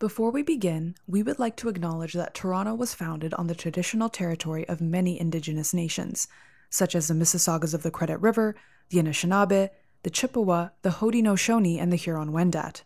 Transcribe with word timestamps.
Before 0.00 0.30
we 0.30 0.42
begin, 0.42 0.94
we 1.06 1.22
would 1.22 1.38
like 1.38 1.56
to 1.56 1.68
acknowledge 1.68 2.14
that 2.14 2.32
Toronto 2.32 2.74
was 2.74 2.94
founded 2.94 3.34
on 3.34 3.48
the 3.48 3.54
traditional 3.54 4.08
territory 4.08 4.66
of 4.66 4.80
many 4.80 5.20
Indigenous 5.20 5.74
nations, 5.74 6.26
such 6.70 6.94
as 6.94 7.06
the 7.06 7.12
Mississaugas 7.12 7.74
of 7.74 7.82
the 7.82 7.90
Credit 7.90 8.16
River, 8.16 8.56
the 8.88 8.96
Anishinaabe, 8.96 9.68
the 10.02 10.08
Chippewa, 10.08 10.70
the 10.80 10.88
Haudenosaunee, 10.88 11.78
and 11.78 11.92
the 11.92 11.96
Huron 11.96 12.32
Wendat. 12.32 12.80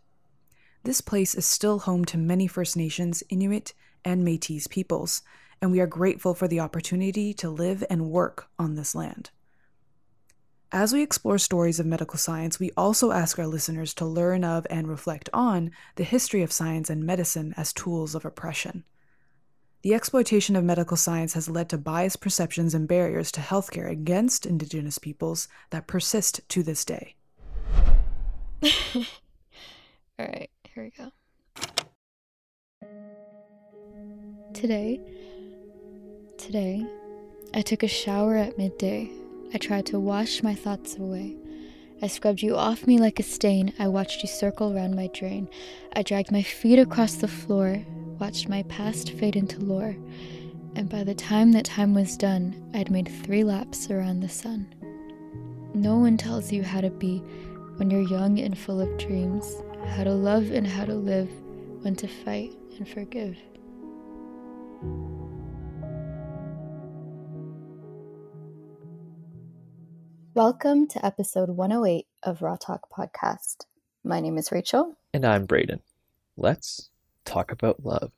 This 0.83 1.01
place 1.01 1.37
is 1.37 1.47
still 1.47 1.79
home 1.79 2.05
to 2.07 2.19
many 2.19 2.49
First 2.49 2.77
Nations, 2.77 3.23
Inuit, 3.29 3.75
and 4.05 4.25
Metis 4.25 4.67
peoples, 4.67 5.23
and 5.63 5.71
we 5.71 5.79
are 5.79 5.87
grateful 5.87 6.35
for 6.35 6.49
the 6.49 6.59
opportunity 6.59 7.33
to 7.35 7.49
live 7.49 7.85
and 7.89 8.11
work 8.11 8.49
on 8.59 8.75
this 8.75 8.93
land. 8.93 9.31
As 10.73 10.93
we 10.93 11.03
explore 11.03 11.39
stories 11.39 11.79
of 11.79 11.87
medical 11.87 12.19
science, 12.19 12.59
we 12.59 12.71
also 12.77 13.13
ask 13.13 13.39
our 13.39 13.47
listeners 13.47 13.95
to 13.95 14.05
learn 14.05 14.45
of 14.45 14.67
and 14.71 14.89
reflect 14.89 15.29
on 15.33 15.71
the 15.97 16.05
history 16.05 16.43
of 16.43 16.53
science 16.53 16.91
and 16.91 17.05
medicine 17.05 17.55
as 17.57 17.73
tools 17.73 18.15
of 18.15 18.25
oppression. 18.25 18.85
The 19.83 19.95
exploitation 19.95 20.57
of 20.57 20.65
medical 20.65 20.97
science 20.97 21.35
has 21.35 21.49
led 21.49 21.69
to 21.69 21.79
biased 21.79 22.21
perceptions 22.21 22.75
and 22.75 22.89
barriers 22.89 23.31
to 23.33 23.41
healthcare 23.41 23.91
against 23.91 24.47
Indigenous 24.47 24.99
peoples 24.99 25.47
that 25.71 25.87
persist 25.87 26.41
to 26.49 26.63
this 26.63 26.85
day. 26.85 27.15
All 28.65 30.27
right, 30.27 30.51
here 30.75 30.85
we 30.85 30.91
go. 30.91 31.13
Today, 34.55 35.01
today, 36.39 36.87
I 37.53 37.61
took 37.61 37.83
a 37.83 37.89
shower 37.89 38.37
at 38.37 38.57
midday 38.57 39.11
I 39.55 39.59
tried 39.59 39.87
to 39.87 40.01
wash 40.01 40.43
my 40.43 40.53
thoughts 40.53 40.97
away. 40.97 41.37
I 42.03 42.09
scrubbed 42.09 42.43
you 42.43 42.57
off 42.57 42.89
me 42.89 42.99
like 42.99 43.21
a 43.21 43.23
stain. 43.23 43.73
I 43.79 43.87
watched 43.87 44.21
you 44.21 44.29
circle 44.29 44.75
round 44.75 44.97
my 44.97 45.07
drain. 45.15 45.49
I 45.95 46.03
dragged 46.03 46.33
my 46.33 46.43
feet 46.43 46.81
across 46.81 47.15
the 47.15 47.29
floor, 47.29 47.81
watched 48.19 48.49
my 48.49 48.65
past 48.65 49.13
fade 49.13 49.37
into 49.37 49.61
lore. 49.61 49.97
And 50.75 50.89
by 50.89 51.05
the 51.05 51.15
time 51.15 51.53
that 51.53 51.67
time 51.67 51.95
was 51.95 52.17
done, 52.17 52.69
I'd 52.75 52.91
made 52.91 53.09
three 53.09 53.45
laps 53.45 53.93
around 53.93 54.21
the 54.21 54.29
sun. 54.29 54.75
No 55.73 55.99
one 55.99 56.17
tells 56.17 56.51
you 56.51 56.65
how 56.65 56.81
to 56.81 56.91
be 56.91 57.19
when 57.77 57.93
you're 57.93 58.01
young 58.01 58.41
and 58.41 58.59
full 58.59 58.81
of 58.81 58.99
dreams, 58.99 59.63
how 59.87 60.03
to 60.03 60.13
love 60.13 60.51
and 60.51 60.67
how 60.67 60.85
to 60.85 60.95
live, 60.95 61.31
when 61.83 61.95
to 61.97 62.09
fight 62.09 62.53
and 62.77 62.89
forgive. 62.89 63.37
Welcome 70.35 70.89
to 70.89 71.07
episode 71.07 71.51
108 71.51 72.09
of 72.25 72.43
Raw 72.43 72.57
Talk 72.57 72.91
Podcast. 72.91 73.67
My 74.03 74.19
name 74.19 74.37
is 74.37 74.51
Rachel. 74.51 74.97
And 75.13 75.25
I'm 75.25 75.47
Braden. 75.47 75.81
Let's 76.37 76.91
talk 77.25 77.53
about 77.53 77.85
love. 77.85 78.11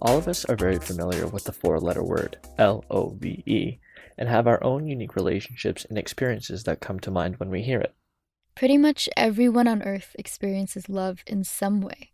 All 0.00 0.16
of 0.16 0.26
us 0.26 0.46
are 0.46 0.56
very 0.56 0.78
familiar 0.78 1.26
with 1.26 1.44
the 1.44 1.52
four 1.52 1.78
letter 1.78 2.02
word, 2.02 2.38
L 2.56 2.86
O 2.88 3.10
V 3.10 3.42
E, 3.44 3.80
and 4.16 4.30
have 4.30 4.46
our 4.46 4.64
own 4.64 4.86
unique 4.86 5.14
relationships 5.14 5.84
and 5.84 5.98
experiences 5.98 6.64
that 6.64 6.80
come 6.80 6.98
to 7.00 7.10
mind 7.10 7.36
when 7.36 7.50
we 7.50 7.60
hear 7.60 7.80
it. 7.80 7.94
Pretty 8.54 8.78
much 8.78 9.10
everyone 9.14 9.68
on 9.68 9.82
earth 9.82 10.16
experiences 10.18 10.88
love 10.88 11.22
in 11.26 11.44
some 11.44 11.82
way. 11.82 12.11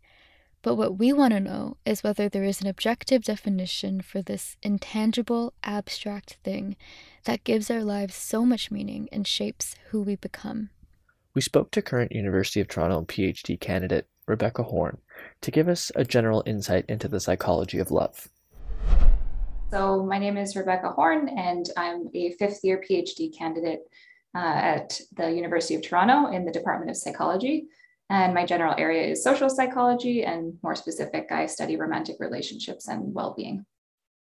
But 0.61 0.75
what 0.75 0.99
we 0.99 1.13
want 1.13 1.33
to 1.33 1.39
know 1.39 1.77
is 1.85 2.03
whether 2.03 2.27
there 2.27 2.43
is 2.43 2.59
an 2.59 2.67
objective 2.67 3.23
definition 3.23 4.01
for 4.01 4.21
this 4.21 4.57
intangible, 4.61 5.53
abstract 5.63 6.37
thing 6.43 6.75
that 7.23 7.45
gives 7.45 7.71
our 7.71 7.83
lives 7.83 8.15
so 8.15 8.45
much 8.45 8.69
meaning 8.69 9.07
and 9.11 9.25
shapes 9.25 9.75
who 9.89 10.01
we 10.01 10.15
become. 10.17 10.69
We 11.33 11.41
spoke 11.41 11.71
to 11.71 11.81
current 11.81 12.11
University 12.11 12.59
of 12.59 12.67
Toronto 12.67 13.01
PhD 13.03 13.59
candidate 13.59 14.07
Rebecca 14.27 14.63
Horn 14.63 14.97
to 15.41 15.51
give 15.51 15.69
us 15.69 15.91
a 15.95 16.03
general 16.03 16.43
insight 16.45 16.85
into 16.89 17.07
the 17.07 17.19
psychology 17.19 17.79
of 17.79 17.91
love. 17.91 18.27
So, 19.71 20.03
my 20.03 20.17
name 20.17 20.35
is 20.35 20.55
Rebecca 20.55 20.89
Horn, 20.89 21.29
and 21.29 21.69
I'm 21.77 22.09
a 22.13 22.31
fifth 22.33 22.59
year 22.63 22.81
PhD 22.81 23.35
candidate 23.37 23.81
uh, 24.35 24.39
at 24.39 24.99
the 25.15 25.31
University 25.31 25.75
of 25.75 25.83
Toronto 25.83 26.31
in 26.31 26.43
the 26.43 26.51
Department 26.51 26.89
of 26.89 26.97
Psychology. 26.97 27.67
And 28.09 28.33
my 28.33 28.45
general 28.45 28.73
area 28.77 29.07
is 29.07 29.23
social 29.23 29.49
psychology, 29.49 30.23
and 30.23 30.57
more 30.63 30.75
specific, 30.75 31.31
I 31.31 31.45
study 31.45 31.75
romantic 31.75 32.17
relationships 32.19 32.87
and 32.87 33.13
well 33.13 33.33
being. 33.35 33.65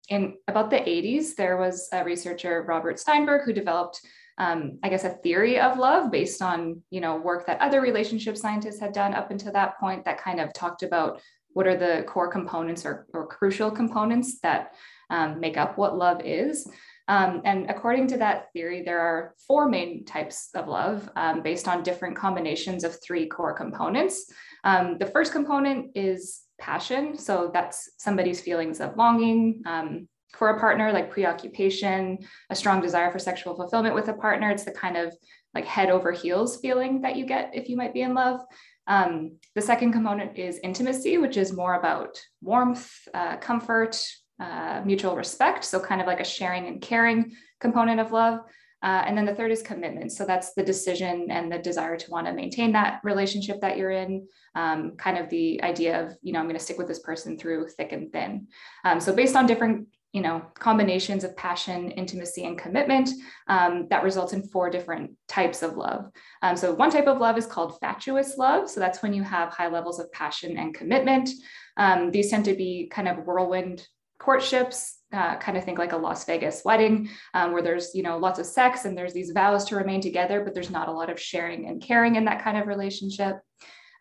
In 0.08 0.36
about 0.48 0.70
the 0.70 0.76
80s, 0.76 1.34
there 1.34 1.56
was 1.56 1.88
a 1.92 2.04
researcher, 2.04 2.64
Robert 2.66 2.98
Sternberg, 2.98 3.42
who 3.44 3.52
developed, 3.52 4.00
um, 4.38 4.78
I 4.82 4.88
guess, 4.88 5.04
a 5.04 5.10
theory 5.10 5.58
of 5.58 5.78
love 5.78 6.10
based 6.10 6.40
on 6.40 6.82
you 6.90 7.00
know 7.00 7.16
work 7.16 7.46
that 7.46 7.60
other 7.60 7.80
relationship 7.80 8.36
scientists 8.36 8.80
had 8.80 8.92
done 8.92 9.14
up 9.14 9.30
until 9.30 9.52
that 9.52 9.78
point 9.78 10.04
that 10.04 10.18
kind 10.18 10.40
of 10.40 10.52
talked 10.52 10.82
about 10.82 11.20
what 11.54 11.66
are 11.66 11.76
the 11.76 12.04
core 12.06 12.30
components 12.30 12.84
or, 12.84 13.06
or 13.14 13.26
crucial 13.26 13.70
components 13.70 14.40
that 14.40 14.74
um, 15.10 15.40
make 15.40 15.56
up 15.56 15.78
what 15.78 15.96
love 15.96 16.20
is. 16.24 16.68
Um, 17.08 17.42
and 17.44 17.70
according 17.70 18.08
to 18.08 18.18
that 18.18 18.52
theory, 18.52 18.82
there 18.82 19.00
are 19.00 19.34
four 19.46 19.68
main 19.68 20.04
types 20.04 20.48
of 20.54 20.68
love 20.68 21.08
um, 21.16 21.42
based 21.42 21.68
on 21.68 21.82
different 21.82 22.16
combinations 22.16 22.82
of 22.84 22.96
three 23.02 23.26
core 23.26 23.52
components. 23.52 24.32
Um, 24.64 24.96
the 24.98 25.06
first 25.06 25.32
component 25.32 25.90
is 25.94 26.42
passion. 26.58 27.16
So 27.16 27.50
that's 27.52 27.90
somebody's 27.98 28.40
feelings 28.40 28.80
of 28.80 28.96
longing 28.96 29.62
um, 29.66 30.08
for 30.32 30.50
a 30.50 30.60
partner, 30.60 30.92
like 30.92 31.10
preoccupation, 31.10 32.18
a 32.50 32.56
strong 32.56 32.80
desire 32.80 33.10
for 33.10 33.18
sexual 33.18 33.54
fulfillment 33.54 33.94
with 33.94 34.08
a 34.08 34.14
partner. 34.14 34.50
It's 34.50 34.64
the 34.64 34.72
kind 34.72 34.96
of 34.96 35.14
like 35.54 35.66
head 35.66 35.90
over 35.90 36.10
heels 36.10 36.58
feeling 36.58 37.02
that 37.02 37.16
you 37.16 37.26
get 37.26 37.50
if 37.54 37.68
you 37.68 37.76
might 37.76 37.94
be 37.94 38.02
in 38.02 38.14
love. 38.14 38.40
Um, 38.86 39.36
the 39.54 39.62
second 39.62 39.92
component 39.92 40.38
is 40.38 40.60
intimacy, 40.62 41.18
which 41.18 41.36
is 41.36 41.52
more 41.52 41.74
about 41.74 42.20
warmth, 42.42 42.92
uh, 43.14 43.36
comfort, 43.36 43.98
uh, 44.40 44.82
mutual 44.84 45.16
respect. 45.16 45.64
So, 45.64 45.80
kind 45.80 46.00
of 46.00 46.06
like 46.06 46.20
a 46.20 46.24
sharing 46.24 46.66
and 46.66 46.80
caring 46.80 47.32
component 47.60 48.00
of 48.00 48.12
love. 48.12 48.40
Uh, 48.82 49.02
and 49.06 49.16
then 49.16 49.24
the 49.24 49.34
third 49.34 49.50
is 49.50 49.62
commitment. 49.62 50.12
So, 50.12 50.24
that's 50.26 50.54
the 50.54 50.62
decision 50.62 51.30
and 51.30 51.50
the 51.50 51.58
desire 51.58 51.96
to 51.96 52.10
want 52.10 52.26
to 52.26 52.32
maintain 52.32 52.72
that 52.72 53.00
relationship 53.04 53.60
that 53.60 53.76
you're 53.76 53.90
in. 53.90 54.26
Um, 54.54 54.96
kind 54.96 55.18
of 55.18 55.28
the 55.30 55.62
idea 55.62 56.04
of, 56.04 56.16
you 56.22 56.32
know, 56.32 56.40
I'm 56.40 56.46
going 56.46 56.58
to 56.58 56.64
stick 56.64 56.78
with 56.78 56.88
this 56.88 57.00
person 57.00 57.38
through 57.38 57.68
thick 57.68 57.92
and 57.92 58.12
thin. 58.12 58.48
Um, 58.84 59.00
so, 59.00 59.12
based 59.14 59.36
on 59.36 59.46
different 59.46 59.88
you 60.14 60.20
know 60.20 60.40
combinations 60.54 61.24
of 61.24 61.36
passion 61.36 61.90
intimacy 61.90 62.46
and 62.46 62.56
commitment 62.56 63.10
um, 63.48 63.88
that 63.90 64.04
results 64.04 64.32
in 64.32 64.46
four 64.48 64.70
different 64.70 65.10
types 65.26 65.60
of 65.62 65.76
love 65.76 66.06
um, 66.40 66.56
so 66.56 66.72
one 66.72 66.90
type 66.90 67.08
of 67.08 67.18
love 67.18 67.36
is 67.36 67.46
called 67.46 67.78
fatuous 67.80 68.38
love 68.38 68.70
so 68.70 68.78
that's 68.78 69.02
when 69.02 69.12
you 69.12 69.24
have 69.24 69.52
high 69.52 69.68
levels 69.68 69.98
of 69.98 70.10
passion 70.12 70.56
and 70.56 70.72
commitment 70.72 71.28
um, 71.76 72.12
these 72.12 72.30
tend 72.30 72.44
to 72.44 72.54
be 72.54 72.88
kind 72.92 73.08
of 73.08 73.26
whirlwind 73.26 73.86
courtships 74.24 74.98
uh, 75.12 75.36
kind 75.36 75.56
of 75.56 75.64
think 75.64 75.78
like 75.78 75.92
a 75.92 75.96
las 75.96 76.24
vegas 76.24 76.62
wedding 76.64 77.08
um, 77.34 77.52
where 77.52 77.62
there's 77.62 77.94
you 77.94 78.02
know 78.02 78.18
lots 78.18 78.38
of 78.38 78.46
sex 78.46 78.84
and 78.84 78.96
there's 78.96 79.12
these 79.12 79.30
vows 79.32 79.64
to 79.64 79.76
remain 79.76 80.00
together 80.00 80.42
but 80.42 80.54
there's 80.54 80.70
not 80.70 80.88
a 80.88 80.92
lot 80.92 81.10
of 81.10 81.20
sharing 81.20 81.68
and 81.68 81.82
caring 81.82 82.16
in 82.16 82.24
that 82.24 82.42
kind 82.42 82.56
of 82.56 82.66
relationship 82.66 83.36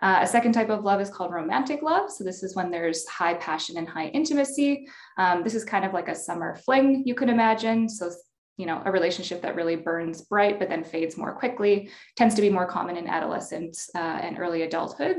uh, 0.03 0.19
a 0.21 0.27
second 0.27 0.51
type 0.51 0.69
of 0.69 0.83
love 0.83 0.99
is 0.99 1.09
called 1.09 1.31
romantic 1.31 1.81
love. 1.81 2.11
So, 2.11 2.25
this 2.25 2.43
is 2.43 2.57
when 2.57 2.69
there's 2.69 3.07
high 3.07 3.35
passion 3.35 3.77
and 3.77 3.87
high 3.87 4.07
intimacy. 4.07 4.85
Um, 5.17 5.43
this 5.43 5.55
is 5.55 5.63
kind 5.63 5.85
of 5.85 5.93
like 5.93 6.09
a 6.09 6.15
summer 6.15 6.57
fling, 6.57 7.03
you 7.05 7.15
could 7.15 7.29
imagine. 7.29 7.87
So, 7.87 8.11
you 8.57 8.65
know, 8.65 8.81
a 8.85 8.91
relationship 8.91 9.41
that 9.43 9.55
really 9.55 9.77
burns 9.77 10.23
bright 10.23 10.59
but 10.59 10.67
then 10.67 10.83
fades 10.83 11.15
more 11.17 11.33
quickly 11.33 11.89
tends 12.17 12.35
to 12.35 12.41
be 12.41 12.49
more 12.49 12.67
common 12.67 12.97
in 12.97 13.07
adolescence 13.07 13.89
uh, 13.95 14.19
and 14.21 14.37
early 14.39 14.63
adulthood. 14.63 15.17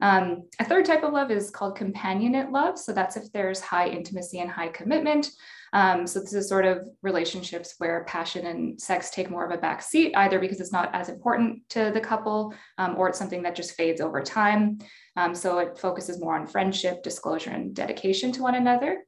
Um, 0.00 0.48
a 0.58 0.64
third 0.64 0.84
type 0.84 1.02
of 1.02 1.12
love 1.12 1.30
is 1.30 1.50
called 1.50 1.78
companionate 1.78 2.52
love. 2.52 2.78
So 2.78 2.92
that's 2.92 3.16
if 3.16 3.32
there's 3.32 3.60
high 3.60 3.88
intimacy 3.88 4.40
and 4.40 4.50
high 4.50 4.68
commitment. 4.68 5.30
Um, 5.72 6.06
so 6.06 6.20
this 6.20 6.32
is 6.32 6.48
sort 6.48 6.64
of 6.64 6.86
relationships 7.02 7.74
where 7.78 8.04
passion 8.04 8.46
and 8.46 8.80
sex 8.80 9.10
take 9.10 9.30
more 9.30 9.44
of 9.44 9.56
a 9.56 9.60
back 9.60 9.82
seat, 9.82 10.14
either 10.16 10.38
because 10.38 10.60
it's 10.60 10.72
not 10.72 10.94
as 10.94 11.08
important 11.08 11.68
to 11.70 11.90
the 11.92 12.00
couple 12.00 12.54
um, 12.78 12.96
or 12.96 13.08
it's 13.08 13.18
something 13.18 13.42
that 13.42 13.56
just 13.56 13.72
fades 13.72 14.00
over 14.00 14.22
time. 14.22 14.78
Um, 15.16 15.34
so 15.34 15.58
it 15.58 15.78
focuses 15.78 16.20
more 16.20 16.36
on 16.36 16.46
friendship, 16.46 17.02
disclosure, 17.02 17.50
and 17.50 17.74
dedication 17.74 18.32
to 18.32 18.42
one 18.42 18.54
another. 18.54 19.02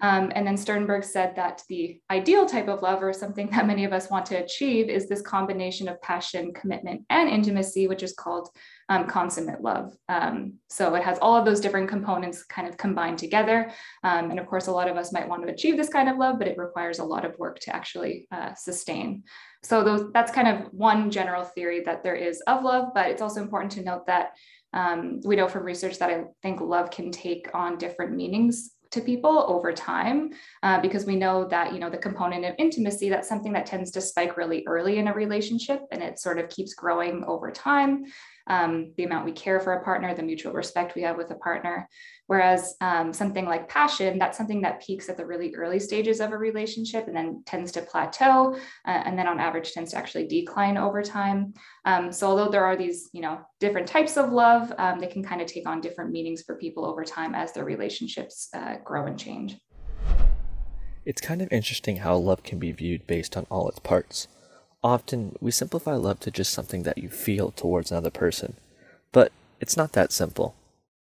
Um, 0.00 0.32
and 0.34 0.46
then 0.46 0.56
Sternberg 0.56 1.04
said 1.04 1.36
that 1.36 1.62
the 1.68 2.00
ideal 2.10 2.46
type 2.46 2.68
of 2.68 2.82
love, 2.82 3.02
or 3.02 3.12
something 3.12 3.48
that 3.52 3.66
many 3.66 3.84
of 3.84 3.92
us 3.92 4.10
want 4.10 4.26
to 4.26 4.42
achieve, 4.42 4.88
is 4.88 5.08
this 5.08 5.22
combination 5.22 5.88
of 5.88 6.00
passion, 6.02 6.52
commitment, 6.52 7.02
and 7.10 7.28
intimacy, 7.28 7.86
which 7.86 8.02
is 8.02 8.14
called 8.14 8.48
um, 8.88 9.06
consummate 9.06 9.62
love. 9.62 9.96
Um, 10.08 10.54
so 10.68 10.94
it 10.94 11.02
has 11.02 11.18
all 11.20 11.36
of 11.36 11.44
those 11.44 11.60
different 11.60 11.88
components 11.88 12.44
kind 12.44 12.68
of 12.68 12.76
combined 12.76 13.18
together. 13.18 13.70
Um, 14.02 14.30
and 14.30 14.38
of 14.38 14.46
course, 14.46 14.66
a 14.66 14.72
lot 14.72 14.88
of 14.88 14.96
us 14.96 15.12
might 15.12 15.28
want 15.28 15.46
to 15.46 15.52
achieve 15.52 15.76
this 15.76 15.88
kind 15.88 16.08
of 16.08 16.18
love, 16.18 16.38
but 16.38 16.48
it 16.48 16.58
requires 16.58 16.98
a 16.98 17.04
lot 17.04 17.24
of 17.24 17.38
work 17.38 17.58
to 17.60 17.74
actually 17.74 18.26
uh, 18.30 18.54
sustain. 18.54 19.22
So 19.62 19.82
those, 19.82 20.12
that's 20.12 20.32
kind 20.32 20.48
of 20.48 20.72
one 20.72 21.10
general 21.10 21.44
theory 21.44 21.82
that 21.84 22.02
there 22.02 22.16
is 22.16 22.42
of 22.46 22.62
love, 22.62 22.88
but 22.94 23.08
it's 23.08 23.22
also 23.22 23.40
important 23.40 23.72
to 23.72 23.82
note 23.82 24.06
that 24.06 24.32
um, 24.74 25.20
we 25.24 25.36
know 25.36 25.48
from 25.48 25.64
research 25.64 25.98
that 25.98 26.10
I 26.10 26.24
think 26.42 26.60
love 26.60 26.90
can 26.90 27.10
take 27.10 27.48
on 27.54 27.78
different 27.78 28.14
meanings 28.14 28.72
to 28.94 29.00
people 29.00 29.44
over 29.48 29.72
time 29.72 30.30
uh, 30.62 30.80
because 30.80 31.04
we 31.04 31.16
know 31.16 31.44
that 31.46 31.72
you 31.72 31.80
know 31.80 31.90
the 31.90 31.98
component 31.98 32.44
of 32.44 32.54
intimacy 32.58 33.08
that's 33.08 33.28
something 33.28 33.52
that 33.52 33.66
tends 33.66 33.90
to 33.90 34.00
spike 34.00 34.36
really 34.36 34.62
early 34.68 34.98
in 34.98 35.08
a 35.08 35.14
relationship 35.14 35.80
and 35.90 36.02
it 36.02 36.18
sort 36.18 36.38
of 36.38 36.48
keeps 36.48 36.74
growing 36.74 37.24
over 37.26 37.50
time 37.50 38.04
um, 38.46 38.92
the 38.96 39.04
amount 39.04 39.24
we 39.24 39.32
care 39.32 39.60
for 39.60 39.74
a 39.74 39.84
partner 39.84 40.14
the 40.14 40.22
mutual 40.22 40.52
respect 40.52 40.94
we 40.94 41.02
have 41.02 41.16
with 41.16 41.30
a 41.30 41.36
partner. 41.36 41.88
Whereas 42.26 42.74
um, 42.80 43.12
something 43.12 43.44
like 43.44 43.68
passion 43.68 44.18
that's 44.18 44.38
something 44.38 44.62
that 44.62 44.82
peaks 44.82 45.08
at 45.08 45.16
the 45.16 45.26
really 45.26 45.54
early 45.54 45.78
stages 45.78 46.20
of 46.20 46.32
a 46.32 46.38
relationship 46.38 47.06
and 47.06 47.16
then 47.16 47.42
tends 47.46 47.72
to 47.72 47.82
plateau 47.82 48.54
uh, 48.86 49.02
and 49.04 49.18
then 49.18 49.26
on 49.26 49.40
average 49.40 49.72
tends 49.72 49.90
to 49.92 49.98
actually 49.98 50.26
decline 50.26 50.76
over 50.76 51.02
time. 51.02 51.54
Um, 51.84 52.12
so 52.12 52.28
although 52.28 52.50
there 52.50 52.64
are 52.64 52.76
these 52.76 53.10
you 53.12 53.20
know 53.20 53.40
different 53.60 53.86
types 53.86 54.16
of 54.16 54.32
love 54.32 54.72
um, 54.78 55.00
they 55.00 55.06
can 55.06 55.22
kind 55.22 55.40
of 55.40 55.46
take 55.46 55.68
on 55.68 55.80
different 55.80 56.10
meanings 56.10 56.42
for 56.42 56.56
people 56.56 56.86
over 56.86 57.04
time 57.04 57.34
as 57.34 57.52
their 57.52 57.64
relationships 57.64 58.48
uh, 58.54 58.76
grow 58.84 59.06
and 59.06 59.18
change. 59.18 59.56
It's 61.04 61.20
kind 61.20 61.42
of 61.42 61.52
interesting 61.52 61.96
how 61.96 62.16
love 62.16 62.42
can 62.42 62.58
be 62.58 62.72
viewed 62.72 63.06
based 63.06 63.36
on 63.36 63.46
all 63.50 63.68
its 63.68 63.78
parts. 63.78 64.26
Often, 64.84 65.36
we 65.40 65.50
simplify 65.50 65.94
love 65.94 66.20
to 66.20 66.30
just 66.30 66.52
something 66.52 66.82
that 66.82 66.98
you 66.98 67.08
feel 67.08 67.50
towards 67.50 67.90
another 67.90 68.10
person, 68.10 68.54
but 69.12 69.32
it's 69.58 69.78
not 69.78 69.92
that 69.92 70.12
simple 70.12 70.54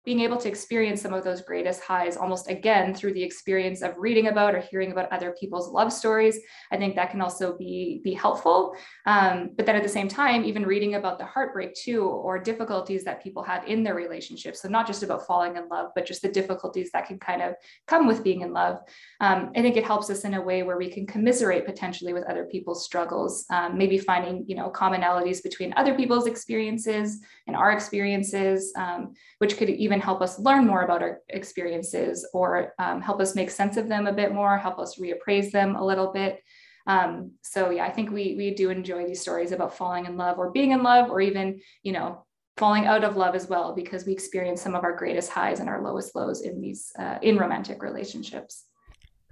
being 0.05 0.21
able 0.21 0.37
to 0.37 0.47
experience 0.47 1.01
some 1.01 1.13
of 1.13 1.23
those 1.23 1.41
greatest 1.41 1.81
highs 1.81 2.15
almost 2.15 2.49
again 2.49 2.93
through 2.93 3.13
the 3.13 3.23
experience 3.23 3.81
of 3.81 3.97
reading 3.97 4.27
about 4.27 4.55
or 4.55 4.59
hearing 4.59 4.91
about 4.91 5.11
other 5.11 5.35
people's 5.39 5.69
love 5.69 5.91
stories. 5.91 6.39
I 6.71 6.77
think 6.77 6.95
that 6.95 7.11
can 7.11 7.21
also 7.21 7.57
be 7.57 8.01
be 8.03 8.13
helpful. 8.13 8.75
Um, 9.05 9.51
but 9.55 9.65
then 9.65 9.75
at 9.75 9.83
the 9.83 9.89
same 9.89 10.07
time 10.07 10.45
even 10.45 10.65
reading 10.65 10.95
about 10.95 11.17
the 11.17 11.25
heartbreak 11.25 11.73
too 11.73 12.03
or 12.03 12.39
difficulties 12.39 13.03
that 13.03 13.23
people 13.23 13.43
have 13.43 13.67
in 13.67 13.83
their 13.83 13.95
relationships. 13.95 14.61
So 14.61 14.69
not 14.69 14.87
just 14.87 15.03
about 15.03 15.25
falling 15.27 15.57
in 15.57 15.67
love 15.69 15.91
but 15.95 16.05
just 16.05 16.21
the 16.21 16.29
difficulties 16.29 16.91
that 16.91 17.07
can 17.07 17.19
kind 17.19 17.41
of 17.41 17.55
come 17.87 18.07
with 18.07 18.23
being 18.23 18.41
in 18.41 18.53
love. 18.53 18.79
Um, 19.19 19.51
i 19.55 19.61
think 19.61 19.77
it 19.77 19.85
helps 19.85 20.09
us 20.09 20.23
in 20.25 20.33
a 20.33 20.41
way 20.41 20.63
where 20.63 20.77
we 20.77 20.89
can 20.89 21.05
commiserate 21.07 21.65
potentially 21.65 22.13
with 22.13 22.23
other 22.25 22.45
people's 22.45 22.83
struggles 22.85 23.45
um, 23.49 23.77
maybe 23.77 23.97
finding 23.97 24.43
you 24.47 24.55
know 24.55 24.69
commonalities 24.69 25.41
between 25.41 25.73
other 25.75 25.95
people's 25.95 26.27
experiences 26.27 27.21
and 27.47 27.55
our 27.55 27.71
experiences 27.71 28.73
um, 28.77 29.13
which 29.39 29.57
could 29.57 29.69
even 29.69 29.94
even 29.95 30.03
help 30.03 30.21
us 30.21 30.39
learn 30.39 30.67
more 30.67 30.81
about 30.81 31.01
our 31.01 31.21
experiences 31.29 32.27
or 32.33 32.73
um, 32.79 33.01
help 33.01 33.21
us 33.21 33.35
make 33.35 33.49
sense 33.49 33.77
of 33.77 33.87
them 33.87 34.07
a 34.07 34.13
bit 34.13 34.33
more, 34.33 34.57
help 34.57 34.77
us 34.77 34.99
reappraise 34.99 35.51
them 35.51 35.75
a 35.75 35.85
little 35.85 36.11
bit. 36.11 36.41
Um, 36.87 37.31
so 37.41 37.69
yeah, 37.69 37.85
I 37.85 37.91
think 37.91 38.11
we 38.11 38.35
we 38.35 38.53
do 38.53 38.69
enjoy 38.69 39.07
these 39.07 39.21
stories 39.21 39.51
about 39.51 39.75
falling 39.75 40.05
in 40.05 40.17
love 40.17 40.37
or 40.37 40.51
being 40.51 40.71
in 40.71 40.83
love 40.83 41.09
or 41.09 41.21
even, 41.21 41.61
you 41.81 41.93
know, 41.93 42.25
falling 42.57 42.85
out 42.85 43.03
of 43.03 43.15
love 43.15 43.35
as 43.35 43.47
well 43.47 43.73
because 43.73 44.05
we 44.05 44.13
experience 44.13 44.61
some 44.61 44.75
of 44.75 44.83
our 44.83 44.95
greatest 44.95 45.31
highs 45.31 45.59
and 45.59 45.69
our 45.69 45.81
lowest 45.81 46.15
lows 46.15 46.41
in 46.41 46.61
these 46.61 46.91
uh, 46.99 47.17
in 47.21 47.37
romantic 47.37 47.81
relationships. 47.81 48.65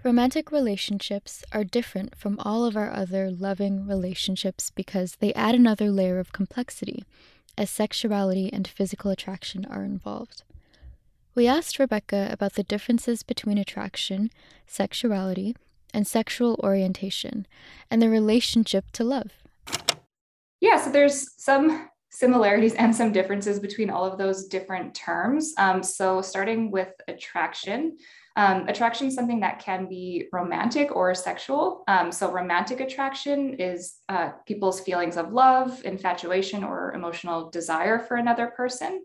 Romantic 0.03 0.51
relationships 0.51 1.43
are 1.51 1.63
different 1.63 2.15
from 2.17 2.37
all 2.39 2.65
of 2.65 2.75
our 2.75 2.91
other 2.91 3.29
loving 3.29 3.85
relationships 3.87 4.71
because 4.71 5.17
they 5.19 5.33
add 5.33 5.55
another 5.55 5.89
layer 5.91 6.19
of 6.19 6.33
complexity 6.33 7.03
as 7.57 7.69
sexuality 7.69 8.51
and 8.51 8.67
physical 8.67 9.11
attraction 9.11 9.65
are 9.65 9.83
involved. 9.83 10.43
We 11.35 11.47
asked 11.47 11.79
Rebecca 11.79 12.29
about 12.31 12.53
the 12.53 12.63
differences 12.63 13.23
between 13.23 13.57
attraction, 13.57 14.29
sexuality, 14.67 15.55
and 15.91 16.05
sexual 16.05 16.59
orientation, 16.63 17.47
and 17.89 18.01
the 18.01 18.09
relationship 18.09 18.91
to 18.93 19.03
love. 19.03 19.31
Yeah, 20.61 20.77
so 20.77 20.91
there's 20.91 21.33
some 21.41 21.89
similarities 22.11 22.75
and 22.75 22.95
some 22.95 23.11
differences 23.11 23.59
between 23.59 23.89
all 23.89 24.05
of 24.05 24.19
those 24.19 24.45
different 24.45 24.93
terms. 24.93 25.53
Um, 25.57 25.81
so, 25.81 26.21
starting 26.21 26.69
with 26.69 26.89
attraction, 27.07 27.97
um, 28.35 28.67
attraction 28.67 29.07
is 29.07 29.15
something 29.15 29.39
that 29.39 29.57
can 29.57 29.87
be 29.87 30.27
romantic 30.31 30.95
or 30.95 31.15
sexual. 31.15 31.83
Um, 31.87 32.11
so, 32.11 32.31
romantic 32.31 32.79
attraction 32.79 33.55
is 33.55 33.95
uh, 34.07 34.33
people's 34.45 34.81
feelings 34.81 35.17
of 35.17 35.33
love, 35.33 35.83
infatuation, 35.83 36.63
or 36.63 36.93
emotional 36.93 37.49
desire 37.49 37.97
for 37.97 38.17
another 38.17 38.53
person. 38.55 39.01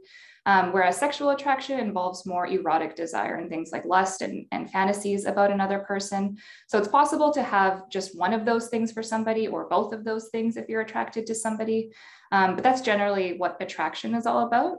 Um, 0.48 0.72
whereas 0.72 0.96
sexual 0.96 1.28
attraction 1.28 1.78
involves 1.78 2.24
more 2.24 2.46
erotic 2.46 2.96
desire 2.96 3.34
and 3.34 3.50
things 3.50 3.70
like 3.70 3.84
lust 3.84 4.22
and, 4.22 4.46
and 4.50 4.70
fantasies 4.70 5.26
about 5.26 5.50
another 5.50 5.80
person. 5.80 6.38
So 6.68 6.78
it's 6.78 6.88
possible 6.88 7.30
to 7.34 7.42
have 7.42 7.90
just 7.90 8.18
one 8.18 8.32
of 8.32 8.46
those 8.46 8.68
things 8.68 8.90
for 8.90 9.02
somebody 9.02 9.46
or 9.46 9.68
both 9.68 9.92
of 9.92 10.04
those 10.04 10.28
things 10.28 10.56
if 10.56 10.66
you're 10.66 10.80
attracted 10.80 11.26
to 11.26 11.34
somebody. 11.34 11.92
Um, 12.32 12.54
but 12.54 12.64
that's 12.64 12.80
generally 12.80 13.36
what 13.36 13.58
attraction 13.60 14.14
is 14.14 14.24
all 14.24 14.46
about. 14.46 14.78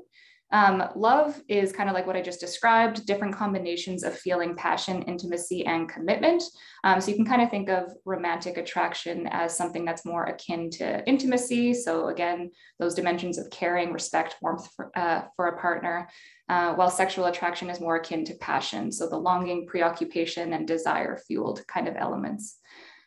Um, 0.51 0.84
love 0.96 1.40
is 1.48 1.72
kind 1.72 1.90
of 1.90 1.94
like 1.94 2.07
what 2.07 2.16
I 2.16 2.22
just 2.22 2.40
described 2.40 3.06
different 3.06 3.36
combinations 3.36 4.04
of 4.04 4.18
feeling 4.18 4.56
passion, 4.56 5.04
intimacy, 5.04 5.66
and 5.66 5.88
commitment. 5.88 6.44
Um, 6.84 7.00
so 7.00 7.12
you 7.12 7.18
can 7.18 7.25
kind 7.25 7.42
of 7.42 7.51
think 7.51 7.69
of 7.69 7.92
romantic 8.06 8.57
attraction 8.57 9.28
as 9.28 9.56
something 9.56 9.86
that's 9.86 10.06
more 10.06 10.25
akin 10.25 10.72
to 10.72 11.07
intimacy. 11.07 11.74
So, 11.74 12.07
again, 12.07 12.50
those 12.80 12.96
dimensions 12.96 13.38
of 13.38 13.50
caring, 13.51 13.94
respect, 13.94 14.38
warmth 14.42 14.68
for, 14.75 14.92
uh, 14.98 15.24
for 15.36 15.48
a 15.48 15.60
partner, 15.60 16.10
uh, 16.50 16.74
while 16.74 16.90
sexual 16.90 17.25
attraction 17.25 17.69
is 17.69 17.80
more 17.80 17.98
akin 17.98 18.25
to 18.25 18.34
passion. 18.36 18.92
So, 18.92 19.07
the 19.07 19.18
longing, 19.18 19.68
preoccupation, 19.68 20.54
and 20.54 20.68
desire 20.68 21.18
fueled 21.28 21.66
kind 21.68 21.88
of 21.88 21.95
elements. 21.95 22.57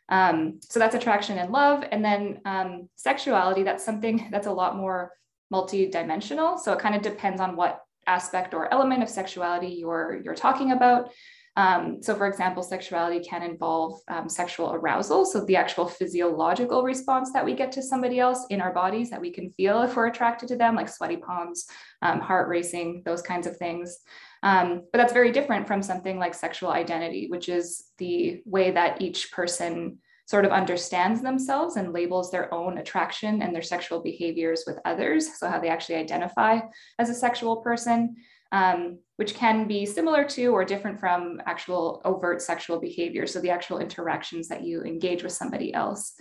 Um, 0.08 0.60
so 0.60 0.78
that's 0.78 0.94
attraction 0.94 1.38
and 1.38 1.50
love. 1.50 1.84
And 1.90 2.04
then 2.04 2.40
um, 2.44 2.88
sexuality, 2.96 3.62
that's 3.62 3.84
something 3.84 4.28
that's 4.30 4.46
a 4.46 4.52
lot 4.52 4.76
more 4.76 5.12
multi-dimensional. 5.52 6.58
So 6.58 6.72
it 6.72 6.80
kind 6.80 6.96
of 6.96 7.02
depends 7.02 7.40
on 7.40 7.54
what 7.54 7.80
aspect 8.06 8.52
or 8.54 8.72
element 8.72 9.02
of 9.02 9.08
sexuality 9.08 9.68
you're 9.68 10.20
you're 10.24 10.34
talking 10.34 10.72
about. 10.72 11.10
Um, 11.54 12.02
so, 12.02 12.14
for 12.14 12.26
example, 12.26 12.62
sexuality 12.62 13.20
can 13.22 13.42
involve 13.42 14.00
um, 14.08 14.26
sexual 14.26 14.72
arousal. 14.72 15.26
So, 15.26 15.44
the 15.44 15.56
actual 15.56 15.86
physiological 15.86 16.82
response 16.82 17.30
that 17.32 17.44
we 17.44 17.54
get 17.54 17.70
to 17.72 17.82
somebody 17.82 18.18
else 18.18 18.46
in 18.48 18.62
our 18.62 18.72
bodies 18.72 19.10
that 19.10 19.20
we 19.20 19.30
can 19.30 19.50
feel 19.50 19.82
if 19.82 19.94
we're 19.94 20.06
attracted 20.06 20.48
to 20.48 20.56
them, 20.56 20.74
like 20.74 20.88
sweaty 20.88 21.18
palms, 21.18 21.66
um, 22.00 22.20
heart 22.20 22.48
racing, 22.48 23.02
those 23.04 23.20
kinds 23.20 23.46
of 23.46 23.58
things. 23.58 23.98
Um, 24.42 24.82
but 24.90 24.98
that's 24.98 25.12
very 25.12 25.30
different 25.30 25.66
from 25.68 25.82
something 25.82 26.18
like 26.18 26.34
sexual 26.34 26.70
identity, 26.70 27.26
which 27.28 27.50
is 27.50 27.84
the 27.98 28.42
way 28.46 28.70
that 28.70 29.02
each 29.02 29.30
person 29.30 29.98
sort 30.26 30.44
of 30.44 30.52
understands 30.52 31.20
themselves 31.20 31.76
and 31.76 31.92
labels 31.92 32.30
their 32.30 32.52
own 32.54 32.78
attraction 32.78 33.42
and 33.42 33.54
their 33.54 33.62
sexual 33.62 34.00
behaviors 34.00 34.64
with 34.66 34.78
others. 34.84 35.38
So, 35.38 35.48
how 35.48 35.60
they 35.60 35.68
actually 35.68 35.96
identify 35.96 36.60
as 36.98 37.10
a 37.10 37.14
sexual 37.14 37.56
person, 37.56 38.16
um, 38.52 38.98
which 39.16 39.34
can 39.34 39.66
be 39.66 39.84
similar 39.84 40.24
to 40.24 40.46
or 40.48 40.64
different 40.64 41.00
from 41.00 41.40
actual 41.46 42.00
overt 42.04 42.40
sexual 42.40 42.80
behavior. 42.80 43.26
So, 43.26 43.40
the 43.40 43.50
actual 43.50 43.78
interactions 43.78 44.48
that 44.48 44.64
you 44.64 44.82
engage 44.82 45.22
with 45.22 45.32
somebody 45.32 45.74
else. 45.74 46.14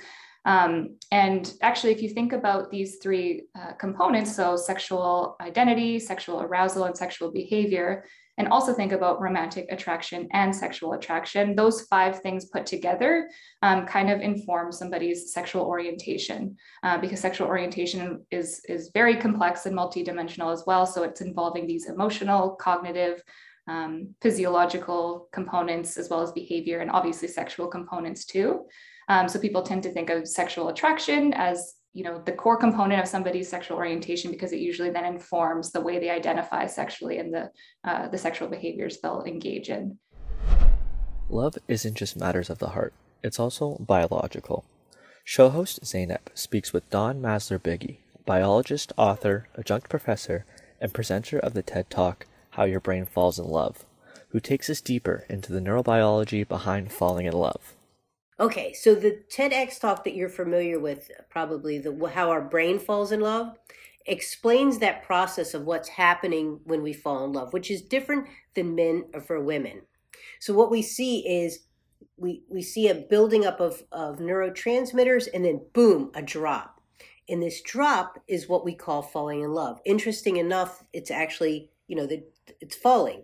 Um, 0.43 0.97
and 1.11 1.53
actually, 1.61 1.91
if 1.91 2.01
you 2.01 2.09
think 2.09 2.33
about 2.33 2.71
these 2.71 2.97
three 2.97 3.43
uh, 3.55 3.73
components, 3.73 4.35
so 4.35 4.55
sexual 4.55 5.35
identity, 5.39 5.99
sexual 5.99 6.41
arousal, 6.41 6.85
and 6.85 6.97
sexual 6.97 7.31
behavior, 7.31 8.05
and 8.41 8.51
also 8.51 8.73
think 8.73 8.91
about 8.91 9.21
romantic 9.21 9.67
attraction 9.69 10.27
and 10.31 10.55
sexual 10.55 10.93
attraction. 10.93 11.55
Those 11.55 11.81
five 11.81 12.21
things 12.21 12.45
put 12.45 12.65
together 12.65 13.29
um, 13.61 13.85
kind 13.85 14.09
of 14.09 14.19
inform 14.19 14.71
somebody's 14.71 15.31
sexual 15.31 15.63
orientation 15.63 16.57
uh, 16.81 16.97
because 16.97 17.19
sexual 17.19 17.47
orientation 17.47 18.25
is, 18.31 18.65
is 18.67 18.89
very 18.95 19.15
complex 19.15 19.67
and 19.67 19.77
multidimensional 19.77 20.51
as 20.51 20.63
well. 20.65 20.87
So 20.87 21.03
it's 21.03 21.21
involving 21.21 21.67
these 21.67 21.87
emotional, 21.87 22.55
cognitive, 22.55 23.21
um, 23.67 24.15
physiological 24.23 25.29
components 25.31 25.95
as 25.95 26.09
well 26.09 26.23
as 26.23 26.31
behavior 26.31 26.79
and 26.79 26.89
obviously 26.89 27.27
sexual 27.27 27.67
components 27.67 28.25
too. 28.25 28.65
Um, 29.07 29.29
so 29.29 29.37
people 29.37 29.61
tend 29.61 29.83
to 29.83 29.91
think 29.91 30.09
of 30.09 30.27
sexual 30.27 30.69
attraction 30.69 31.31
as 31.35 31.75
you 31.93 32.03
know 32.03 32.21
the 32.25 32.31
core 32.31 32.57
component 32.57 33.01
of 33.01 33.07
somebody's 33.07 33.49
sexual 33.49 33.77
orientation 33.77 34.31
because 34.31 34.51
it 34.51 34.59
usually 34.59 34.89
then 34.89 35.05
informs 35.05 35.71
the 35.71 35.81
way 35.81 35.99
they 35.99 36.09
identify 36.09 36.65
sexually 36.65 37.17
and 37.19 37.33
the 37.33 37.49
uh, 37.83 38.07
the 38.07 38.17
sexual 38.17 38.47
behaviors 38.47 38.99
they'll 39.01 39.23
engage 39.23 39.69
in. 39.69 39.97
Love 41.29 41.57
isn't 41.67 41.95
just 41.95 42.17
matters 42.17 42.49
of 42.49 42.59
the 42.59 42.69
heart 42.69 42.93
it's 43.23 43.39
also 43.39 43.77
biological. 43.79 44.65
Show 45.23 45.49
host 45.49 45.85
zainab 45.85 46.29
speaks 46.33 46.73
with 46.73 46.89
Dawn 46.89 47.21
Maslar 47.21 47.59
biggie 47.59 47.97
biologist 48.25 48.93
author 48.97 49.47
adjunct 49.55 49.89
professor 49.89 50.45
and 50.79 50.93
presenter 50.93 51.39
of 51.39 51.53
the 51.53 51.61
ted 51.61 51.89
talk 51.89 52.25
how 52.51 52.63
your 52.63 52.79
brain 52.79 53.05
falls 53.05 53.39
in 53.39 53.45
love 53.45 53.85
who 54.29 54.39
takes 54.39 54.69
us 54.69 54.81
deeper 54.81 55.25
into 55.29 55.51
the 55.51 55.59
neurobiology 55.59 56.47
behind 56.47 56.91
falling 56.91 57.25
in 57.25 57.33
love 57.33 57.75
Okay, 58.41 58.73
so 58.73 58.95
the 58.95 59.21
TEDx 59.31 59.79
talk 59.79 60.03
that 60.03 60.15
you're 60.15 60.27
familiar 60.27 60.79
with, 60.79 61.11
probably 61.29 61.77
the 61.77 62.11
how 62.11 62.31
our 62.31 62.41
brain 62.41 62.79
falls 62.79 63.11
in 63.11 63.19
love, 63.19 63.55
explains 64.07 64.79
that 64.79 65.03
process 65.03 65.53
of 65.53 65.65
what's 65.65 65.89
happening 65.89 66.59
when 66.63 66.81
we 66.81 66.91
fall 66.91 67.23
in 67.23 67.33
love, 67.33 67.53
which 67.53 67.69
is 67.69 67.83
different 67.83 68.27
than 68.55 68.73
men 68.73 69.05
or 69.13 69.21
for 69.21 69.39
women. 69.39 69.83
So 70.39 70.55
what 70.55 70.71
we 70.71 70.81
see 70.81 71.19
is 71.19 71.59
we 72.17 72.41
we 72.49 72.63
see 72.63 72.87
a 72.87 72.95
building 72.95 73.45
up 73.45 73.59
of, 73.59 73.83
of 73.91 74.17
neurotransmitters 74.17 75.27
and 75.31 75.45
then 75.45 75.61
boom, 75.73 76.09
a 76.15 76.23
drop. 76.23 76.81
And 77.29 77.43
this 77.43 77.61
drop 77.61 78.17
is 78.27 78.49
what 78.49 78.65
we 78.65 78.73
call 78.73 79.03
falling 79.03 79.41
in 79.41 79.53
love. 79.53 79.79
Interesting 79.85 80.37
enough, 80.37 80.83
it's 80.93 81.11
actually, 81.11 81.69
you 81.87 81.95
know, 81.95 82.07
the, 82.07 82.23
it's 82.59 82.75
falling. 82.75 83.21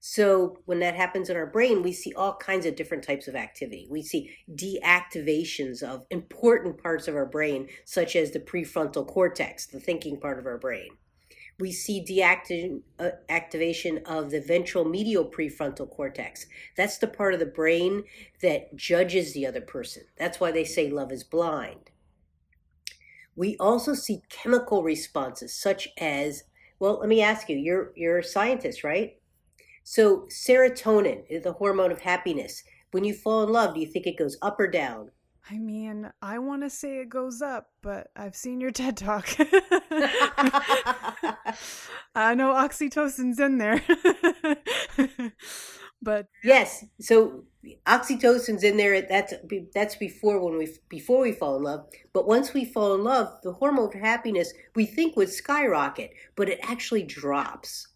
So 0.00 0.58
when 0.64 0.78
that 0.78 0.94
happens 0.94 1.28
in 1.28 1.36
our 1.36 1.46
brain, 1.46 1.82
we 1.82 1.92
see 1.92 2.12
all 2.14 2.36
kinds 2.36 2.66
of 2.66 2.76
different 2.76 3.02
types 3.02 3.26
of 3.26 3.34
activity. 3.34 3.88
We 3.90 4.02
see 4.02 4.30
deactivations 4.54 5.82
of 5.82 6.06
important 6.10 6.80
parts 6.80 7.08
of 7.08 7.16
our 7.16 7.26
brain, 7.26 7.68
such 7.84 8.14
as 8.14 8.30
the 8.30 8.38
prefrontal 8.40 9.06
cortex, 9.06 9.66
the 9.66 9.80
thinking 9.80 10.20
part 10.20 10.38
of 10.38 10.46
our 10.46 10.58
brain. 10.58 10.90
We 11.58 11.72
see 11.72 12.04
deactivation 12.08 12.82
uh, 14.06 14.10
of 14.10 14.30
the 14.30 14.40
ventral 14.40 14.84
medial 14.84 15.24
prefrontal 15.24 15.90
cortex. 15.90 16.46
That's 16.76 16.98
the 16.98 17.08
part 17.08 17.34
of 17.34 17.40
the 17.40 17.46
brain 17.46 18.04
that 18.40 18.76
judges 18.76 19.34
the 19.34 19.46
other 19.46 19.60
person. 19.60 20.04
That's 20.16 20.38
why 20.38 20.52
they 20.52 20.64
say 20.64 20.88
love 20.88 21.10
is 21.10 21.24
blind. 21.24 21.90
We 23.34 23.56
also 23.58 23.94
see 23.94 24.22
chemical 24.28 24.84
responses, 24.84 25.52
such 25.52 25.88
as, 25.98 26.44
well, 26.78 27.00
let 27.00 27.08
me 27.08 27.20
ask 27.22 27.48
you, 27.48 27.56
you're, 27.56 27.92
you're 27.96 28.18
a 28.18 28.24
scientist, 28.24 28.84
right? 28.84 29.16
So, 29.90 30.28
serotonin 30.28 31.24
is 31.30 31.44
the 31.44 31.54
hormone 31.54 31.90
of 31.90 32.00
happiness. 32.00 32.62
When 32.90 33.04
you 33.04 33.14
fall 33.14 33.42
in 33.44 33.48
love, 33.48 33.72
do 33.72 33.80
you 33.80 33.86
think 33.86 34.06
it 34.06 34.18
goes 34.18 34.36
up 34.42 34.60
or 34.60 34.66
down? 34.66 35.12
I 35.50 35.56
mean, 35.56 36.10
I 36.20 36.40
want 36.40 36.62
to 36.62 36.68
say 36.68 36.98
it 36.98 37.08
goes 37.08 37.40
up, 37.40 37.70
but 37.80 38.08
I've 38.14 38.36
seen 38.36 38.60
your 38.60 38.70
TED 38.70 38.98
talk. 38.98 39.26
I 42.14 42.34
know 42.34 42.52
oxytocin's 42.52 43.40
in 43.40 43.56
there. 43.56 43.82
but 46.02 46.26
yes, 46.44 46.84
so 47.00 47.44
oxytocin's 47.86 48.64
in 48.64 48.76
there. 48.76 49.00
That's 49.00 49.32
that's 49.72 49.96
before 49.96 50.38
when 50.44 50.58
we 50.58 50.68
before 50.90 51.22
we 51.22 51.32
fall 51.32 51.56
in 51.56 51.62
love. 51.62 51.86
But 52.12 52.28
once 52.28 52.52
we 52.52 52.66
fall 52.66 52.94
in 52.94 53.04
love, 53.04 53.38
the 53.42 53.54
hormone 53.54 53.88
of 53.88 53.94
happiness 53.94 54.52
we 54.74 54.84
think 54.84 55.16
would 55.16 55.30
skyrocket, 55.30 56.10
but 56.36 56.50
it 56.50 56.60
actually 56.62 57.04
drops 57.04 57.88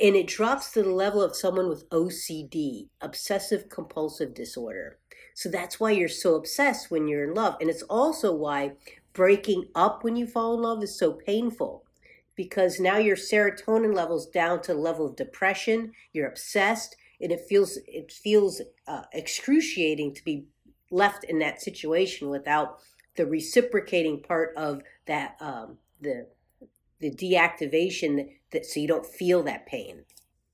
and 0.00 0.16
it 0.16 0.26
drops 0.26 0.72
to 0.72 0.82
the 0.82 0.90
level 0.90 1.22
of 1.22 1.36
someone 1.36 1.68
with 1.68 1.88
OCD, 1.90 2.88
obsessive 3.00 3.68
compulsive 3.68 4.34
disorder. 4.34 4.98
So 5.34 5.48
that's 5.48 5.78
why 5.78 5.92
you're 5.92 6.08
so 6.08 6.34
obsessed 6.34 6.90
when 6.90 7.08
you're 7.08 7.24
in 7.24 7.34
love. 7.34 7.56
And 7.60 7.70
it's 7.70 7.82
also 7.82 8.34
why 8.34 8.72
breaking 9.12 9.66
up 9.74 10.02
when 10.02 10.16
you 10.16 10.26
fall 10.26 10.54
in 10.54 10.62
love 10.62 10.82
is 10.82 10.98
so 10.98 11.12
painful 11.12 11.84
because 12.36 12.80
now 12.80 12.98
your 12.98 13.16
serotonin 13.16 13.94
levels 13.94 14.26
down 14.26 14.60
to 14.62 14.74
the 14.74 14.78
level 14.80 15.06
of 15.06 15.16
depression, 15.16 15.92
you're 16.12 16.28
obsessed, 16.28 16.96
and 17.20 17.30
it 17.30 17.40
feels 17.48 17.78
it 17.86 18.10
feels 18.10 18.60
uh, 18.88 19.02
excruciating 19.12 20.14
to 20.14 20.24
be 20.24 20.46
left 20.90 21.24
in 21.24 21.38
that 21.38 21.62
situation 21.62 22.28
without 22.28 22.78
the 23.16 23.26
reciprocating 23.26 24.20
part 24.20 24.52
of 24.56 24.82
that 25.06 25.36
um, 25.40 25.78
the 26.00 26.26
the 27.00 27.10
deactivation 27.10 28.28
that 28.52 28.64
so 28.66 28.80
you 28.80 28.88
don't 28.88 29.06
feel 29.06 29.42
that 29.42 29.66
pain. 29.66 30.04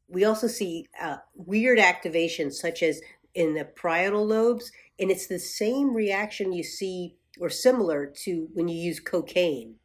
We 0.09 0.25
also 0.25 0.49
see 0.49 0.87
uh, 1.00 1.18
weird 1.35 1.78
activation 1.78 2.50
such 2.50 2.82
as 2.82 3.00
in 3.35 3.54
the 3.54 3.64
parietal 3.64 4.26
lobes, 4.26 4.73
and 4.99 5.11
it's 5.11 5.26
the 5.28 5.38
same 5.38 5.94
reaction 5.94 6.52
you 6.52 6.64
see 6.64 7.16
or 7.38 7.49
similar 7.49 8.06
to 8.06 8.49
when 8.52 8.68
you 8.68 8.76
use 8.76 8.99
cocaine. 9.00 9.76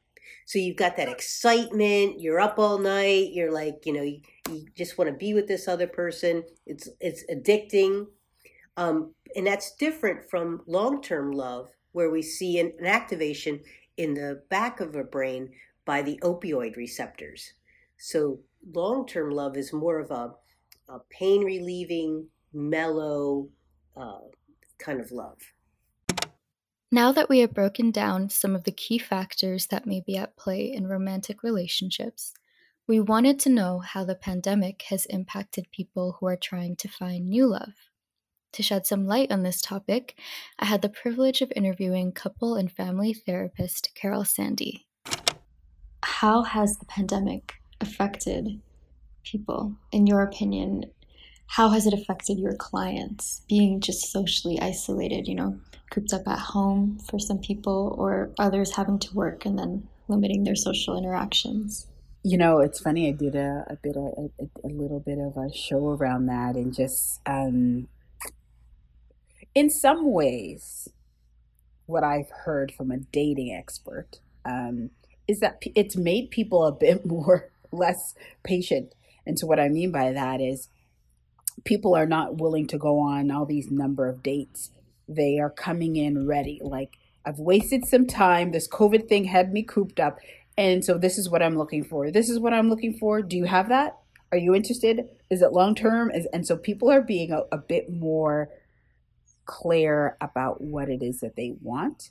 So 0.45 0.59
you've 0.59 0.77
got 0.77 0.95
that 0.97 1.09
excitement, 1.09 2.19
you're 2.19 2.39
up 2.39 2.59
all 2.59 2.77
night, 2.77 3.31
you're 3.31 3.51
like, 3.51 3.85
you 3.85 3.93
know, 3.93 4.01
you, 4.01 4.21
you 4.50 4.65
just 4.75 4.97
want 4.97 5.09
to 5.09 5.15
be 5.15 5.33
with 5.33 5.47
this 5.47 5.67
other 5.67 5.88
person. 5.88 6.43
It's 6.65 6.89
it's 7.00 7.24
addicting. 7.31 8.07
Um, 8.77 9.13
and 9.35 9.47
that's 9.47 9.75
different 9.75 10.29
from 10.29 10.62
long-term 10.67 11.31
love 11.31 11.69
where 11.93 12.09
we 12.09 12.21
see 12.21 12.59
an, 12.59 12.74
an 12.79 12.85
activation 12.85 13.62
in 13.97 14.13
the 14.13 14.43
back 14.50 14.79
of 14.79 14.95
our 14.95 15.03
brain 15.03 15.50
by 15.86 16.01
the 16.01 16.20
opioid 16.24 16.75
receptors. 16.75 17.54
So 17.98 18.39
long 18.74 19.08
term 19.08 19.32
love 19.32 19.56
is 19.58 19.72
more 19.72 20.00
of 20.00 20.12
a, 20.12 20.34
a 20.89 21.00
pain 21.10 21.44
relieving, 21.44 22.27
mellow 22.54 23.50
uh, 23.96 24.20
kind 24.77 25.00
of 25.00 25.12
love. 25.12 25.39
Now 26.92 27.12
that 27.12 27.30
we 27.30 27.39
have 27.39 27.54
broken 27.54 27.92
down 27.92 28.30
some 28.30 28.56
of 28.56 28.63
the 28.63 28.72
key 28.72 28.98
factors 28.98 29.68
that 29.68 29.86
may 29.86 30.01
be 30.01 30.18
at 30.18 30.38
play 30.38 30.72
in 30.72 30.88
romantic 30.88 31.44
relationships, 31.44 32.34
we 32.88 33.00
wanted 33.00 33.39
to 33.42 33.50
know 33.50 33.80
how 33.80 34.06
the 34.06 34.15
pandemic 34.15 34.84
has 34.89 35.06
impacted 35.08 35.72
people 35.72 36.18
who 36.20 36.27
are 36.27 36.38
trying 36.38 36.75
to 36.77 36.88
find 36.88 37.27
new 37.27 37.48
love. 37.48 37.74
To 38.54 38.63
shed 38.63 38.86
some 38.86 39.06
light 39.06 39.32
on 39.32 39.44
this 39.44 39.60
topic, 39.60 40.18
I 40.60 40.65
had 40.65 40.82
the 40.82 40.89
privilege 40.89 41.42
of 41.42 41.51
interviewing 41.56 42.13
couple 42.13 42.56
and 42.56 42.72
family 42.72 43.13
therapist 43.13 43.89
Carol 43.96 44.24
Sandy. 44.24 44.85
How 46.05 46.43
has 46.43 46.77
the 46.77 46.85
pandemic 46.85 47.55
affected 47.81 48.62
people, 49.24 49.75
in 49.91 50.05
your 50.05 50.21
opinion? 50.21 50.85
How 51.47 51.69
has 51.69 51.88
it 51.88 51.95
affected 51.95 52.38
your 52.38 52.53
clients 52.53 53.41
being 53.50 53.81
just 53.81 54.12
socially 54.12 54.59
isolated, 54.62 55.27
you 55.27 55.33
know, 55.33 55.59
cooped 55.89 56.13
up 56.13 56.27
at 56.27 56.38
home 56.38 57.00
for 57.09 57.17
some 57.17 57.39
people, 57.39 57.95
or 57.97 58.29
others 58.38 58.75
having 58.75 59.00
to 59.00 59.15
work 59.15 59.47
and 59.47 59.57
then 59.57 59.88
limiting 60.07 60.43
their 60.43 60.55
social 60.55 60.95
interactions? 60.95 61.88
You 62.21 62.38
know, 62.38 62.59
it's 62.59 62.79
funny. 62.79 63.07
I 63.07 63.12
did 63.12 63.33
a, 63.35 63.65
a 63.67 63.75
bit, 63.75 63.95
a, 63.95 64.29
a, 64.63 64.69
little 64.69 65.00
bit 65.00 65.17
of 65.17 65.35
a 65.38 65.51
show 65.51 65.89
around 65.89 66.27
that, 66.27 66.55
and 66.55 66.71
just 66.71 67.19
um, 67.25 67.88
in 69.55 69.71
some 69.71 70.12
ways, 70.12 70.88
what 71.88 72.03
I've 72.03 72.29
heard 72.29 72.71
from 72.71 72.91
a 72.91 72.97
dating 72.97 73.55
expert 73.55 74.19
um, 74.45 74.91
is 75.27 75.39
that 75.39 75.62
it's 75.75 75.96
made 75.96 76.32
people 76.32 76.65
a 76.65 76.72
bit 76.72 77.05
more 77.05 77.50
less 77.72 78.15
patient. 78.44 78.94
And 79.25 79.38
so 79.39 79.48
what 79.48 79.60
I 79.60 79.70
mean 79.70 79.91
by 79.91 80.12
that 80.12 80.41
is 80.41 80.70
people 81.63 81.96
are 81.96 82.05
not 82.05 82.38
willing 82.38 82.67
to 82.67 82.77
go 82.77 83.00
on 83.00 83.32
all 83.32 83.46
these 83.46 83.72
number 83.72 84.08
of 84.08 84.24
dates. 84.24 84.72
They 85.08 85.39
are 85.39 85.50
coming 85.50 85.96
in 85.96 86.27
ready. 86.27 86.60
Like 86.63 86.98
I've 87.25 87.39
wasted 87.39 87.86
some 87.86 88.05
time. 88.05 88.51
This 88.51 88.67
COVID 88.67 89.08
thing 89.08 89.25
had 89.25 89.51
me 89.51 89.63
cooped 89.63 90.00
up. 90.00 90.20
And 90.58 90.86
so 90.86 90.98
this 90.98 91.17
is 91.17 91.29
what 91.29 91.41
I'm 91.41 91.58
looking 91.58 91.84
for. 91.84 92.12
This 92.12 92.29
is 92.29 92.39
what 92.39 92.53
I'm 92.53 92.70
looking 92.70 92.94
for. 92.98 93.22
Do 93.22 93.36
you 93.36 93.46
have 93.46 93.70
that? 93.70 93.98
Are 94.32 94.38
you 94.38 94.55
interested? 94.55 95.10
Is 95.29 95.41
it 95.41 95.53
long 95.53 95.75
term? 95.75 96.12
Is 96.12 96.27
And 96.32 96.46
so 96.46 96.58
people 96.58 96.89
are 96.89 97.01
being 97.01 97.32
a, 97.32 97.44
a 97.51 97.58
bit 97.58 97.91
more 97.91 98.50
clear 99.46 100.17
about 100.22 100.62
what 100.62 100.89
it 100.89 101.03
is 101.03 101.20
that 101.20 101.36
they 101.36 101.55
want 101.62 102.10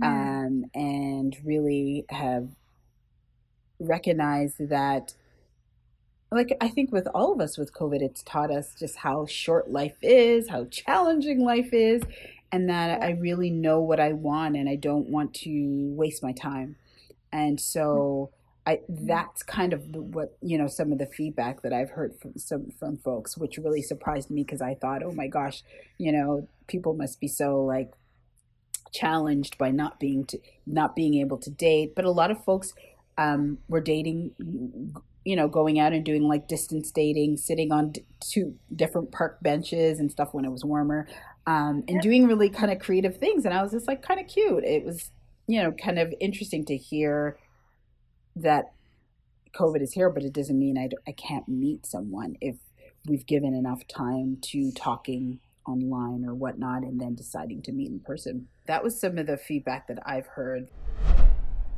um, 0.00 0.64
and 0.74 1.36
really 1.44 2.04
have 2.08 2.48
recognized 3.78 4.68
that 4.68 5.14
like 6.30 6.56
I 6.62 6.68
think 6.68 6.92
with 6.92 7.06
all 7.14 7.32
of 7.32 7.40
us 7.40 7.58
with 7.58 7.74
COVID, 7.74 8.00
it's 8.00 8.22
taught 8.22 8.50
us 8.50 8.74
just 8.78 8.96
how 8.96 9.26
short 9.26 9.70
life 9.70 9.96
is, 10.00 10.48
how 10.48 10.64
challenging 10.64 11.44
life 11.44 11.74
is, 11.74 12.02
and 12.50 12.70
that 12.70 13.02
I 13.02 13.10
really 13.10 13.50
know 13.50 13.80
what 13.80 14.00
I 14.00 14.12
want 14.12 14.56
and 14.56 14.68
I 14.68 14.76
don't 14.76 15.08
want 15.08 15.34
to 15.34 15.92
waste 15.94 16.22
my 16.22 16.32
time. 16.32 16.76
And 17.32 17.60
so 17.60 18.30
I 18.66 18.80
that's 18.88 19.42
kind 19.42 19.72
of 19.72 19.84
what 19.94 20.36
you 20.40 20.56
know 20.56 20.68
some 20.68 20.92
of 20.92 20.98
the 20.98 21.06
feedback 21.06 21.62
that 21.62 21.72
I've 21.72 21.90
heard 21.90 22.14
from 22.20 22.38
some 22.38 22.70
from 22.78 22.96
folks, 22.96 23.36
which 23.36 23.58
really 23.58 23.82
surprised 23.82 24.30
me 24.30 24.42
because 24.42 24.62
I 24.62 24.74
thought, 24.74 25.02
oh 25.02 25.12
my 25.12 25.26
gosh, 25.26 25.62
you 25.98 26.12
know, 26.12 26.48
people 26.66 26.94
must 26.94 27.20
be 27.20 27.28
so 27.28 27.62
like 27.62 27.92
challenged 28.92 29.58
by 29.58 29.70
not 29.70 29.98
being 29.98 30.24
to 30.24 30.38
not 30.66 30.94
being 30.94 31.14
able 31.14 31.38
to 31.38 31.50
date 31.50 31.94
but 31.94 32.04
a 32.04 32.10
lot 32.10 32.30
of 32.30 32.42
folks 32.44 32.74
um, 33.18 33.58
were 33.68 33.80
dating 33.80 34.32
you 35.24 35.36
know 35.36 35.48
going 35.48 35.78
out 35.78 35.92
and 35.92 36.04
doing 36.04 36.22
like 36.22 36.48
distance 36.48 36.90
dating 36.90 37.36
sitting 37.36 37.72
on 37.72 37.92
d- 37.92 38.04
two 38.20 38.54
different 38.74 39.10
park 39.10 39.38
benches 39.42 39.98
and 39.98 40.10
stuff 40.10 40.32
when 40.32 40.44
it 40.44 40.50
was 40.50 40.64
warmer 40.64 41.06
um, 41.46 41.82
and 41.88 42.00
doing 42.00 42.26
really 42.26 42.48
kind 42.48 42.70
of 42.70 42.78
creative 42.78 43.16
things 43.16 43.44
and 43.44 43.54
i 43.54 43.62
was 43.62 43.72
just 43.72 43.88
like 43.88 44.02
kind 44.02 44.20
of 44.20 44.26
cute. 44.28 44.64
It 44.64 44.84
was 44.84 45.10
you 45.46 45.62
know 45.62 45.72
kind 45.72 45.98
of 45.98 46.14
interesting 46.20 46.64
to 46.66 46.76
hear 46.76 47.36
that 48.36 48.72
covid 49.54 49.82
is 49.82 49.92
here 49.92 50.08
but 50.08 50.22
it 50.22 50.32
doesn't 50.32 50.58
mean 50.58 50.78
I, 50.78 50.88
I 51.06 51.12
can't 51.12 51.46
meet 51.48 51.84
someone 51.84 52.36
if 52.40 52.56
we've 53.06 53.26
given 53.26 53.54
enough 53.54 53.86
time 53.86 54.38
to 54.42 54.72
talking 54.72 55.40
online 55.66 56.24
or 56.24 56.34
whatnot 56.34 56.82
and 56.82 57.00
then 57.00 57.14
deciding 57.14 57.62
to 57.62 57.72
meet 57.72 57.90
in 57.90 58.00
person. 58.00 58.48
That 58.66 58.82
was 58.82 59.00
some 59.00 59.18
of 59.18 59.26
the 59.26 59.36
feedback 59.36 59.88
that 59.88 59.98
I've 60.06 60.26
heard. 60.26 60.68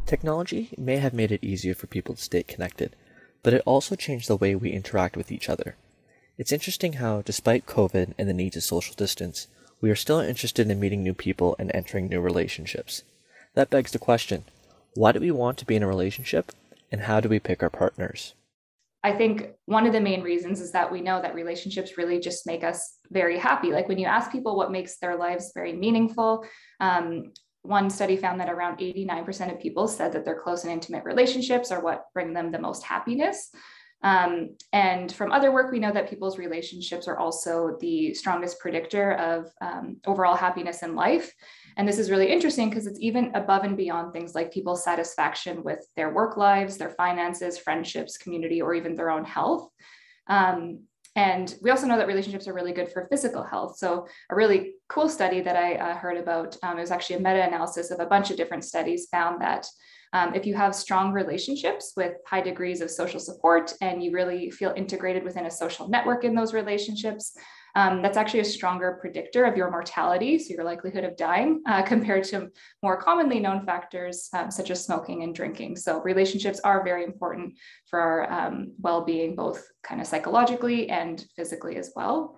Technology 0.07 0.71
may 0.77 0.99
have 0.99 1.15
made 1.15 1.33
it 1.33 1.43
easier 1.43 1.75
for 1.75 1.87
people 1.87 2.15
to 2.15 2.23
stay 2.23 2.43
connected, 2.43 2.95
but 3.43 3.55
it 3.55 3.63
also 3.65 3.95
changed 3.95 4.29
the 4.29 4.37
way 4.37 4.55
we 4.55 4.71
interact 4.71 5.17
with 5.17 5.33
each 5.33 5.49
other. 5.49 5.77
It's 6.37 6.53
interesting 6.53 6.95
how, 6.95 7.23
despite 7.23 7.67
COVID 7.67 8.15
and 8.19 8.29
the 8.29 8.35
need 8.35 8.55
to 8.55 8.61
social 8.61 8.95
distance, 8.95 9.47
we 9.81 9.91
are 9.91 9.97
still 9.97 10.19
interested 10.19 10.71
in 10.71 10.81
meeting 10.81 11.03
new 11.03 11.15
people 11.15 11.55
and 11.59 11.71
entering 11.75 12.09
new 12.09 12.21
relationships. 12.21 13.03
That 13.55 13.71
begs 13.71 13.93
the 13.93 13.99
question 13.99 14.45
why 14.95 15.13
do 15.13 15.21
we 15.21 15.31
want 15.31 15.59
to 15.59 15.67
be 15.67 15.75
in 15.75 15.83
a 15.83 15.89
relationship, 15.89 16.53
and 16.93 17.03
how 17.03 17.21
do 17.21 17.29
we 17.29 17.41
pick 17.41 17.63
our 17.63 17.71
partners? 17.71 18.35
I 19.05 19.13
think 19.13 19.51
one 19.67 19.87
of 19.87 19.93
the 19.93 20.01
main 20.01 20.23
reasons 20.23 20.63
is 20.63 20.73
that 20.73 20.91
we 20.91 21.03
know 21.03 21.21
that 21.21 21.35
relationships 21.35 21.99
really 21.99 22.19
just 22.19 22.47
make 22.47 22.65
us 22.65 22.99
very 23.11 23.39
happy. 23.39 23.71
Like 23.71 23.87
when 23.87 23.99
you 23.99 24.07
ask 24.07 24.33
people 24.33 24.57
what 24.57 24.73
makes 24.73 24.97
their 24.97 25.17
lives 25.17 25.53
very 25.55 25.75
meaningful, 25.75 26.47
um, 26.81 27.33
one 27.61 27.91
study 27.91 28.17
found 28.17 28.41
that 28.41 28.49
around 28.49 28.79
89% 28.79 29.53
of 29.53 29.61
people 29.61 29.89
said 29.89 30.13
that 30.13 30.25
their 30.25 30.41
close 30.41 30.65
and 30.65 30.73
intimate 30.73 31.05
relationships 31.05 31.71
are 31.71 31.83
what 31.83 32.07
bring 32.15 32.33
them 32.33 32.51
the 32.51 32.59
most 32.59 32.83
happiness. 32.83 33.51
Um, 34.05 34.51
and 34.75 35.11
from 35.11 35.33
other 35.33 35.51
work, 35.51 35.73
we 35.73 35.79
know 35.79 35.91
that 35.91 36.11
people's 36.11 36.37
relationships 36.37 37.09
are 37.09 37.17
also 37.17 37.79
the 37.81 38.13
strongest 38.13 38.61
predictor 38.61 39.13
of 39.15 39.51
um, 39.63 39.97
overall 40.07 40.37
happiness 40.37 40.83
in 40.83 40.95
life. 40.95 41.33
And 41.79 41.89
this 41.89 41.99
is 41.99 42.11
really 42.11 42.31
interesting 42.31 42.69
because 42.69 42.87
it's 42.87 43.01
even 43.01 43.33
above 43.35 43.65
and 43.65 43.79
beyond 43.79 44.13
things 44.13 44.35
like 44.35 44.53
people's 44.53 44.85
satisfaction 44.85 45.65
with 45.65 45.81
their 45.97 46.13
work 46.13 46.37
lives, 46.37 46.77
their 46.77 46.91
finances, 46.91 47.59
friendships, 47.59 48.19
community, 48.19 48.61
or 48.61 48.75
even 48.75 48.95
their 48.95 49.11
own 49.11 49.25
health. 49.25 49.71
Um, 50.29 50.81
and 51.17 51.55
we 51.63 51.71
also 51.71 51.87
know 51.87 51.97
that 51.97 52.07
relationships 52.07 52.47
are 52.47 52.55
really 52.55 52.73
good 52.73 52.91
for 52.91 53.07
physical 53.09 53.43
health. 53.43 53.79
So, 53.79 54.07
a 54.31 54.35
really 54.35 54.75
cool 54.89 55.09
study 55.09 55.41
that 55.41 55.57
I 55.57 55.77
uh, 55.77 55.97
heard 55.97 56.17
about, 56.17 56.57
um, 56.63 56.77
it 56.77 56.81
was 56.81 56.91
actually 56.91 57.17
a 57.17 57.21
meta 57.21 57.47
analysis 57.47 57.91
of 57.91 58.01
a 58.01 58.07
bunch 58.07 58.31
of 58.31 58.37
different 58.37 58.65
studies, 58.65 59.07
found 59.11 59.41
that 59.41 59.65
um, 60.15 60.33
if 60.33 60.47
you 60.47 60.55
have 60.55 60.75
strong 60.75 61.13
relationships 61.13 61.93
with 61.97 62.15
high 62.25 62.41
degrees 62.41 62.81
of 62.81 62.91
social 62.91 63.19
support 63.19 63.75
and 63.81 64.03
you 64.03 64.13
really 64.13 64.49
feel 64.49 64.73
integrated 64.77 65.25
within 65.25 65.47
a 65.47 65.51
social 65.51 65.89
network 65.89 66.23
in 66.23 66.37
those 66.37 66.55
relationships, 66.55 67.37
um, 67.75 68.01
that's 68.01 68.17
actually 68.17 68.39
a 68.39 68.45
stronger 68.45 68.97
predictor 69.01 69.45
of 69.45 69.57
your 69.57 69.69
mortality, 69.73 70.39
so 70.39 70.55
your 70.55 70.63
likelihood 70.63 71.03
of 71.03 71.17
dying, 71.17 71.63
uh, 71.69 71.83
compared 71.83 72.23
to 72.25 72.49
more 72.81 72.97
commonly 72.97 73.41
known 73.41 73.67
factors 73.67 74.29
um, 74.33 74.53
such 74.53 74.71
as 74.71 74.85
smoking 74.85 75.25
and 75.25 75.35
drinking. 75.35 75.75
So 75.75 76.01
relationships 76.03 76.61
are 76.61 76.85
very 76.85 77.03
important 77.03 77.59
for 77.91 77.99
our 77.99 78.33
um, 78.33 78.73
well-being, 78.79 79.35
both 79.35 79.67
kind 79.83 80.01
of 80.01 80.07
psychologically 80.07 80.89
and 80.91 81.25
physically 81.35 81.77
as 81.77 81.91
well. 81.97 82.37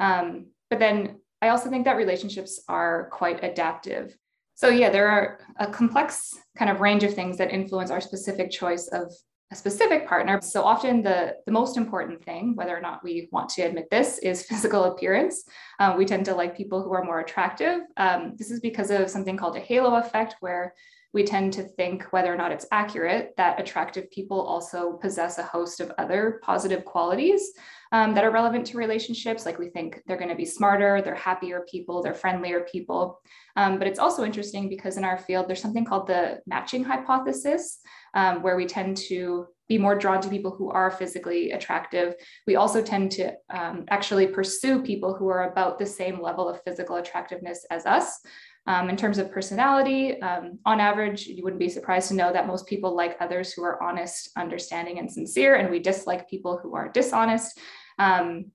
Um, 0.00 0.46
but 0.68 0.80
then 0.80 1.20
I 1.40 1.50
also 1.50 1.70
think 1.70 1.84
that 1.84 1.96
relationships 1.96 2.60
are 2.68 3.08
quite 3.12 3.44
adaptive. 3.44 4.16
So 4.54 4.68
yeah, 4.68 4.90
there 4.90 5.08
are 5.08 5.40
a 5.58 5.66
complex 5.66 6.36
kind 6.56 6.70
of 6.70 6.80
range 6.80 7.02
of 7.02 7.14
things 7.14 7.38
that 7.38 7.50
influence 7.50 7.90
our 7.90 8.00
specific 8.00 8.50
choice 8.50 8.88
of 8.88 9.12
a 9.50 9.56
specific 9.56 10.06
partner. 10.08 10.40
So 10.42 10.62
often 10.62 11.02
the, 11.02 11.36
the 11.46 11.52
most 11.52 11.76
important 11.76 12.24
thing, 12.24 12.54
whether 12.56 12.76
or 12.76 12.80
not 12.80 13.04
we 13.04 13.28
want 13.30 13.48
to 13.50 13.62
admit 13.62 13.88
this, 13.90 14.18
is 14.18 14.42
physical 14.50 14.84
appearance. 14.84 15.44
Uh, 15.78 15.94
we 15.96 16.04
tend 16.04 16.24
to 16.26 16.34
like 16.34 16.56
people 16.56 16.82
who 16.82 16.92
are 16.92 17.04
more 17.04 17.20
attractive. 17.20 17.80
Um, 17.96 18.34
this 18.36 18.50
is 18.50 18.60
because 18.60 18.90
of 18.90 19.10
something 19.10 19.36
called 19.36 19.56
a 19.56 19.60
halo 19.60 19.96
effect, 19.96 20.36
where 20.40 20.74
we 21.12 21.22
tend 21.22 21.52
to 21.52 21.62
think 21.62 22.02
whether 22.10 22.32
or 22.32 22.36
not 22.36 22.50
it's 22.50 22.66
accurate 22.72 23.34
that 23.36 23.60
attractive 23.60 24.10
people 24.10 24.40
also 24.40 24.94
possess 24.94 25.38
a 25.38 25.44
host 25.44 25.78
of 25.80 25.92
other 25.96 26.40
positive 26.42 26.84
qualities 26.84 27.52
um, 27.94 28.12
that 28.12 28.24
are 28.24 28.32
relevant 28.32 28.66
to 28.66 28.76
relationships. 28.76 29.46
Like 29.46 29.60
we 29.60 29.68
think 29.68 30.02
they're 30.04 30.16
going 30.16 30.28
to 30.28 30.34
be 30.34 30.44
smarter, 30.44 31.00
they're 31.00 31.14
happier 31.14 31.64
people, 31.70 32.02
they're 32.02 32.12
friendlier 32.12 32.62
people. 32.62 33.20
Um, 33.54 33.78
but 33.78 33.86
it's 33.86 34.00
also 34.00 34.24
interesting 34.24 34.68
because 34.68 34.96
in 34.96 35.04
our 35.04 35.16
field, 35.16 35.46
there's 35.46 35.62
something 35.62 35.84
called 35.84 36.08
the 36.08 36.40
matching 36.44 36.82
hypothesis, 36.82 37.78
um, 38.14 38.42
where 38.42 38.56
we 38.56 38.66
tend 38.66 38.96
to 38.96 39.46
be 39.68 39.78
more 39.78 39.94
drawn 39.94 40.20
to 40.20 40.28
people 40.28 40.50
who 40.50 40.70
are 40.70 40.90
physically 40.90 41.52
attractive. 41.52 42.16
We 42.48 42.56
also 42.56 42.82
tend 42.82 43.12
to 43.12 43.32
um, 43.50 43.84
actually 43.88 44.26
pursue 44.26 44.82
people 44.82 45.14
who 45.14 45.28
are 45.28 45.52
about 45.52 45.78
the 45.78 45.86
same 45.86 46.20
level 46.20 46.48
of 46.48 46.60
physical 46.64 46.96
attractiveness 46.96 47.64
as 47.70 47.86
us. 47.86 48.18
Um, 48.66 48.88
in 48.88 48.96
terms 48.96 49.18
of 49.18 49.30
personality, 49.30 50.20
um, 50.20 50.58
on 50.64 50.80
average, 50.80 51.26
you 51.26 51.44
wouldn't 51.44 51.60
be 51.60 51.68
surprised 51.68 52.08
to 52.08 52.14
know 52.14 52.32
that 52.32 52.48
most 52.48 52.66
people 52.66 52.96
like 52.96 53.16
others 53.20 53.52
who 53.52 53.62
are 53.62 53.80
honest, 53.80 54.30
understanding, 54.36 54.98
and 54.98 55.08
sincere, 55.08 55.54
and 55.56 55.70
we 55.70 55.78
dislike 55.78 56.28
people 56.28 56.58
who 56.60 56.74
are 56.74 56.88
dishonest. 56.88 57.60
Um, 57.98 58.52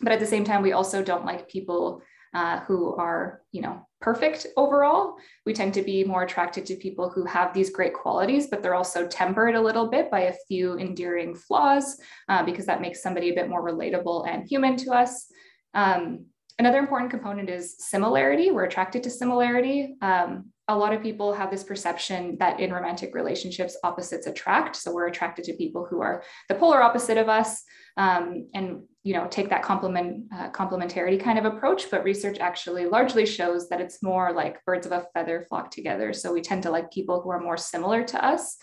but 0.00 0.12
at 0.12 0.20
the 0.20 0.26
same 0.26 0.44
time, 0.44 0.62
we 0.62 0.72
also 0.72 1.02
don't 1.02 1.26
like 1.26 1.48
people 1.48 2.02
uh, 2.32 2.60
who 2.60 2.94
are, 2.94 3.42
you 3.52 3.60
know, 3.60 3.86
perfect 4.00 4.46
overall. 4.56 5.16
We 5.44 5.52
tend 5.52 5.74
to 5.74 5.82
be 5.82 6.04
more 6.04 6.22
attracted 6.22 6.64
to 6.66 6.76
people 6.76 7.10
who 7.10 7.24
have 7.24 7.52
these 7.52 7.70
great 7.70 7.92
qualities, 7.92 8.46
but 8.46 8.62
they're 8.62 8.74
also 8.74 9.06
tempered 9.06 9.56
a 9.56 9.60
little 9.60 9.90
bit 9.90 10.10
by 10.10 10.20
a 10.20 10.34
few 10.48 10.78
endearing 10.78 11.34
flaws 11.34 11.98
uh, 12.28 12.42
because 12.44 12.66
that 12.66 12.80
makes 12.80 13.02
somebody 13.02 13.30
a 13.30 13.34
bit 13.34 13.48
more 13.48 13.62
relatable 13.62 14.28
and 14.28 14.48
human 14.48 14.76
to 14.76 14.92
us. 14.92 15.26
Um, 15.74 16.26
another 16.58 16.78
important 16.78 17.10
component 17.10 17.50
is 17.50 17.76
similarity. 17.78 18.50
We're 18.50 18.64
attracted 18.64 19.02
to 19.02 19.10
similarity. 19.10 19.96
Um, 20.00 20.52
a 20.70 20.76
lot 20.76 20.92
of 20.92 21.02
people 21.02 21.32
have 21.32 21.50
this 21.50 21.64
perception 21.64 22.36
that 22.38 22.60
in 22.60 22.72
romantic 22.72 23.12
relationships, 23.12 23.76
opposites 23.82 24.28
attract. 24.28 24.76
So 24.76 24.94
we're 24.94 25.08
attracted 25.08 25.44
to 25.46 25.54
people 25.54 25.84
who 25.90 26.00
are 26.00 26.22
the 26.48 26.54
polar 26.54 26.80
opposite 26.80 27.18
of 27.18 27.28
us 27.28 27.62
um, 27.96 28.48
and 28.54 28.82
you 29.02 29.14
know 29.14 29.26
take 29.28 29.48
that 29.50 29.64
complement 29.64 30.26
uh, 30.32 30.50
complementarity 30.50 31.20
kind 31.20 31.40
of 31.40 31.44
approach. 31.44 31.90
But 31.90 32.04
research 32.04 32.38
actually 32.38 32.86
largely 32.86 33.26
shows 33.26 33.68
that 33.68 33.80
it's 33.80 34.00
more 34.00 34.32
like 34.32 34.64
birds 34.64 34.86
of 34.86 34.92
a 34.92 35.06
feather 35.12 35.44
flock 35.48 35.72
together. 35.72 36.12
So 36.12 36.32
we 36.32 36.40
tend 36.40 36.62
to 36.62 36.70
like 36.70 36.92
people 36.92 37.20
who 37.20 37.30
are 37.30 37.40
more 37.40 37.56
similar 37.56 38.04
to 38.04 38.24
us. 38.24 38.56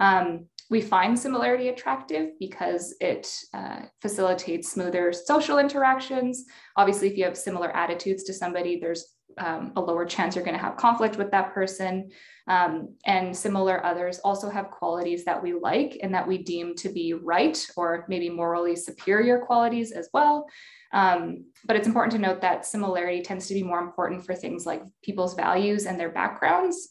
Um, 0.00 0.46
we 0.70 0.80
find 0.80 1.18
similarity 1.18 1.68
attractive 1.68 2.30
because 2.38 2.94
it 3.00 3.28
uh, 3.52 3.80
facilitates 4.00 4.72
smoother 4.72 5.12
social 5.12 5.58
interactions. 5.58 6.46
Obviously 6.76 7.08
if 7.08 7.18
you 7.18 7.24
have 7.24 7.36
similar 7.36 7.70
attitudes 7.76 8.22
to 8.24 8.32
somebody 8.32 8.78
there's 8.80 9.04
um, 9.38 9.72
a 9.76 9.80
lower 9.80 10.04
chance 10.04 10.34
you're 10.34 10.44
going 10.44 10.56
to 10.56 10.62
have 10.62 10.76
conflict 10.76 11.16
with 11.16 11.30
that 11.30 11.54
person. 11.54 12.10
Um, 12.46 12.96
and 13.06 13.36
similar 13.36 13.84
others 13.84 14.18
also 14.20 14.50
have 14.50 14.70
qualities 14.70 15.24
that 15.24 15.42
we 15.42 15.54
like 15.54 15.98
and 16.02 16.14
that 16.14 16.26
we 16.26 16.38
deem 16.38 16.74
to 16.76 16.88
be 16.88 17.12
right 17.14 17.64
or 17.76 18.04
maybe 18.08 18.28
morally 18.28 18.76
superior 18.76 19.38
qualities 19.38 19.92
as 19.92 20.08
well. 20.12 20.46
Um, 20.92 21.44
but 21.64 21.76
it's 21.76 21.86
important 21.86 22.12
to 22.12 22.18
note 22.18 22.40
that 22.40 22.66
similarity 22.66 23.22
tends 23.22 23.46
to 23.48 23.54
be 23.54 23.62
more 23.62 23.80
important 23.80 24.24
for 24.24 24.34
things 24.34 24.66
like 24.66 24.82
people's 25.02 25.34
values 25.34 25.86
and 25.86 25.98
their 25.98 26.10
backgrounds. 26.10 26.88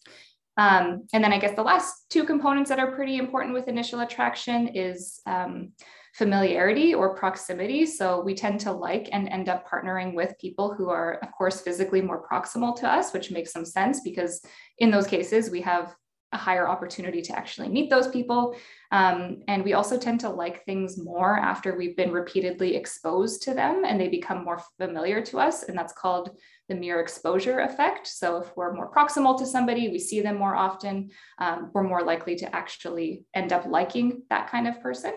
Um, 0.58 1.08
and 1.14 1.24
then 1.24 1.32
I 1.32 1.40
guess 1.40 1.56
the 1.56 1.64
last 1.64 2.10
two 2.10 2.26
components 2.26 2.70
that 2.70 2.80
are 2.80 2.92
pretty 2.92 3.18
important 3.18 3.54
with 3.54 3.68
initial 3.68 4.02
attraction 4.02 4.70
is 4.70 5.22
um, 5.26 5.72
familiarity 6.14 6.94
or 6.94 7.16
proximity. 7.16 7.86
So 7.86 8.22
we 8.22 8.34
tend 8.34 8.60
to 8.62 8.72
like 8.72 9.10
and 9.12 9.30
end 9.30 9.50
up 9.50 9.68
partnering 9.68 10.16
with 10.16 10.38
people 10.40 10.74
who 10.74 10.90
are, 10.90 11.20
of 11.22 11.32
course, 11.32 11.62
physically 11.62 12.02
more 12.02 12.28
proximal 12.28 12.76
to 12.78 12.88
us, 12.88 13.14
which 13.14 13.32
makes 13.32 13.52
some 13.52 13.66
sense 13.66 14.02
because 14.02 14.42
in 14.80 14.92
those 14.92 15.08
cases 15.08 15.50
we 15.50 15.62
have 15.62 15.96
a 16.32 16.38
higher 16.38 16.68
opportunity 16.68 17.22
to 17.24 17.36
actually 17.36 17.70
meet 17.70 17.90
those 17.90 18.08
people. 18.08 18.56
Um, 18.92 19.42
and 19.48 19.64
we 19.64 19.74
also 19.74 19.98
tend 19.98 20.20
to 20.20 20.30
like 20.30 20.64
things 20.64 20.98
more 20.98 21.40
after 21.40 21.76
we've 21.76 21.98
been 21.98 22.12
repeatedly 22.12 22.76
exposed 22.76 23.42
to 23.44 23.54
them 23.54 23.84
and 23.84 24.00
they 24.00 24.10
become 24.10 24.44
more 24.44 24.62
familiar 24.78 25.24
to 25.26 25.40
us. 25.40 25.64
And 25.64 25.78
that's 25.78 25.94
called 25.94 26.30
the 26.68 26.76
mere 26.76 27.00
exposure 27.00 27.62
effect. 27.62 28.06
So 28.06 28.38
if 28.38 28.56
we're 28.56 28.76
more 28.76 28.92
proximal 28.92 29.38
to 29.40 29.46
somebody, 29.46 29.90
we 29.90 29.98
see 29.98 30.22
them 30.22 30.38
more 30.38 30.56
often, 30.56 31.10
um, 31.40 31.72
we're 31.74 31.84
more 31.84 32.04
likely 32.04 32.36
to 32.38 32.56
actually 32.56 33.26
end 33.34 33.52
up 33.52 33.66
liking 33.66 34.22
that 34.30 34.52
kind 34.52 34.68
of 34.68 34.80
person. 34.82 35.14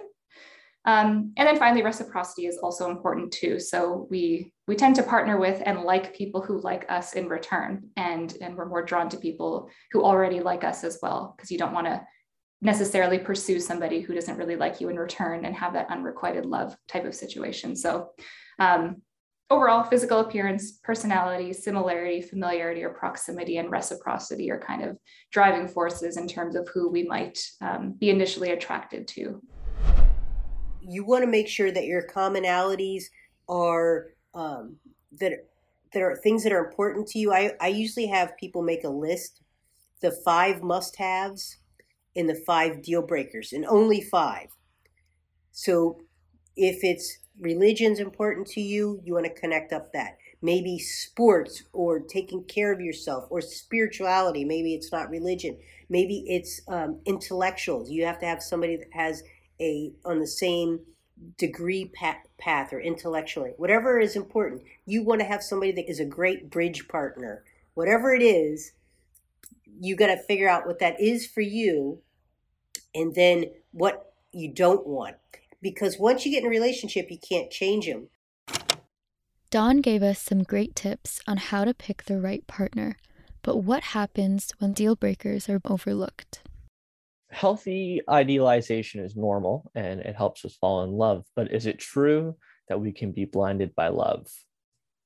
Um, 0.84 1.32
and 1.36 1.46
then 1.46 1.58
finally, 1.58 1.82
reciprocity 1.82 2.46
is 2.46 2.58
also 2.58 2.90
important 2.90 3.32
too. 3.32 3.60
So 3.60 4.06
we 4.10 4.52
we 4.66 4.74
tend 4.74 4.96
to 4.96 5.02
partner 5.02 5.38
with 5.38 5.62
and 5.64 5.82
like 5.82 6.14
people 6.14 6.42
who 6.42 6.60
like 6.60 6.90
us 6.90 7.12
in 7.12 7.28
return, 7.28 7.88
and 7.96 8.36
and 8.40 8.56
we're 8.56 8.68
more 8.68 8.84
drawn 8.84 9.08
to 9.10 9.16
people 9.16 9.70
who 9.92 10.04
already 10.04 10.40
like 10.40 10.64
us 10.64 10.82
as 10.82 10.98
well, 11.00 11.34
because 11.36 11.50
you 11.50 11.58
don't 11.58 11.72
want 11.72 11.86
to 11.86 12.02
necessarily 12.60 13.18
pursue 13.18 13.60
somebody 13.60 14.00
who 14.00 14.14
doesn't 14.14 14.36
really 14.36 14.56
like 14.56 14.80
you 14.80 14.88
in 14.88 14.96
return 14.96 15.44
and 15.44 15.54
have 15.54 15.72
that 15.72 15.90
unrequited 15.90 16.46
love 16.46 16.76
type 16.88 17.04
of 17.04 17.14
situation. 17.14 17.74
So 17.74 18.10
um, 18.60 19.02
overall, 19.50 19.82
physical 19.82 20.20
appearance, 20.20 20.78
personality, 20.82 21.52
similarity, 21.52 22.22
familiarity, 22.22 22.84
or 22.84 22.90
proximity, 22.90 23.58
and 23.58 23.70
reciprocity 23.70 24.50
are 24.50 24.60
kind 24.60 24.84
of 24.84 24.96
driving 25.32 25.66
forces 25.66 26.16
in 26.16 26.28
terms 26.28 26.54
of 26.54 26.68
who 26.72 26.88
we 26.88 27.02
might 27.02 27.40
um, 27.60 27.94
be 27.98 28.10
initially 28.10 28.50
attracted 28.50 29.08
to 29.08 29.42
you 30.82 31.04
want 31.04 31.22
to 31.22 31.30
make 31.30 31.48
sure 31.48 31.70
that 31.70 31.86
your 31.86 32.06
commonalities 32.06 33.04
are 33.48 34.08
um, 34.34 34.76
that 35.20 35.32
that 35.92 36.02
are 36.02 36.16
things 36.16 36.42
that 36.42 36.52
are 36.52 36.64
important 36.64 37.06
to 37.08 37.18
you. 37.18 37.32
I, 37.32 37.52
I 37.60 37.68
usually 37.68 38.06
have 38.06 38.36
people 38.38 38.62
make 38.62 38.84
a 38.84 38.88
list, 38.88 39.42
the 40.00 40.10
five 40.10 40.62
must 40.62 40.96
haves 40.96 41.58
and 42.16 42.28
the 42.28 42.42
five 42.46 42.82
deal 42.82 43.02
breakers, 43.02 43.52
and 43.52 43.64
only 43.66 44.00
five. 44.00 44.48
So 45.52 46.00
if 46.56 46.82
it's 46.82 47.18
religion's 47.40 47.98
important 47.98 48.46
to 48.48 48.60
you, 48.60 49.00
you 49.04 49.14
want 49.14 49.26
to 49.26 49.40
connect 49.40 49.72
up 49.72 49.92
that. 49.92 50.16
Maybe 50.40 50.78
sports 50.78 51.62
or 51.72 52.00
taking 52.00 52.42
care 52.44 52.72
of 52.72 52.80
yourself 52.80 53.26
or 53.30 53.40
spirituality. 53.40 54.44
Maybe 54.44 54.74
it's 54.74 54.90
not 54.90 55.08
religion. 55.08 55.56
Maybe 55.88 56.24
it's 56.26 56.60
um, 56.68 57.00
intellectuals. 57.04 57.90
You 57.90 58.04
have 58.06 58.18
to 58.20 58.26
have 58.26 58.42
somebody 58.42 58.76
that 58.76 58.92
has 58.92 59.22
a 59.62 59.92
on 60.04 60.18
the 60.18 60.26
same 60.26 60.80
degree 61.38 61.86
path, 61.86 62.26
path 62.38 62.72
or 62.72 62.80
intellectually. 62.80 63.52
Whatever 63.56 64.00
is 64.00 64.16
important. 64.16 64.62
You 64.84 65.04
want 65.04 65.20
to 65.20 65.26
have 65.26 65.42
somebody 65.42 65.72
that 65.72 65.88
is 65.88 66.00
a 66.00 66.04
great 66.04 66.50
bridge 66.50 66.88
partner. 66.88 67.44
Whatever 67.74 68.12
it 68.12 68.22
is 68.22 68.72
you 69.80 69.96
got 69.96 70.08
to 70.08 70.16
figure 70.16 70.48
out 70.48 70.66
what 70.66 70.78
that 70.78 71.00
is 71.00 71.26
for 71.26 71.40
you 71.40 72.00
and 72.94 73.14
then 73.14 73.46
what 73.72 74.12
you 74.32 74.52
don't 74.52 74.86
want. 74.86 75.16
Because 75.60 75.98
once 75.98 76.24
you 76.24 76.32
get 76.32 76.42
in 76.42 76.46
a 76.46 76.50
relationship 76.50 77.10
you 77.10 77.18
can't 77.18 77.50
change 77.50 77.86
them 77.86 78.08
Dawn 79.50 79.82
gave 79.82 80.02
us 80.02 80.18
some 80.18 80.44
great 80.44 80.74
tips 80.74 81.20
on 81.26 81.36
how 81.36 81.64
to 81.64 81.74
pick 81.74 82.04
the 82.04 82.18
right 82.18 82.46
partner 82.46 82.96
but 83.42 83.58
what 83.58 83.82
happens 83.82 84.52
when 84.58 84.72
deal 84.72 84.96
breakers 84.96 85.48
are 85.48 85.60
overlooked 85.66 86.42
healthy 87.32 88.00
idealization 88.08 89.02
is 89.04 89.16
normal 89.16 89.70
and 89.74 90.00
it 90.00 90.14
helps 90.14 90.44
us 90.44 90.54
fall 90.56 90.84
in 90.84 90.92
love, 90.92 91.24
but 91.34 91.52
is 91.52 91.66
it 91.66 91.78
true 91.78 92.36
that 92.68 92.80
we 92.80 92.92
can 92.92 93.12
be 93.12 93.24
blinded 93.24 93.74
by 93.74 93.88
love? 93.88 94.28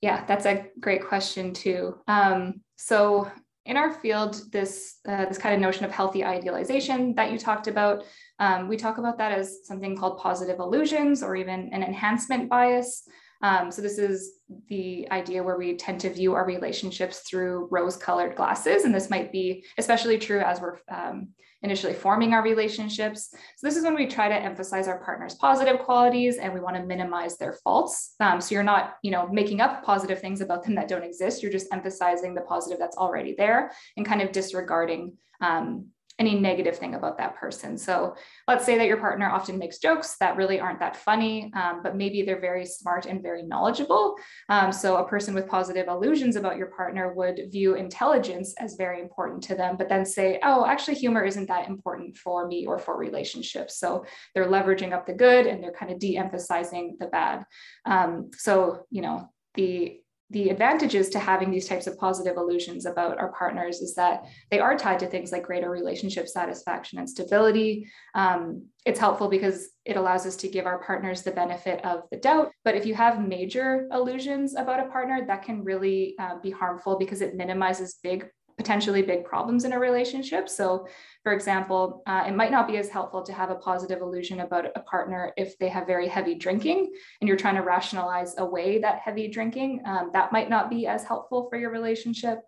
Yeah, 0.03 0.25
that's 0.27 0.45
a 0.45 0.67
great 0.81 1.05
question 1.05 1.55
too. 1.55 1.99
Um, 2.07 2.61
so 2.77 3.31
in 3.65 3.77
our 3.77 3.93
field, 3.93 4.41
this 4.53 4.99
uh, 5.09 5.25
this 5.27 5.39
kind 5.39 5.55
of 5.55 5.61
notion 5.61 5.85
of 5.85 5.91
healthy 5.91 6.25
idealization 6.25 7.15
that 7.15 7.33
you 7.33 7.39
talked 7.39 7.67
about, 7.67 8.05
um, 8.39 8.69
we 8.69 8.77
talk 8.77 8.99
about 8.99 9.19
that 9.19 9.33
as 9.33 9.67
something 9.67 9.97
called 9.97 10.19
positive 10.19 10.61
illusions 10.61 11.23
or 11.23 11.35
even 11.35 11.71
an 11.73 11.83
enhancement 11.83 12.49
bias. 12.49 13.09
Um, 13.43 13.71
so 13.71 13.83
this 13.83 13.99
is 13.99 14.41
the 14.69 15.09
idea 15.11 15.43
where 15.43 15.57
we 15.57 15.77
tend 15.77 16.01
to 16.01 16.11
view 16.13 16.35
our 16.35 16.47
relationships 16.47 17.21
through 17.29 17.69
rose-colored 17.71 18.37
glasses, 18.37 18.85
and 18.85 18.95
this 18.95 19.11
might 19.11 19.33
be 19.33 19.65
especially 19.79 20.19
true 20.19 20.41
as 20.41 20.61
we're 20.61 20.79
um, 20.89 21.29
initially 21.63 21.95
forming 21.95 22.33
our 22.33 22.43
relationships. 22.43 23.31
So 23.57 23.67
this 23.67 23.77
is 23.77 23.85
when 23.85 23.95
we 23.95 24.07
try 24.07 24.29
to 24.29 24.35
emphasize 24.35 24.89
our 24.89 25.03
partner's 25.03 25.35
positive 25.35 25.81
qualities 25.81 26.37
and 26.37 26.53
we 26.53 26.61
want 26.61 26.77
to 26.77 26.85
minimize 26.85 27.39
their 27.39 27.55
faults. 27.65 28.15
Um, 28.21 28.41
so 28.41 28.55
you're 28.55 28.63
not, 28.63 28.97
you 29.03 29.11
know, 29.11 29.27
making 29.29 29.61
up 29.61 29.83
positive 29.83 30.21
things 30.21 30.41
about 30.41 30.65
them 30.65 30.75
that 30.77 30.87
don't 30.87 31.03
exist. 31.03 31.43
You're 31.43 31.53
just 31.53 31.73
emphasizing 31.73 32.35
the 32.35 32.43
positive 32.43 32.79
that's 32.79 32.97
already 32.97 33.35
there 33.37 33.73
and 33.97 34.07
kind 34.07 34.23
of 34.23 34.33
disregarding 34.33 35.15
um, 35.41 35.89
any 36.19 36.39
negative 36.39 36.79
thing 36.79 36.95
about 36.95 37.19
that 37.19 37.37
person. 37.37 37.77
So 37.77 38.17
let's 38.49 38.65
say 38.65 38.79
that 38.79 38.87
your 38.87 38.97
partner 38.97 39.29
often 39.29 39.59
makes 39.59 39.79
jokes 39.79 40.17
that 40.21 40.37
really 40.37 40.59
aren't 40.59 40.81
that 40.81 40.97
funny, 40.97 41.53
um, 41.55 41.83
but 41.83 41.97
maybe 41.97 42.23
they're 42.23 42.41
very 42.41 42.65
smart 42.65 43.05
and 43.07 43.23
very 43.23 43.43
knowledgeable. 43.43 44.17
Um, 44.49 44.73
so 44.73 44.97
a 44.97 45.07
person 45.07 45.35
with 45.35 45.47
positive 45.47 45.89
illusions 45.89 46.37
about 46.37 46.57
your 46.57 46.69
partner 46.69 47.13
would 47.13 47.41
view 47.51 47.75
intelligence 47.75 48.55
as 48.59 48.77
very 48.77 49.01
important 49.01 49.43
to 49.45 49.55
them, 49.55 49.77
but 49.77 49.89
then 49.89 50.07
say, 50.07 50.41
oh, 50.43 50.65
actually, 50.65 50.95
humor 50.95 51.25
isn't 51.25 51.49
that 51.49 51.69
important 51.69 52.17
for 52.17 52.47
me 52.47 52.67
or 52.67 52.79
for 52.79 52.97
relationships. 52.97 53.79
So 53.79 54.07
they're 54.35 54.49
leveraging 54.49 54.93
up 54.93 55.07
the 55.07 55.13
good 55.13 55.47
and 55.47 55.63
they're 55.63 55.73
kind 55.73 55.93
of 55.93 55.99
de 55.99 56.17
emphasizing 56.17 56.97
the 56.99 57.07
bad. 57.07 57.45
Um, 57.85 58.31
so, 58.35 58.87
you 58.91 59.03
know, 59.03 59.29
the 59.55 60.01
the 60.31 60.49
advantages 60.51 61.09
to 61.11 61.21
having 61.21 61.53
these 61.53 61.69
types 61.69 61.87
of 61.87 61.97
positive 61.99 62.37
illusions 62.37 62.85
about 62.85 63.19
our 63.19 63.33
partners 63.33 63.81
is 63.81 63.95
that 63.95 64.25
they 64.51 64.59
are 64.59 64.77
tied 64.77 64.99
to 64.99 65.07
things 65.07 65.31
like 65.31 65.45
greater 65.45 65.71
relationship 65.71 66.27
satisfaction 66.27 66.99
and 66.99 67.09
stability. 67.09 67.89
Um, 68.15 68.67
it's 68.85 68.99
helpful 68.99 69.29
because 69.29 69.69
it 69.85 69.97
allows 69.97 70.27
us 70.27 70.35
to 70.37 70.49
give 70.49 70.67
our 70.67 70.83
partners 70.83 71.23
the 71.23 71.31
benefit 71.31 71.85
of 71.85 72.03
the 72.11 72.17
doubt. 72.17 72.51
But 72.65 72.75
if 72.75 72.85
you 72.87 72.95
have 72.95 73.27
major 73.27 73.89
illusions 73.93 74.57
about 74.57 74.85
a 74.85 74.91
partner, 74.91 75.25
that 75.27 75.45
can 75.45 75.63
really 75.63 76.17
uh, 76.19 76.39
be 76.43 76.51
harmful 76.51 76.99
because 76.99 77.21
it 77.21 77.37
minimizes 77.37 77.99
big 78.03 78.29
potentially 78.57 79.03
big 79.03 79.25
problems 79.25 79.65
in 79.65 79.73
a 79.73 79.79
relationship. 79.79 80.49
So, 80.49 80.87
for 81.23 81.33
example, 81.33 82.03
uh, 82.07 82.25
it 82.27 82.35
might 82.35 82.51
not 82.51 82.67
be 82.67 82.79
as 82.79 82.89
helpful 82.89 83.23
to 83.23 83.33
have 83.33 83.51
a 83.51 83.57
positive 83.57 84.01
illusion 84.01 84.41
about 84.41 84.67
a 84.75 84.81
partner 84.81 85.33
if 85.37 85.59
they 85.59 85.69
have 85.69 85.87
very 85.87 86.09
heavy 86.09 86.35
drinking 86.35 86.93
and 87.21 87.29
you're 87.29 87.37
trying 87.37 87.57
to 87.57 87.63
rationalize 87.63 88.35
away 88.39 88.79
that 88.81 89.01
heavy 89.01 89.29
drinking. 89.29 89.83
Um, 89.85 90.11
that 90.15 90.33
might 90.33 90.49
not 90.49 90.71
be 90.71 90.87
as 90.87 91.05
helpful 91.05 91.49
for 91.51 91.59
your 91.59 91.71
relationship. 91.71 92.41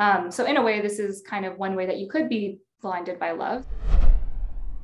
Um, 0.00 0.30
so, 0.30 0.44
in 0.44 0.58
a 0.58 0.62
way, 0.62 0.80
this 0.80 0.98
is 0.98 1.22
kind 1.22 1.46
of 1.46 1.56
one 1.56 1.76
way 1.76 1.86
that 1.86 1.98
you 1.98 2.08
could 2.08 2.28
be 2.28 2.58
blinded 2.82 3.18
by 3.18 3.30
love. 3.30 3.64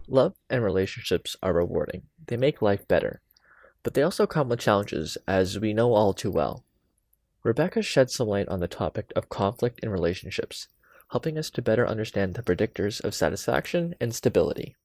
Love 0.08 0.34
and 0.48 0.64
relationships 0.64 1.36
are 1.42 1.52
rewarding, 1.52 2.02
they 2.26 2.36
make 2.36 2.62
life 2.62 2.88
better, 2.88 3.20
but 3.82 3.94
they 3.94 4.02
also 4.02 4.26
come 4.26 4.48
with 4.48 4.58
challenges, 4.58 5.16
as 5.28 5.58
we 5.60 5.72
know 5.72 5.92
all 5.92 6.12
too 6.12 6.30
well. 6.30 6.64
Rebecca 7.42 7.80
sheds 7.80 8.14
some 8.14 8.28
light 8.28 8.48
on 8.48 8.60
the 8.60 8.68
topic 8.68 9.12
of 9.16 9.30
conflict 9.30 9.80
in 9.80 9.88
relationships, 9.88 10.68
helping 11.10 11.38
us 11.38 11.48
to 11.50 11.62
better 11.62 11.86
understand 11.86 12.34
the 12.34 12.42
predictors 12.42 13.02
of 13.02 13.14
satisfaction 13.14 13.94
and 14.00 14.14
stability. 14.14 14.76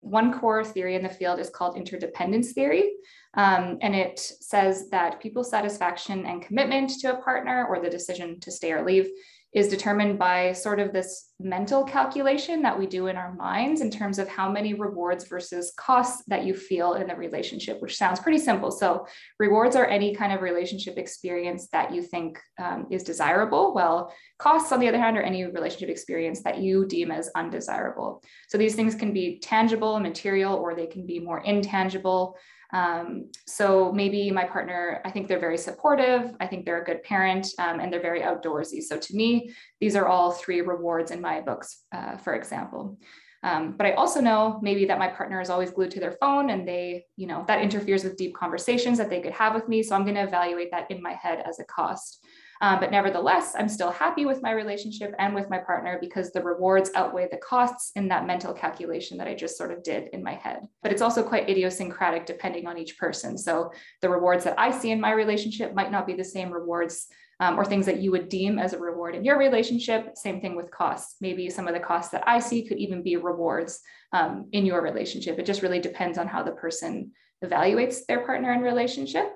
One 0.00 0.38
core 0.38 0.64
theory 0.64 0.96
in 0.96 1.02
the 1.02 1.08
field 1.08 1.38
is 1.38 1.50
called 1.50 1.76
interdependence 1.76 2.52
theory. 2.52 2.90
Um, 3.34 3.78
and 3.80 3.94
it 3.94 4.18
says 4.18 4.88
that 4.90 5.20
people's 5.20 5.50
satisfaction 5.50 6.26
and 6.26 6.42
commitment 6.42 6.90
to 7.00 7.16
a 7.16 7.22
partner 7.22 7.66
or 7.68 7.80
the 7.80 7.90
decision 7.90 8.40
to 8.40 8.50
stay 8.50 8.72
or 8.72 8.84
leave 8.84 9.08
is 9.52 9.66
determined 9.66 10.16
by 10.16 10.52
sort 10.52 10.78
of 10.78 10.92
this 10.92 11.30
mental 11.40 11.82
calculation 11.82 12.62
that 12.62 12.78
we 12.78 12.86
do 12.86 13.08
in 13.08 13.16
our 13.16 13.34
minds 13.34 13.80
in 13.80 13.90
terms 13.90 14.20
of 14.20 14.28
how 14.28 14.48
many 14.48 14.74
rewards 14.74 15.26
versus 15.26 15.72
costs 15.76 16.22
that 16.28 16.44
you 16.44 16.54
feel 16.54 16.94
in 16.94 17.08
the 17.08 17.16
relationship, 17.16 17.80
which 17.82 17.96
sounds 17.96 18.20
pretty 18.20 18.38
simple. 18.38 18.70
So, 18.70 19.06
rewards 19.40 19.74
are 19.74 19.86
any 19.86 20.14
kind 20.14 20.32
of 20.32 20.42
relationship 20.42 20.98
experience 20.98 21.68
that 21.72 21.92
you 21.92 22.02
think 22.02 22.38
um, 22.60 22.86
is 22.90 23.02
desirable, 23.02 23.74
well, 23.74 24.14
costs, 24.38 24.70
on 24.70 24.78
the 24.78 24.88
other 24.88 25.00
hand, 25.00 25.16
are 25.16 25.22
any 25.22 25.44
relationship 25.44 25.88
experience 25.88 26.42
that 26.42 26.58
you 26.58 26.86
deem 26.86 27.10
as 27.10 27.28
undesirable. 27.34 28.22
So, 28.48 28.56
these 28.56 28.76
things 28.76 28.94
can 28.94 29.12
be 29.12 29.40
tangible, 29.40 29.98
material, 29.98 30.54
or 30.54 30.76
they 30.76 30.86
can 30.86 31.06
be 31.06 31.18
more 31.18 31.40
intangible. 31.40 32.36
Um, 32.72 33.30
so 33.46 33.92
maybe 33.92 34.30
my 34.30 34.44
partner, 34.44 35.00
I 35.04 35.10
think 35.10 35.28
they're 35.28 35.40
very 35.40 35.58
supportive. 35.58 36.34
I 36.40 36.46
think 36.46 36.64
they're 36.64 36.82
a 36.82 36.84
good 36.84 37.02
parent 37.02 37.48
um, 37.58 37.80
and 37.80 37.92
they're 37.92 38.00
very 38.00 38.20
outdoorsy. 38.20 38.82
So 38.82 38.96
to 38.96 39.16
me, 39.16 39.52
these 39.80 39.96
are 39.96 40.06
all 40.06 40.32
three 40.32 40.60
rewards 40.60 41.10
in 41.10 41.20
my 41.20 41.40
books, 41.40 41.82
uh, 41.92 42.16
for 42.16 42.34
example. 42.34 42.98
Um, 43.42 43.74
but 43.76 43.86
I 43.86 43.92
also 43.92 44.20
know 44.20 44.58
maybe 44.62 44.84
that 44.84 44.98
my 44.98 45.08
partner 45.08 45.40
is 45.40 45.48
always 45.48 45.70
glued 45.70 45.90
to 45.92 46.00
their 46.00 46.12
phone 46.12 46.50
and 46.50 46.68
they, 46.68 47.06
you 47.16 47.26
know, 47.26 47.44
that 47.48 47.62
interferes 47.62 48.04
with 48.04 48.16
deep 48.16 48.34
conversations 48.34 48.98
that 48.98 49.08
they 49.08 49.20
could 49.20 49.32
have 49.32 49.54
with 49.54 49.66
me. 49.66 49.82
So 49.82 49.96
I'm 49.96 50.02
going 50.04 50.16
to 50.16 50.22
evaluate 50.22 50.70
that 50.72 50.90
in 50.90 51.02
my 51.02 51.14
head 51.14 51.42
as 51.48 51.58
a 51.58 51.64
cost. 51.64 52.24
Um, 52.62 52.78
but 52.78 52.90
nevertheless, 52.90 53.54
I'm 53.56 53.68
still 53.68 53.90
happy 53.90 54.26
with 54.26 54.42
my 54.42 54.52
relationship 54.52 55.14
and 55.18 55.34
with 55.34 55.48
my 55.48 55.58
partner 55.58 55.98
because 55.98 56.30
the 56.30 56.42
rewards 56.42 56.90
outweigh 56.94 57.28
the 57.30 57.38
costs 57.38 57.92
in 57.96 58.08
that 58.08 58.26
mental 58.26 58.52
calculation 58.52 59.16
that 59.18 59.26
I 59.26 59.34
just 59.34 59.56
sort 59.56 59.70
of 59.72 59.82
did 59.82 60.08
in 60.12 60.22
my 60.22 60.34
head. 60.34 60.68
But 60.82 60.92
it's 60.92 61.00
also 61.00 61.22
quite 61.22 61.48
idiosyncratic 61.48 62.26
depending 62.26 62.66
on 62.66 62.76
each 62.76 62.98
person. 62.98 63.38
So 63.38 63.72
the 64.02 64.10
rewards 64.10 64.44
that 64.44 64.58
I 64.58 64.70
see 64.70 64.90
in 64.90 65.00
my 65.00 65.12
relationship 65.12 65.74
might 65.74 65.90
not 65.90 66.06
be 66.06 66.14
the 66.14 66.24
same 66.24 66.50
rewards 66.50 67.06
um, 67.40 67.58
or 67.58 67.64
things 67.64 67.86
that 67.86 68.00
you 68.00 68.10
would 68.10 68.28
deem 68.28 68.58
as 68.58 68.74
a 68.74 68.78
reward 68.78 69.14
in 69.14 69.24
your 69.24 69.38
relationship. 69.38 70.10
Same 70.14 70.42
thing 70.42 70.54
with 70.54 70.70
costs. 70.70 71.16
Maybe 71.22 71.48
some 71.48 71.66
of 71.66 71.72
the 71.72 71.80
costs 71.80 72.12
that 72.12 72.28
I 72.28 72.38
see 72.38 72.68
could 72.68 72.78
even 72.78 73.02
be 73.02 73.16
rewards 73.16 73.80
um, 74.12 74.48
in 74.52 74.66
your 74.66 74.82
relationship. 74.82 75.38
It 75.38 75.46
just 75.46 75.62
really 75.62 75.80
depends 75.80 76.18
on 76.18 76.28
how 76.28 76.42
the 76.42 76.52
person 76.52 77.12
evaluates 77.42 78.04
their 78.06 78.26
partner 78.26 78.52
and 78.52 78.62
relationship. 78.62 79.32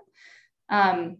Um, 0.68 1.18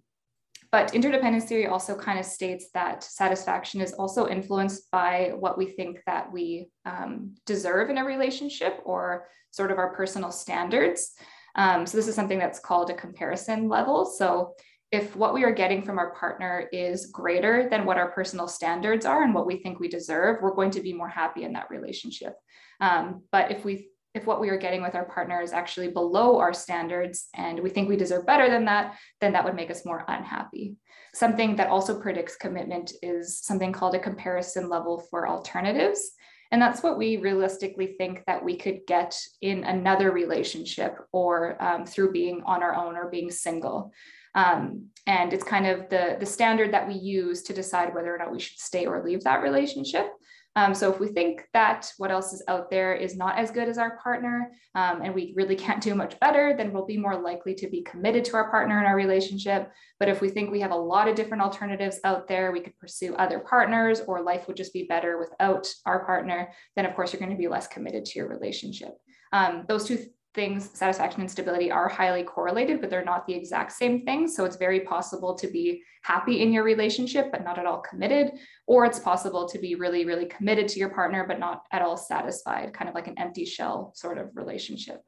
but 0.75 0.93
interdependence 0.93 1.45
theory 1.45 1.69
also 1.69 1.95
kind 1.95 2.19
of 2.19 2.25
states 2.25 2.71
that 2.75 3.05
satisfaction 3.05 3.81
is 3.81 3.93
also 3.93 4.27
influenced 4.27 4.91
by 4.91 5.31
what 5.39 5.57
we 5.57 5.67
think 5.67 6.01
that 6.05 6.33
we 6.33 6.69
um, 6.85 7.33
deserve 7.47 7.91
in 7.91 7.99
a 7.99 8.05
relationship 8.05 8.81
or 8.85 9.29
sort 9.53 9.71
of 9.71 9.79
our 9.79 9.95
personal 9.95 10.33
standards. 10.33 11.13
Um, 11.55 11.87
so 11.87 11.97
this 11.97 12.09
is 12.09 12.17
something 12.17 12.41
that's 12.41 12.59
called 12.59 12.91
a 12.91 12.95
comparison 12.95 13.69
level. 13.69 14.05
So 14.05 14.55
if 14.91 15.15
what 15.15 15.33
we 15.33 15.45
are 15.45 15.53
getting 15.53 15.81
from 15.81 15.97
our 15.97 16.13
partner 16.17 16.69
is 16.73 17.07
greater 17.07 17.69
than 17.71 17.85
what 17.85 17.97
our 17.97 18.11
personal 18.11 18.49
standards 18.49 19.07
are 19.07 19.23
and 19.23 19.33
what 19.33 19.47
we 19.47 19.59
think 19.59 19.79
we 19.79 19.87
deserve, 19.87 20.43
we're 20.43 20.57
going 20.57 20.73
to 20.73 20.81
be 20.81 20.93
more 20.93 21.09
happy 21.09 21.45
in 21.45 21.53
that 21.53 21.71
relationship. 21.71 22.35
Um, 22.81 23.23
but 23.31 23.53
if 23.53 23.65
we 23.65 23.91
if 24.15 24.27
what 24.27 24.41
we 24.41 24.49
are 24.49 24.57
getting 24.57 24.81
with 24.81 24.95
our 24.95 25.05
partner 25.05 25.43
is 25.43 25.53
actually 25.53 25.89
below 25.89 26.39
our 26.39 26.55
standards 26.55 27.29
and 27.35 27.59
we 27.59 27.69
think 27.69 27.89
we 27.89 27.97
deserve 27.97 28.25
better 28.25 28.49
than 28.49 28.65
that, 28.67 28.97
then 29.21 29.33
that 29.33 29.45
would 29.45 29.57
make 29.57 29.71
us 29.71 29.85
more 29.85 30.05
unhappy. 30.07 30.77
Something 31.15 31.57
that 31.57 31.69
also 31.69 32.01
predicts 32.01 32.37
commitment 32.37 32.93
is 33.03 33.41
something 33.41 33.73
called 33.73 33.95
a 33.95 34.01
comparison 34.01 34.69
level 34.69 35.05
for 35.11 35.29
alternatives. 35.29 36.13
And 36.53 36.63
that's 36.63 36.83
what 36.83 36.99
we 36.99 37.17
realistically 37.17 37.97
think 37.99 38.23
that 38.27 38.45
we 38.45 38.57
could 38.57 38.81
get 38.87 39.19
in 39.41 39.65
another 39.65 40.13
relationship 40.13 40.97
or 41.13 41.61
um, 41.61 41.85
through 41.85 42.13
being 42.13 42.43
on 42.47 42.63
our 42.63 42.75
own 42.75 42.97
or 42.97 43.11
being 43.11 43.31
single. 43.31 43.93
Um, 44.37 44.87
and 45.07 45.33
it's 45.33 45.45
kind 45.45 45.67
of 45.67 45.89
the, 45.89 46.17
the 46.21 46.27
standard 46.27 46.73
that 46.73 46.87
we 46.87 46.95
use 46.95 47.43
to 47.45 47.53
decide 47.53 47.95
whether 47.95 48.15
or 48.15 48.19
not 48.19 48.33
we 48.33 48.41
should 48.41 48.59
stay 48.59 48.87
or 48.87 49.05
leave 49.05 49.25
that 49.25 49.43
relationship. 49.43 50.07
Um, 50.57 50.75
so 50.75 50.93
if 50.93 51.01
we 51.01 51.09
think 51.09 51.49
that 51.53 51.91
what 51.99 52.11
else 52.11 52.33
is 52.33 52.43
out 52.47 52.71
there 52.71 52.95
is 52.95 53.17
not 53.17 53.39
as 53.39 53.51
good 53.51 53.69
as 53.69 53.77
our 53.77 53.99
partner 53.99 54.53
um, 54.75 55.03
and 55.03 55.15
we 55.15 55.33
really 55.37 55.57
can't 55.65 55.83
do 55.83 55.95
much 55.95 56.19
better, 56.21 56.55
then 56.57 56.73
we'll 56.73 56.87
be 56.87 56.97
more 56.97 57.17
likely 57.17 57.55
to 57.55 57.69
be 57.69 57.83
committed 57.83 58.25
to 58.27 58.37
our 58.37 58.51
partner 58.51 58.79
in 58.79 58.87
our 58.87 58.97
relationship. 58.97 59.71
But 59.99 60.09
if 60.09 60.21
we 60.21 60.29
think 60.29 60.51
we 60.51 60.61
have 60.61 60.71
a 60.71 60.77
lot 60.77 61.09
of 61.09 61.17
different 61.17 61.43
alternatives 61.43 62.01
out 62.05 62.29
there, 62.29 62.53
we 62.53 62.61
could 62.61 62.79
pursue 62.79 63.15
other 63.17 63.41
partners 63.41 64.01
or 64.07 64.23
life 64.23 64.47
would 64.47 64.57
just 64.57 64.73
be 64.73 64.85
better 64.85 65.19
without 65.19 65.69
our 65.87 66.05
partner, 66.05 66.53
then 66.77 66.87
of 66.87 66.95
course 66.95 67.13
you're 67.13 67.21
going 67.21 67.33
to 67.33 67.39
be 67.39 67.49
less 67.49 67.67
committed 67.67 68.05
to 68.05 68.19
your 68.19 68.29
relationship. 68.29 68.95
Um, 69.33 69.65
those 69.69 69.85
two 69.85 70.07
things, 70.35 70.71
satisfaction 70.75 71.21
and 71.21 71.31
stability, 71.31 71.71
are 71.71 71.89
highly 71.89 72.23
correlated, 72.23 72.81
but 72.81 72.91
they're 72.91 73.05
not 73.05 73.27
the 73.27 73.35
exact 73.35 73.73
same 73.73 74.05
thing. 74.05 74.29
So 74.29 74.45
it's 74.45 74.57
very 74.57 74.81
possible 74.81 75.35
to 75.37 75.47
be 75.47 75.83
happy 76.03 76.43
in 76.43 76.53
your 76.53 76.65
relationship, 76.65 77.31
but 77.31 77.45
not 77.45 77.59
at 77.59 77.67
all 77.67 77.81
committed. 77.81 78.33
Or 78.67 78.85
it's 78.85 78.99
possible 78.99 79.49
to 79.49 79.59
be 79.59 79.75
really, 79.75 80.05
really 80.05 80.27
committed 80.27 80.69
to 80.69 80.79
your 80.79 80.91
partner, 80.91 81.25
but 81.27 81.39
not 81.39 81.63
at 81.73 81.83
all 81.83 81.97
satisfied, 81.97 82.75
kind 82.75 82.89
of 82.89 82.95
like 82.95 83.07
an 83.07 83.19
empty 83.19 83.45
shell 83.45 83.93
sort 83.95 84.19
of 84.19 84.31
relationship. 84.35 85.05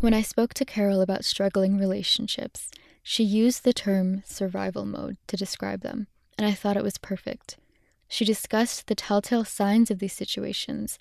When 0.00 0.14
I 0.14 0.22
spoke 0.22 0.52
to 0.54 0.64
Carol 0.64 1.00
about 1.00 1.24
struggling 1.24 1.78
relationships, 1.78 2.70
she 3.04 3.22
used 3.22 3.62
the 3.62 3.72
term 3.72 4.22
survival 4.26 4.84
mode 4.84 5.16
to 5.28 5.36
describe 5.36 5.82
them, 5.82 6.08
and 6.36 6.46
I 6.46 6.52
thought 6.52 6.76
it 6.76 6.82
was 6.82 6.98
perfect. 6.98 7.56
She 8.12 8.26
discussed 8.26 8.88
the 8.88 8.94
telltale 8.94 9.42
signs 9.42 9.90
of 9.90 9.98
these 9.98 10.12
situations 10.12 10.98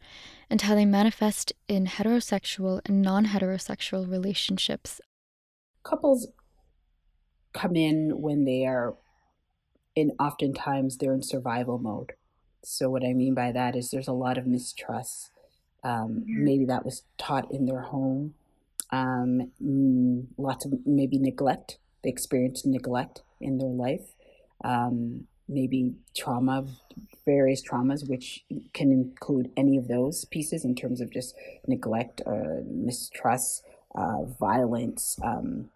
and 0.50 0.62
how 0.62 0.76
they 0.76 0.86
manifest 0.86 1.52
in 1.67 1.86
heterosexual 1.86 2.80
and 2.86 3.02
non 3.02 3.26
heterosexual 3.26 4.10
relationships. 4.10 5.02
Couples 5.84 6.28
come 7.52 7.76
in 7.76 8.21
when 8.21 8.45
they 8.45 8.65
are 8.65 8.95
in 9.93 10.12
oftentimes 10.21 11.00
they're 11.00 11.13
in 11.13 11.21
survival 11.21 11.78
mode. 11.78 12.13
So 12.63 12.89
what 12.89 13.04
I 13.04 13.12
mean 13.12 13.34
by 13.34 13.52
that 13.52 13.76
is 13.76 13.91
there's 13.91 14.08
a 14.08 14.13
lot 14.13 14.38
of 14.38 14.47
mistrust. 14.47 15.32
Um, 15.84 16.24
maybe 16.26 16.63
that 16.63 16.86
was 16.86 17.04
taught 17.17 17.52
in 17.52 17.65
their 17.65 17.82
home. 17.82 18.36
Um, 18.89 19.52
mm, 19.62 20.28
lots 20.38 20.63
of 20.63 20.71
maybe 20.86 21.17
neglect. 21.17 21.78
They 22.06 22.10
experience 22.10 22.65
neglect 22.65 23.21
in 23.41 23.58
their 23.58 23.67
life. 23.67 24.13
Um, 24.63 25.28
maybe 25.47 25.93
trauma, 26.15 26.65
various 27.25 27.62
traumas, 27.63 28.08
which 28.10 28.43
can 28.73 28.91
include 28.91 29.51
any 29.58 29.77
of 29.77 29.88
those 29.88 30.25
pieces 30.25 30.65
in 30.65 30.75
terms 30.75 31.01
of 31.01 31.12
just 31.12 31.36
neglect, 31.67 32.21
uh, 32.25 32.62
mistrust, 32.65 33.63
uh, 33.95 34.23
violence. 34.39 35.19
Um, 35.23 35.69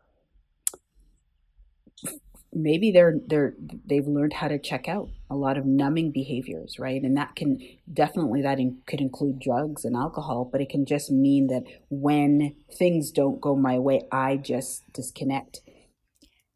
maybe 2.56 2.89
they're 2.89 3.19
they're 3.28 3.54
they've 3.86 4.08
learned 4.08 4.34
how 4.34 4.47
to 4.47 4.58
check 4.58 4.88
out 4.88 5.10
a 5.30 5.36
lot 5.36 5.58
of 5.58 5.65
numbing 5.65 6.10
behaviors 6.12 6.80
right 6.80 7.01
and 7.04 7.17
that 7.17 7.36
can 7.36 7.60
definitely 7.93 8.41
that 8.41 8.60
in, 8.60 8.78
could 8.88 9.01
include 9.01 9.38
drugs 9.39 9.84
and 9.84 9.95
alcohol 9.95 10.47
but 10.49 10.62
it 10.62 10.69
can 10.69 10.86
just 10.86 11.12
mean 11.12 11.47
that 11.47 11.63
when 11.89 12.56
things 12.73 13.12
don't 13.12 13.41
go 13.41 13.56
my 13.56 13.78
way 13.78 14.01
i 14.12 14.38
just 14.38 14.82
disconnect 14.93 15.60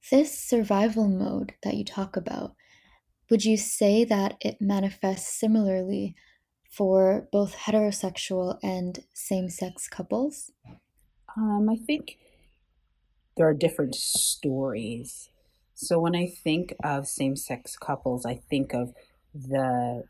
this 0.10 0.40
survival 0.40 1.08
mode 1.08 1.54
that 1.64 1.76
you 1.76 1.84
talk 1.84 2.16
about 2.16 2.56
would 3.30 3.46
you 3.46 3.58
say 3.58 4.04
that 4.06 4.36
it 4.42 4.62
manifests 4.62 5.40
similarly 5.40 6.16
for 6.70 7.28
both 7.32 7.56
heterosexual 7.56 8.58
and 8.64 9.00
same-sex 9.14 9.88
couples? 9.88 10.52
Um, 11.38 11.68
i 11.70 11.76
think 11.76 12.18
there 13.40 13.48
are 13.48 13.54
different 13.54 13.96
stories. 13.96 15.30
So 15.74 15.98
when 15.98 16.14
I 16.14 16.28
think 16.28 16.76
of 16.84 17.08
same-sex 17.08 17.78
couples, 17.78 18.26
I 18.26 18.36
think 18.36 18.74
of 18.74 18.94
the 19.34 20.04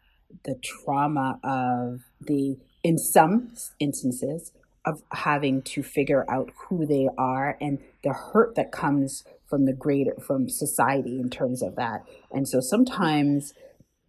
the 0.43 0.55
trauma 0.63 1.39
of 1.43 2.01
the 2.19 2.57
in 2.83 2.97
some 2.97 3.51
instances 3.79 4.51
of 4.85 5.03
having 5.11 5.61
to 5.61 5.83
figure 5.83 6.25
out 6.29 6.49
who 6.55 6.87
they 6.87 7.07
are 7.17 7.55
and 7.61 7.79
the 8.03 8.13
hurt 8.13 8.55
that 8.55 8.71
comes 8.71 9.23
from 9.49 9.65
the 9.65 9.73
greater 9.73 10.15
from 10.25 10.49
society 10.49 11.19
in 11.19 11.29
terms 11.29 11.61
of 11.61 11.75
that. 11.75 12.05
And 12.31 12.47
so 12.47 12.59
sometimes, 12.59 13.53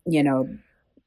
you 0.07 0.23
know, 0.23 0.49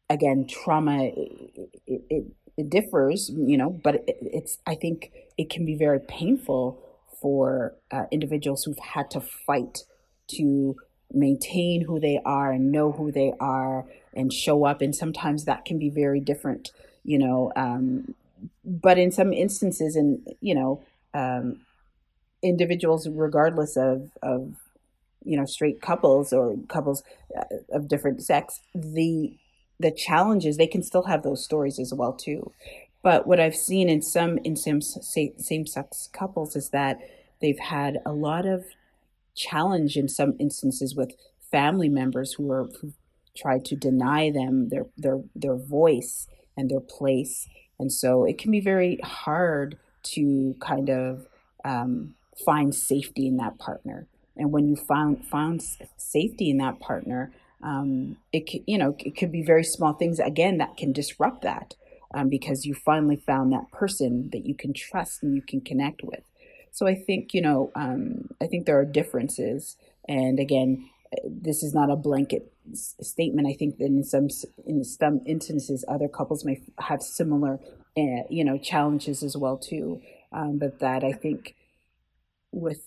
again, 0.09 0.47
trauma 0.47 1.05
it, 1.05 1.61
it, 1.87 2.25
it 2.57 2.69
differs, 2.69 3.29
you 3.29 3.57
know, 3.57 3.69
but 3.69 3.95
it, 3.95 4.17
it's 4.21 4.57
I 4.65 4.75
think 4.75 5.11
it 5.37 5.49
can 5.49 5.65
be 5.65 5.75
very 5.75 5.99
painful 5.99 6.79
for 7.21 7.75
uh, 7.91 8.05
individuals 8.11 8.63
who've 8.63 8.77
had 8.79 9.09
to 9.11 9.21
fight 9.21 9.79
to 10.27 10.75
maintain 11.11 11.85
who 11.85 11.99
they 11.99 12.19
are 12.25 12.51
and 12.51 12.71
know 12.71 12.91
who 12.91 13.11
they 13.11 13.33
are 13.39 13.85
and 14.13 14.33
show 14.33 14.65
up. 14.65 14.81
And 14.81 14.95
sometimes 14.95 15.45
that 15.45 15.65
can 15.65 15.79
be 15.79 15.89
very 15.89 16.19
different, 16.19 16.71
you 17.03 17.17
know. 17.17 17.51
Um, 17.55 18.15
but 18.65 18.97
in 18.97 19.11
some 19.11 19.31
instances, 19.31 19.95
and 19.95 20.27
you 20.41 20.53
know, 20.53 20.83
um, 21.13 21.61
individuals, 22.43 23.07
regardless 23.07 23.77
of 23.77 24.11
of 24.21 24.55
you 25.23 25.37
know 25.37 25.45
straight 25.45 25.81
couples 25.81 26.33
or 26.33 26.57
couples 26.67 27.03
uh, 27.37 27.43
of 27.71 27.87
different 27.87 28.21
sex, 28.21 28.61
the 28.75 29.37
the 29.79 29.91
challenges 29.91 30.57
they 30.57 30.67
can 30.67 30.83
still 30.83 31.03
have 31.03 31.23
those 31.23 31.43
stories 31.43 31.79
as 31.79 31.93
well 31.93 32.13
too. 32.13 32.51
But 33.01 33.27
what 33.27 33.39
I've 33.39 33.55
seen 33.55 33.89
in 33.89 34.01
some 34.01 34.37
in 34.39 34.55
some 34.55 34.81
same 34.81 35.65
sex 35.65 36.09
couples 36.13 36.55
is 36.55 36.69
that 36.69 36.99
they've 37.41 37.59
had 37.59 37.99
a 38.05 38.13
lot 38.13 38.45
of 38.45 38.65
challenge 39.35 39.97
in 39.97 40.07
some 40.07 40.35
instances 40.39 40.95
with 40.95 41.15
family 41.51 41.89
members 41.89 42.33
who 42.33 42.51
are 42.51 42.65
who 42.81 42.93
tried 43.35 43.65
to 43.65 43.75
deny 43.75 44.29
them 44.29 44.69
their 44.69 44.85
their 44.97 45.21
their 45.35 45.55
voice 45.55 46.27
and 46.55 46.69
their 46.69 46.79
place 46.79 47.47
and 47.79 47.91
so 47.91 48.23
it 48.25 48.37
can 48.37 48.51
be 48.51 48.59
very 48.59 48.97
hard 49.03 49.77
to 50.03 50.55
kind 50.59 50.89
of 50.89 51.27
um, 51.65 52.15
find 52.45 52.73
safety 52.73 53.27
in 53.27 53.37
that 53.37 53.57
partner 53.57 54.07
and 54.35 54.51
when 54.51 54.67
you 54.67 54.75
found 54.75 55.25
found 55.25 55.61
safety 55.97 56.49
in 56.49 56.57
that 56.57 56.79
partner 56.79 57.31
um, 57.61 58.17
it 58.31 58.47
can, 58.47 58.63
you 58.67 58.77
know 58.77 58.95
it 58.99 59.15
could 59.15 59.31
be 59.31 59.43
very 59.43 59.63
small 59.63 59.93
things 59.93 60.19
again 60.19 60.57
that 60.57 60.77
can 60.77 60.91
disrupt 60.91 61.41
that 61.43 61.75
um, 62.15 62.29
because 62.29 62.65
you 62.65 62.73
finally 62.73 63.15
found 63.15 63.51
that 63.51 63.71
person 63.71 64.29
that 64.31 64.45
you 64.45 64.53
can 64.55 64.73
trust 64.73 65.23
and 65.23 65.35
you 65.35 65.41
can 65.41 65.61
connect 65.61 66.01
with 66.03 66.23
so 66.73 66.87
I 66.87 66.95
think, 66.95 67.35
you 67.35 67.41
know, 67.41 67.71
um, 67.75 68.29
I 68.41 68.47
think 68.47 68.65
there 68.65 68.79
are 68.79 68.85
differences. 68.85 69.77
And 70.09 70.39
again, 70.39 70.89
this 71.23 71.61
is 71.61 71.73
not 71.75 71.91
a 71.91 71.95
blanket 71.95 72.51
statement. 72.73 73.47
I 73.47 73.53
think 73.53 73.77
that 73.77 73.85
in 73.85 74.03
some 74.03 74.29
in 74.65 74.83
some 74.83 75.21
instances, 75.27 75.85
other 75.87 76.07
couples 76.07 76.43
may 76.43 76.59
have 76.79 77.03
similar, 77.03 77.59
uh, 77.95 78.23
you 78.27 78.43
know, 78.43 78.57
challenges 78.57 79.21
as 79.21 79.37
well 79.37 79.55
too. 79.55 80.01
Um, 80.31 80.57
but 80.57 80.79
that 80.79 81.03
I 81.03 81.11
think 81.11 81.55
with 82.53 82.81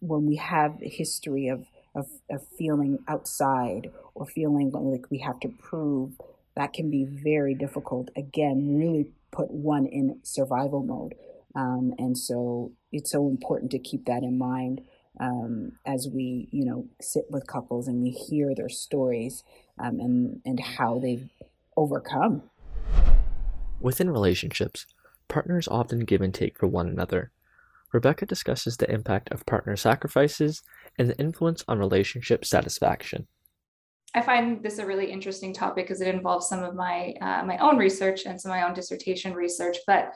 when 0.00 0.26
we 0.26 0.36
have 0.36 0.80
a 0.82 0.88
history 0.88 1.48
of, 1.48 1.66
of 1.94 2.06
of 2.30 2.46
feeling 2.58 2.98
outside 3.06 3.90
or 4.14 4.26
feeling 4.26 4.70
like 4.72 5.10
we 5.10 5.18
have 5.18 5.38
to 5.40 5.48
prove, 5.48 6.12
that 6.56 6.72
can 6.72 6.90
be 6.90 7.04
very 7.04 7.54
difficult. 7.54 8.10
Again, 8.16 8.76
really 8.78 9.08
put 9.30 9.50
one 9.50 9.86
in 9.86 10.20
survival 10.22 10.82
mode. 10.82 11.14
Um, 11.54 11.94
and 11.98 12.16
so 12.18 12.72
it's 12.92 13.10
so 13.10 13.28
important 13.28 13.70
to 13.72 13.78
keep 13.78 14.06
that 14.06 14.22
in 14.22 14.38
mind 14.38 14.80
um, 15.20 15.72
as 15.86 16.08
we, 16.12 16.48
you 16.50 16.64
know, 16.64 16.86
sit 17.00 17.24
with 17.30 17.46
couples 17.46 17.86
and 17.86 18.02
we 18.02 18.10
hear 18.10 18.54
their 18.54 18.68
stories 18.68 19.44
um, 19.78 20.00
and, 20.00 20.40
and 20.44 20.58
how 20.60 20.98
they've 20.98 21.28
overcome. 21.76 22.42
Within 23.80 24.10
relationships, 24.10 24.86
partners 25.28 25.68
often 25.68 26.00
give 26.00 26.20
and 26.20 26.34
take 26.34 26.58
for 26.58 26.66
one 26.66 26.88
another. 26.88 27.30
Rebecca 27.94 28.26
discusses 28.26 28.76
the 28.76 28.90
impact 28.90 29.30
of 29.32 29.46
partner 29.46 29.76
sacrifices 29.76 30.62
and 30.98 31.08
the 31.08 31.18
influence 31.18 31.64
on 31.68 31.78
relationship 31.78 32.44
satisfaction. 32.44 33.28
I 34.14 34.20
find 34.20 34.62
this 34.62 34.78
a 34.78 34.86
really 34.86 35.10
interesting 35.10 35.54
topic 35.54 35.86
because 35.86 36.00
it 36.00 36.14
involves 36.14 36.48
some 36.48 36.62
of 36.62 36.74
my 36.74 37.14
uh, 37.20 37.44
my 37.44 37.56
own 37.58 37.78
research 37.78 38.26
and 38.26 38.40
some 38.40 38.50
of 38.50 38.58
my 38.58 38.66
own 38.66 38.74
dissertation 38.74 39.32
research. 39.32 39.76
But 39.86 40.12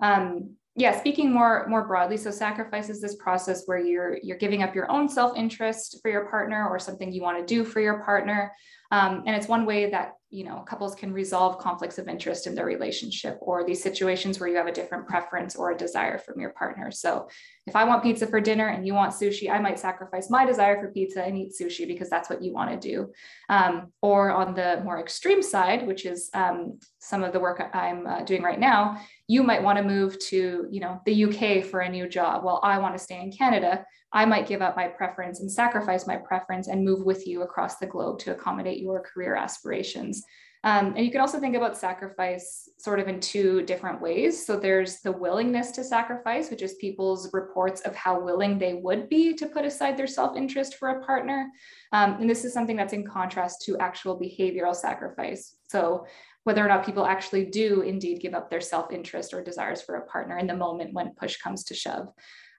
um, 0.00 0.56
yeah 0.74 0.98
speaking 0.98 1.32
more 1.32 1.66
more 1.68 1.86
broadly 1.86 2.16
so 2.16 2.30
sacrifice 2.30 2.88
is 2.88 3.00
this 3.00 3.16
process 3.16 3.64
where 3.66 3.78
you're 3.78 4.18
you're 4.22 4.38
giving 4.38 4.62
up 4.62 4.74
your 4.74 4.90
own 4.90 5.08
self-interest 5.08 5.98
for 6.00 6.10
your 6.10 6.26
partner 6.26 6.68
or 6.68 6.78
something 6.78 7.12
you 7.12 7.22
want 7.22 7.38
to 7.38 7.54
do 7.54 7.64
for 7.64 7.80
your 7.80 8.02
partner. 8.02 8.52
Um, 8.90 9.22
and 9.26 9.34
it's 9.34 9.48
one 9.48 9.64
way 9.64 9.90
that 9.90 10.12
you 10.28 10.44
know 10.44 10.60
couples 10.60 10.94
can 10.94 11.12
resolve 11.12 11.58
conflicts 11.58 11.98
of 11.98 12.08
interest 12.08 12.46
in 12.46 12.54
their 12.54 12.66
relationship 12.66 13.38
or 13.40 13.64
these 13.64 13.82
situations 13.82 14.38
where 14.38 14.48
you 14.48 14.56
have 14.56 14.66
a 14.66 14.72
different 14.72 15.06
preference 15.06 15.56
or 15.56 15.70
a 15.70 15.76
desire 15.76 16.18
from 16.18 16.40
your 16.40 16.50
partner. 16.50 16.90
So 16.90 17.28
if 17.66 17.76
i 17.76 17.84
want 17.84 18.02
pizza 18.02 18.26
for 18.26 18.40
dinner 18.40 18.68
and 18.68 18.86
you 18.86 18.92
want 18.92 19.12
sushi 19.12 19.50
i 19.50 19.58
might 19.58 19.78
sacrifice 19.78 20.28
my 20.30 20.44
desire 20.44 20.80
for 20.80 20.90
pizza 20.90 21.22
and 21.22 21.36
eat 21.38 21.52
sushi 21.58 21.86
because 21.86 22.10
that's 22.10 22.28
what 22.28 22.42
you 22.42 22.52
want 22.52 22.70
to 22.70 22.88
do. 22.88 23.12
Um, 23.48 23.92
or 24.02 24.30
on 24.32 24.54
the 24.54 24.80
more 24.84 24.98
extreme 25.00 25.42
side 25.42 25.86
which 25.86 26.04
is 26.04 26.28
um, 26.34 26.78
some 26.98 27.22
of 27.22 27.32
the 27.32 27.40
work 27.40 27.62
i'm 27.72 28.06
uh, 28.06 28.22
doing 28.22 28.42
right 28.42 28.60
now 28.60 28.98
you 29.28 29.42
might 29.42 29.62
want 29.62 29.78
to 29.78 29.84
move 29.84 30.18
to 30.18 30.61
you 30.70 30.80
know 30.80 31.00
the 31.06 31.24
uk 31.24 31.64
for 31.64 31.80
a 31.80 31.88
new 31.88 32.08
job 32.08 32.44
while 32.44 32.60
i 32.62 32.78
want 32.78 32.96
to 32.96 33.02
stay 33.02 33.20
in 33.20 33.30
canada 33.30 33.84
I 34.12 34.26
might 34.26 34.46
give 34.46 34.60
up 34.60 34.76
my 34.76 34.88
preference 34.88 35.40
and 35.40 35.50
sacrifice 35.50 36.06
my 36.06 36.16
preference 36.16 36.68
and 36.68 36.84
move 36.84 37.04
with 37.04 37.26
you 37.26 37.42
across 37.42 37.76
the 37.78 37.86
globe 37.86 38.18
to 38.20 38.32
accommodate 38.32 38.80
your 38.80 39.00
career 39.00 39.34
aspirations. 39.34 40.22
Um, 40.64 40.94
and 40.94 41.04
you 41.04 41.10
can 41.10 41.20
also 41.20 41.40
think 41.40 41.56
about 41.56 41.76
sacrifice 41.76 42.68
sort 42.78 43.00
of 43.00 43.08
in 43.08 43.18
two 43.18 43.62
different 43.62 44.00
ways. 44.00 44.46
So 44.46 44.56
there's 44.56 45.00
the 45.00 45.10
willingness 45.10 45.72
to 45.72 45.82
sacrifice, 45.82 46.50
which 46.50 46.62
is 46.62 46.74
people's 46.74 47.32
reports 47.32 47.80
of 47.80 47.96
how 47.96 48.20
willing 48.20 48.58
they 48.58 48.74
would 48.74 49.08
be 49.08 49.34
to 49.34 49.46
put 49.46 49.64
aside 49.64 49.96
their 49.96 50.06
self 50.06 50.36
interest 50.36 50.76
for 50.76 50.90
a 50.90 51.04
partner. 51.04 51.50
Um, 51.90 52.20
and 52.20 52.30
this 52.30 52.44
is 52.44 52.52
something 52.52 52.76
that's 52.76 52.92
in 52.92 53.04
contrast 53.04 53.62
to 53.62 53.78
actual 53.78 54.20
behavioral 54.20 54.76
sacrifice. 54.76 55.56
So 55.66 56.06
whether 56.44 56.64
or 56.64 56.68
not 56.68 56.84
people 56.84 57.06
actually 57.06 57.46
do 57.46 57.82
indeed 57.82 58.20
give 58.20 58.34
up 58.34 58.50
their 58.50 58.60
self 58.60 58.92
interest 58.92 59.32
or 59.32 59.42
desires 59.42 59.82
for 59.82 59.96
a 59.96 60.06
partner 60.06 60.38
in 60.38 60.46
the 60.46 60.56
moment 60.56 60.92
when 60.92 61.14
push 61.14 61.36
comes 61.36 61.64
to 61.64 61.74
shove. 61.74 62.12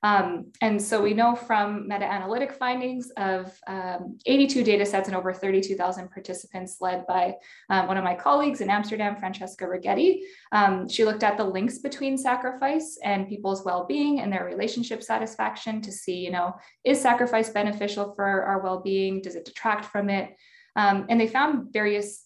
Um, 0.03 0.51
and 0.59 0.81
so 0.81 1.01
we 1.01 1.13
know 1.13 1.33
from 1.33 1.87
meta-analytic 1.87 2.51
findings 2.51 3.09
of 3.15 3.57
um, 3.67 4.19
82 4.25 4.63
data 4.63 4.85
sets 4.85 5.07
and 5.07 5.15
over 5.15 5.33
32,000 5.33 6.11
participants 6.11 6.77
led 6.81 7.07
by 7.07 7.35
um, 7.69 7.87
one 7.87 7.97
of 7.97 8.03
my 8.03 8.13
colleagues 8.13 8.59
in 8.59 8.69
Amsterdam, 8.69 9.15
Francesca 9.15 9.65
Righetti. 9.65 10.19
Um, 10.51 10.89
she 10.89 11.05
looked 11.05 11.23
at 11.23 11.37
the 11.37 11.45
links 11.45 11.79
between 11.79 12.17
sacrifice 12.17 12.99
and 13.01 13.29
people's 13.29 13.63
well-being 13.63 14.19
and 14.19 14.31
their 14.31 14.43
relationship 14.43 15.01
satisfaction 15.01 15.81
to 15.81 15.91
see, 15.91 16.17
you 16.17 16.31
know, 16.31 16.53
is 16.83 16.99
sacrifice 16.99 17.49
beneficial 17.49 18.13
for 18.13 18.43
our 18.43 18.61
well-being? 18.61 19.21
Does 19.21 19.35
it 19.35 19.45
detract 19.45 19.85
from 19.85 20.09
it? 20.09 20.35
Um, 20.75 21.05
and 21.07 21.19
they 21.19 21.27
found 21.27 21.71
various 21.71 22.22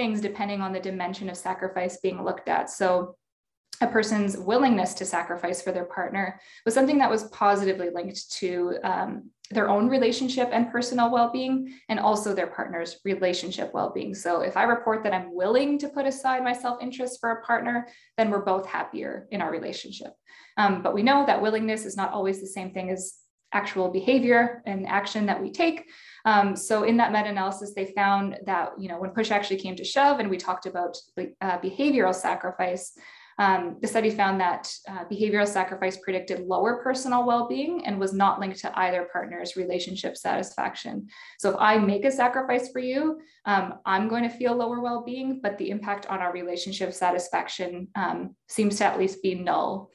things 0.00 0.22
depending 0.22 0.62
on 0.62 0.72
the 0.72 0.80
dimension 0.80 1.28
of 1.28 1.36
sacrifice 1.36 1.98
being 1.98 2.24
looked 2.24 2.48
at. 2.48 2.70
So 2.70 3.16
a 3.82 3.86
person's 3.86 4.34
willingness 4.38 4.94
to 4.94 5.04
sacrifice 5.04 5.60
for 5.60 5.72
their 5.72 5.84
partner 5.84 6.40
was 6.64 6.72
something 6.72 6.96
that 6.98 7.10
was 7.10 7.24
positively 7.24 7.90
linked 7.90 8.32
to 8.38 8.78
um, 8.82 9.30
their 9.50 9.68
own 9.68 9.88
relationship 9.88 10.48
and 10.52 10.72
personal 10.72 11.10
well-being 11.10 11.74
and 11.90 12.00
also 12.00 12.32
their 12.32 12.46
partner's 12.46 12.96
relationship 13.04 13.74
well-being. 13.74 14.14
So 14.14 14.40
if 14.40 14.56
i 14.56 14.62
report 14.62 15.02
that 15.02 15.12
i'm 15.12 15.34
willing 15.34 15.76
to 15.78 15.88
put 15.88 16.06
aside 16.06 16.42
my 16.44 16.54
self-interest 16.54 17.20
for 17.20 17.30
a 17.32 17.42
partner 17.44 17.86
then 18.16 18.30
we're 18.30 18.44
both 18.52 18.66
happier 18.66 19.26
in 19.30 19.42
our 19.42 19.50
relationship. 19.50 20.12
Um, 20.56 20.82
but 20.82 20.94
we 20.94 21.02
know 21.02 21.26
that 21.26 21.42
willingness 21.42 21.84
is 21.84 21.96
not 21.96 22.12
always 22.12 22.40
the 22.40 22.54
same 22.58 22.70
thing 22.72 22.88
as 22.90 23.02
actual 23.52 23.90
behavior 23.90 24.62
and 24.66 24.86
action 24.86 25.26
that 25.26 25.42
we 25.42 25.50
take 25.50 25.90
um, 26.24 26.56
so 26.56 26.84
in 26.84 26.96
that 26.96 27.12
meta-analysis 27.12 27.72
they 27.74 27.86
found 27.86 28.38
that 28.46 28.72
you 28.78 28.88
know 28.88 28.98
when 28.98 29.10
push 29.10 29.30
actually 29.30 29.58
came 29.58 29.76
to 29.76 29.84
shove 29.84 30.20
and 30.20 30.30
we 30.30 30.36
talked 30.36 30.66
about 30.66 30.96
uh, 31.40 31.58
behavioral 31.58 32.14
sacrifice 32.14 32.92
um, 33.40 33.78
the 33.80 33.88
study 33.88 34.10
found 34.10 34.38
that 34.42 34.70
uh, 34.86 35.06
behavioral 35.06 35.48
sacrifice 35.48 35.96
predicted 35.96 36.40
lower 36.40 36.82
personal 36.82 37.24
well 37.24 37.48
being 37.48 37.86
and 37.86 37.98
was 37.98 38.12
not 38.12 38.38
linked 38.38 38.58
to 38.58 38.78
either 38.78 39.08
partner's 39.10 39.56
relationship 39.56 40.14
satisfaction. 40.14 41.08
So, 41.38 41.48
if 41.48 41.56
I 41.58 41.78
make 41.78 42.04
a 42.04 42.10
sacrifice 42.10 42.70
for 42.70 42.80
you, 42.80 43.18
um, 43.46 43.78
I'm 43.86 44.08
going 44.08 44.24
to 44.24 44.28
feel 44.28 44.54
lower 44.54 44.80
well 44.80 45.02
being, 45.06 45.40
but 45.42 45.56
the 45.56 45.70
impact 45.70 46.04
on 46.06 46.18
our 46.18 46.34
relationship 46.34 46.92
satisfaction 46.92 47.88
um, 47.94 48.36
seems 48.46 48.76
to 48.76 48.84
at 48.84 48.98
least 48.98 49.22
be 49.22 49.34
null. 49.34 49.90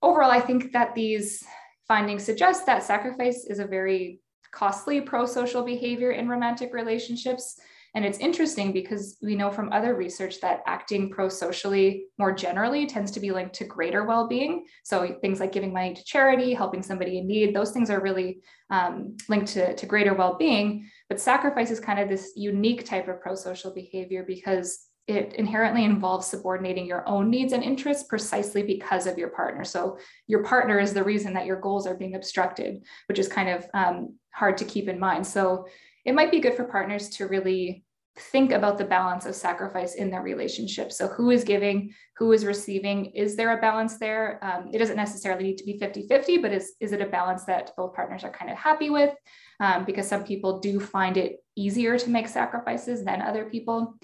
Overall, 0.00 0.30
I 0.30 0.40
think 0.40 0.72
that 0.72 0.94
these 0.94 1.44
findings 1.86 2.24
suggest 2.24 2.64
that 2.64 2.82
sacrifice 2.82 3.44
is 3.44 3.58
a 3.58 3.66
very 3.66 4.20
costly 4.52 5.00
pro 5.00 5.26
social 5.26 5.62
behavior 5.62 6.12
in 6.12 6.28
romantic 6.28 6.72
relationships 6.72 7.58
and 7.94 8.04
it's 8.04 8.18
interesting 8.18 8.72
because 8.72 9.16
we 9.20 9.34
know 9.34 9.50
from 9.50 9.72
other 9.72 9.96
research 9.96 10.40
that 10.40 10.62
acting 10.66 11.10
pro 11.10 11.28
socially 11.28 12.04
more 12.18 12.32
generally 12.32 12.86
tends 12.86 13.10
to 13.12 13.20
be 13.20 13.32
linked 13.32 13.54
to 13.56 13.64
greater 13.64 14.04
well 14.04 14.28
being. 14.28 14.64
So 14.84 15.16
things 15.20 15.40
like 15.40 15.52
giving 15.52 15.72
money 15.72 15.94
to 15.94 16.04
charity, 16.04 16.54
helping 16.54 16.82
somebody 16.82 17.18
in 17.18 17.26
need, 17.26 17.54
those 17.54 17.72
things 17.72 17.90
are 17.90 18.00
really 18.00 18.42
um, 18.70 19.16
linked 19.28 19.48
to, 19.48 19.74
to 19.74 19.86
greater 19.86 20.14
well 20.14 20.36
being. 20.36 20.88
But 21.08 21.20
sacrifice 21.20 21.70
is 21.70 21.80
kind 21.80 21.98
of 21.98 22.08
this 22.08 22.32
unique 22.36 22.84
type 22.84 23.08
of 23.08 23.20
pro 23.20 23.34
social 23.34 23.74
behavior 23.74 24.24
because 24.24 24.86
it 25.10 25.34
inherently 25.34 25.84
involves 25.84 26.26
subordinating 26.26 26.86
your 26.86 27.06
own 27.08 27.30
needs 27.30 27.52
and 27.52 27.62
interests 27.62 28.04
precisely 28.04 28.62
because 28.62 29.06
of 29.06 29.18
your 29.18 29.30
partner. 29.30 29.64
So 29.64 29.98
your 30.26 30.44
partner 30.44 30.78
is 30.78 30.94
the 30.94 31.02
reason 31.02 31.34
that 31.34 31.46
your 31.46 31.60
goals 31.60 31.86
are 31.86 31.96
being 31.96 32.14
obstructed, 32.14 32.84
which 33.08 33.18
is 33.18 33.26
kind 33.28 33.48
of 33.48 33.66
um, 33.74 34.14
hard 34.32 34.56
to 34.58 34.64
keep 34.64 34.88
in 34.88 34.98
mind. 34.98 35.26
So 35.26 35.66
it 36.04 36.14
might 36.14 36.30
be 36.30 36.40
good 36.40 36.54
for 36.54 36.64
partners 36.64 37.08
to 37.10 37.26
really 37.26 37.84
think 38.18 38.52
about 38.52 38.78
the 38.78 38.84
balance 38.84 39.26
of 39.26 39.34
sacrifice 39.34 39.94
in 39.94 40.10
their 40.10 40.22
relationship. 40.22 40.92
So, 40.92 41.08
who 41.08 41.30
is 41.30 41.44
giving, 41.44 41.94
who 42.16 42.32
is 42.32 42.44
receiving? 42.44 43.06
Is 43.06 43.36
there 43.36 43.56
a 43.56 43.60
balance 43.60 43.98
there? 43.98 44.38
Um, 44.42 44.70
it 44.72 44.78
doesn't 44.78 44.96
necessarily 44.96 45.44
need 45.44 45.58
to 45.58 45.64
be 45.64 45.78
50 45.78 46.06
50, 46.06 46.38
but 46.38 46.52
is, 46.52 46.72
is 46.80 46.92
it 46.92 47.00
a 47.00 47.06
balance 47.06 47.44
that 47.44 47.72
both 47.76 47.94
partners 47.94 48.24
are 48.24 48.32
kind 48.32 48.50
of 48.50 48.56
happy 48.56 48.90
with? 48.90 49.14
Um, 49.60 49.84
because 49.84 50.08
some 50.08 50.24
people 50.24 50.58
do 50.60 50.80
find 50.80 51.16
it 51.16 51.36
easier 51.56 51.98
to 51.98 52.10
make 52.10 52.28
sacrifices 52.28 53.04
than 53.04 53.22
other 53.22 53.44
people. 53.48 53.94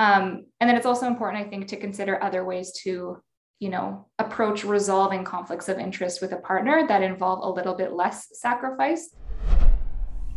Um, 0.00 0.46
and 0.60 0.68
then 0.68 0.76
it's 0.76 0.86
also 0.86 1.06
important, 1.06 1.46
I 1.46 1.48
think, 1.48 1.68
to 1.68 1.76
consider 1.76 2.22
other 2.22 2.44
ways 2.44 2.72
to 2.84 3.22
you 3.60 3.68
know 3.68 4.06
approach 4.18 4.64
resolving 4.64 5.22
conflicts 5.22 5.68
of 5.68 5.78
interest 5.78 6.22
with 6.22 6.32
a 6.32 6.38
partner 6.38 6.86
that 6.88 7.02
involve 7.02 7.44
a 7.44 7.50
little 7.50 7.74
bit 7.74 7.92
less 7.92 8.28
sacrifice 8.32 9.10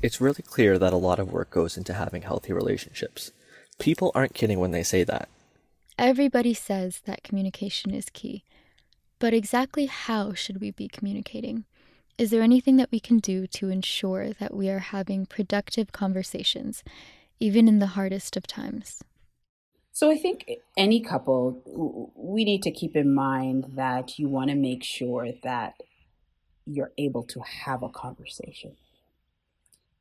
it's 0.04 0.19
really 0.19 0.43
clear 0.43 0.78
that 0.78 0.91
a 0.91 0.97
lot 0.97 1.17
of 1.17 1.32
work 1.32 1.49
goes 1.49 1.78
into 1.78 1.93
having 1.93 2.23
healthy 2.23 2.52
relationships. 2.52 3.32
People 3.80 4.12
aren't 4.13 4.34
kidding 4.34 4.60
when 4.60 4.71
they 4.71 4.84
say 4.84 5.06
that. 5.06 5.30
Everybody 5.97 6.54
says 6.54 6.99
that 7.06 7.23
communication 7.23 7.91
is 7.91 8.10
key. 8.10 8.43
But 9.17 9.34
exactly 9.34 9.86
how 9.86 10.34
should 10.34 10.60
we 10.60 10.71
be 10.71 10.89
communicating? 10.89 11.63
Is 12.17 12.32
there 12.32 12.41
anything 12.41 12.76
that 12.76 12.91
we 12.91 12.99
can 12.99 13.19
do 13.19 13.47
to 13.47 13.69
ensure 13.69 14.34
that 14.34 14.54
we 14.54 14.69
are 14.69 14.80
having 14.80 15.26
productive 15.26 15.93
conversations, 15.93 16.84
even 17.39 17.69
in 17.69 17.80
the 17.80 17.95
hardest 17.95 18.36
of 18.36 18.45
times? 18.45 19.02
So 19.96 20.10
I 20.10 20.18
think 20.18 20.50
any 20.76 21.02
couple, 21.02 22.12
we 22.16 22.44
need 22.44 22.64
to 22.64 22.72
keep 22.72 22.96
in 22.96 23.14
mind 23.14 23.74
that 23.76 24.18
you 24.18 24.28
want 24.28 24.50
to 24.50 24.56
make 24.56 24.84
sure 24.84 25.30
that 25.44 25.76
you're 26.66 26.92
able 26.98 27.24
to 27.26 27.42
have 27.42 27.84
a 27.84 27.90
conversation. 27.90 28.76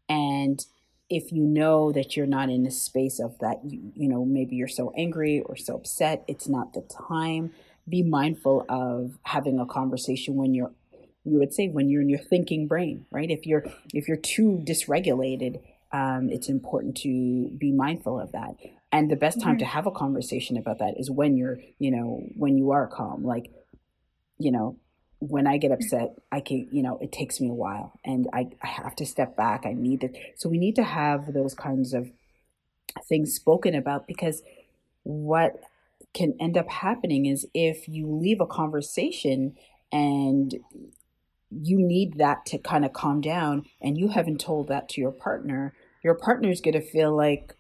And 0.09 0.65
if 1.11 1.31
you 1.31 1.43
know 1.43 1.93
that 1.93 2.17
you're 2.17 2.25
not 2.25 2.49
in 2.49 2.63
the 2.63 2.71
space 2.71 3.21
of 3.21 3.39
that, 3.41 3.59
you, 3.69 3.93
you 3.95 4.09
know, 4.09 4.25
maybe 4.25 4.57
you're 4.57 4.67
so 4.67 4.95
angry 4.97 5.43
or 5.45 5.57
so 5.57 5.77
upset, 5.77 6.25
it's 6.27 6.49
not 6.49 6.73
the 6.73 6.81
time. 6.83 7.53
Be 7.87 8.03
mindful 8.03 8.65
of 8.71 9.19
having 9.25 9.59
a 9.61 9.67
conversation 9.67 10.37
when 10.37 10.55
you're 10.55 10.73
you 11.25 11.39
would 11.39 11.53
say 11.53 11.69
when 11.69 11.89
you're 11.89 12.03
in 12.03 12.09
your 12.09 12.19
thinking 12.19 12.67
brain 12.67 13.07
right 13.13 13.31
if 13.31 13.47
you're 13.47 13.65
if 13.95 14.09
you're 14.09 14.17
too 14.17 14.61
dysregulated 14.65 15.61
um, 15.93 16.29
it's 16.31 16.49
important 16.49 16.97
to 16.97 17.49
be 17.59 17.71
mindful 17.71 18.19
of 18.19 18.33
that 18.33 18.57
and 18.93 19.11
the 19.11 19.17
best 19.17 19.41
time 19.41 19.53
mm-hmm. 19.53 19.61
to 19.61 19.65
have 19.65 19.87
a 19.87 19.91
conversation 19.91 20.57
about 20.57 20.79
that 20.79 20.95
is 20.99 21.11
when 21.11 21.37
you're 21.37 21.59
you 21.79 21.91
know 21.91 22.23
when 22.37 22.57
you 22.57 22.71
are 22.71 22.87
calm 22.87 23.25
like 23.25 23.51
you 24.39 24.53
know 24.53 24.77
when 25.29 25.47
I 25.47 25.57
get 25.57 25.71
upset, 25.71 26.17
I 26.33 26.41
can, 26.41 26.69
you 26.73 26.83
know, 26.83 26.99
it 27.01 27.13
takes 27.13 27.41
me 27.41 27.49
a 27.49 27.55
while 27.55 27.93
and 28.05 28.29
I, 28.33 28.49
I 28.61 28.67
have 28.67 28.97
to 28.97 29.07
step 29.07 29.37
back. 29.37 29.65
I 29.65 29.73
need 29.73 30.03
it. 30.03 30.17
So 30.35 30.49
we 30.49 30.59
need 30.59 30.75
to 30.77 30.83
have 30.83 31.33
those 31.33 31.55
kinds 31.55 31.95
of 31.95 32.11
things 33.09 33.33
spoken 33.33 33.77
about 33.77 34.09
because 34.09 34.43
what 35.05 35.61
can 36.13 36.35
end 36.41 36.57
up 36.57 36.69
happening 36.69 37.27
is 37.27 37.47
if 37.55 37.89
you 37.89 38.11
leave 38.11 38.41
a 38.41 38.47
conversation 38.47 39.55
and 39.93 40.57
you 41.51 41.79
need 41.79 42.19
that 42.19 42.45
to 42.47 42.59
kind 42.59 42.85
of 42.85 42.93
calm 42.93 43.21
down 43.21 43.65
and 43.81 43.97
you 43.97 44.09
haven't 44.09 44.41
told 44.41 44.67
that 44.69 44.89
to 44.89 45.01
your 45.01 45.13
partner, 45.13 45.73
your 46.03 46.15
partner's 46.15 46.61
going 46.61 46.75
to 46.75 46.81
feel 46.81 47.15
like, 47.15 47.55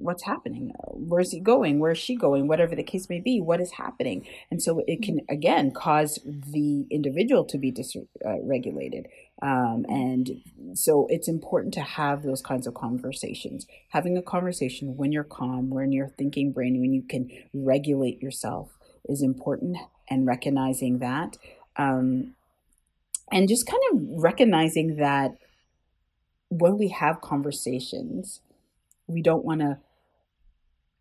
what's 0.00 0.24
happening? 0.24 0.72
Where's 0.92 1.32
he 1.32 1.40
going? 1.40 1.78
Where's 1.78 1.98
she 1.98 2.16
going? 2.16 2.48
Whatever 2.48 2.74
the 2.74 2.82
case 2.82 3.08
may 3.08 3.20
be 3.20 3.40
what 3.40 3.60
is 3.60 3.72
happening? 3.72 4.26
And 4.50 4.62
so 4.62 4.82
it 4.86 5.02
can 5.02 5.20
again 5.28 5.72
cause 5.72 6.18
the 6.24 6.86
individual 6.90 7.44
to 7.46 7.58
be 7.58 7.72
dysregulated 7.72 9.06
um, 9.40 9.86
and 9.88 10.42
so 10.74 11.06
it's 11.08 11.28
important 11.28 11.72
to 11.74 11.80
have 11.80 12.22
those 12.22 12.42
kinds 12.42 12.66
of 12.66 12.74
conversations. 12.74 13.66
Having 13.90 14.16
a 14.16 14.22
conversation 14.22 14.96
when 14.96 15.12
you're 15.12 15.24
calm 15.24 15.70
when 15.70 15.92
you're 15.92 16.08
thinking 16.08 16.52
brain 16.52 16.80
when 16.80 16.92
you 16.92 17.02
can 17.02 17.30
regulate 17.54 18.20
yourself 18.20 18.76
is 19.08 19.22
important 19.22 19.76
and 20.10 20.26
recognizing 20.26 20.98
that 20.98 21.36
um, 21.76 22.34
and 23.30 23.48
just 23.48 23.66
kind 23.66 23.82
of 23.92 24.22
recognizing 24.22 24.96
that 24.96 25.36
when 26.48 26.76
we 26.78 26.88
have 26.88 27.20
conversations 27.20 28.40
we 29.08 29.22
don't 29.22 29.44
want 29.44 29.60
to, 29.60 29.78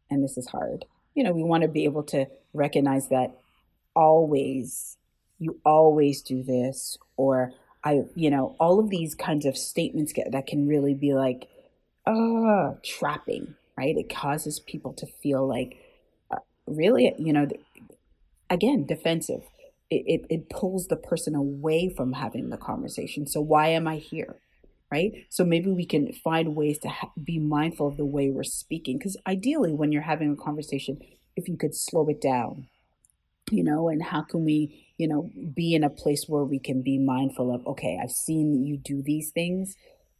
and 0.09 0.23
this 0.23 0.37
is 0.37 0.47
hard, 0.47 0.85
you 1.13 1.23
know, 1.23 1.33
we 1.33 1.43
want 1.43 1.61
to 1.61 1.67
be 1.67 1.83
able 1.83 2.03
to 2.03 2.25
recognize 2.53 3.09
that 3.09 3.37
always, 3.95 4.97
you 5.37 5.59
always 5.65 6.21
do 6.21 6.41
this, 6.41 6.97
or 7.17 7.53
I, 7.83 8.03
you 8.15 8.29
know, 8.29 8.55
all 8.59 8.79
of 8.79 8.89
these 8.89 9.13
kinds 9.13 9.45
of 9.45 9.57
statements 9.57 10.13
get, 10.13 10.31
that 10.31 10.47
can 10.47 10.67
really 10.67 10.93
be 10.93 11.13
like, 11.13 11.47
uh, 12.05 12.73
trapping, 12.83 13.55
right? 13.77 13.95
It 13.97 14.09
causes 14.09 14.59
people 14.59 14.93
to 14.93 15.05
feel 15.05 15.47
like, 15.47 15.77
uh, 16.31 16.37
really, 16.65 17.13
you 17.19 17.33
know, 17.33 17.47
again, 18.49 18.85
defensive. 18.85 19.43
It, 19.89 20.03
it, 20.05 20.25
it 20.29 20.49
pulls 20.49 20.87
the 20.87 20.97
person 20.97 21.35
away 21.35 21.89
from 21.89 22.13
having 22.13 22.49
the 22.49 22.57
conversation. 22.57 23.25
So 23.25 23.41
why 23.41 23.69
am 23.69 23.87
I 23.87 23.97
here? 23.97 24.35
Right? 24.91 25.11
So 25.29 25.43
maybe 25.43 25.69
we 25.69 25.85
can 25.85 26.13
find 26.13 26.55
ways 26.55 26.79
to 26.79 26.89
ha- 26.89 27.11
be 27.21 27.39
mindful 27.39 27.87
of 27.87 27.97
the 27.97 28.05
way 28.05 28.29
we're 28.29 28.43
speaking. 28.43 28.97
Because 28.97 29.17
ideally, 29.27 29.73
when 29.73 29.91
you're 29.91 30.01
having 30.01 30.31
a 30.31 30.35
conversation, 30.35 30.99
if 31.35 31.47
you 31.47 31.57
could 31.57 31.75
slow 31.75 32.07
it 32.07 32.21
down, 32.21 32.67
you 33.51 33.63
know, 33.63 33.89
and 33.89 34.03
how 34.03 34.21
can 34.21 34.43
we, 34.43 34.87
you 34.97 35.07
know, 35.07 35.31
be 35.55 35.73
in 35.73 35.83
a 35.83 35.89
place 35.89 36.25
where 36.27 36.43
we 36.43 36.59
can 36.59 36.81
be 36.81 36.97
mindful 36.97 37.53
of, 37.53 37.65
okay, 37.67 37.99
I've 38.01 38.11
seen 38.11 38.65
you 38.65 38.77
do 38.77 39.01
these 39.01 39.31
things. 39.31 39.75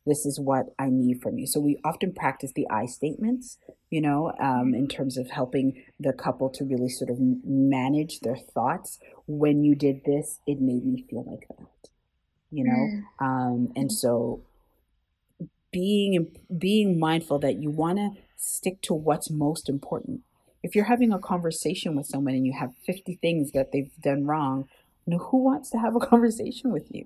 This 0.06 0.26
is 0.26 0.40
what 0.40 0.68
I 0.80 0.90
need 0.90 1.22
from 1.22 1.38
you. 1.38 1.48
So 1.48 1.60
we 1.60 1.80
often 1.84 2.14
practice 2.14 2.54
the 2.56 2.68
I 2.70 2.86
statements, 2.86 3.58
you 3.90 4.00
know, 4.00 4.32
um, 4.40 4.74
in 4.74 4.88
terms 4.88 5.18
of 5.18 5.30
helping 5.30 5.84
the 6.00 6.14
couple 6.14 6.50
to 6.52 6.64
really 6.64 6.88
sort 6.88 7.10
of 7.10 7.18
manage 7.20 8.22
their 8.22 8.38
thoughts. 8.38 9.00
When 9.28 9.64
you 9.64 9.76
did 9.76 10.06
this, 10.06 10.40
it 10.48 10.62
made 10.62 10.86
me 10.86 11.06
feel 11.10 11.26
like 11.30 11.46
that, 11.50 11.90
you 12.52 12.64
know, 12.64 12.72
mm. 12.72 13.26
um, 13.26 13.74
and 13.76 13.92
so 13.92 14.44
being 15.72 16.36
being 16.58 17.00
mindful 17.00 17.40
that 17.40 17.62
you 17.62 17.70
want 17.70 17.98
to 17.98 18.12
stick 18.36 18.82
to 18.84 18.94
what's 18.94 19.30
most 19.30 19.70
important. 19.70 20.22
If 20.64 20.76
you're 20.76 20.86
having 20.86 21.14
a 21.14 21.20
conversation 21.20 21.96
with 21.96 22.08
someone 22.08 22.34
and 22.34 22.46
you 22.46 22.54
have 22.54 22.72
50 22.86 23.20
things 23.22 23.52
that 23.52 23.72
they've 23.72 23.92
done 24.02 24.26
wrong, 24.26 24.68
you 25.06 25.14
know, 25.14 25.20
who 25.20 25.44
wants 25.44 25.70
to 25.72 25.78
have 25.78 25.96
a 25.96 26.00
conversation 26.06 26.72
with 26.72 26.88
you? 26.90 27.06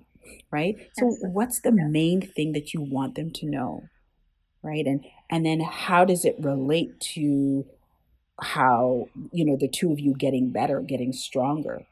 Right? 0.50 0.76
So 0.98 1.16
what's 1.22 1.60
the 1.60 1.72
main 1.72 2.20
thing 2.22 2.52
that 2.52 2.72
you 2.72 2.80
want 2.80 3.16
them 3.16 3.30
to 3.32 3.46
know? 3.46 3.84
right? 4.62 4.86
And 4.86 5.04
and 5.30 5.44
then 5.44 5.60
how 5.60 6.04
does 6.04 6.24
it 6.24 6.36
relate 6.38 6.98
to 7.14 7.66
how 8.40 9.08
you 9.32 9.44
know 9.44 9.56
the 9.56 9.68
two 9.68 9.92
of 9.92 10.00
you 10.00 10.14
getting 10.14 10.50
better, 10.50 10.80
getting 10.80 11.12
stronger? 11.12 11.82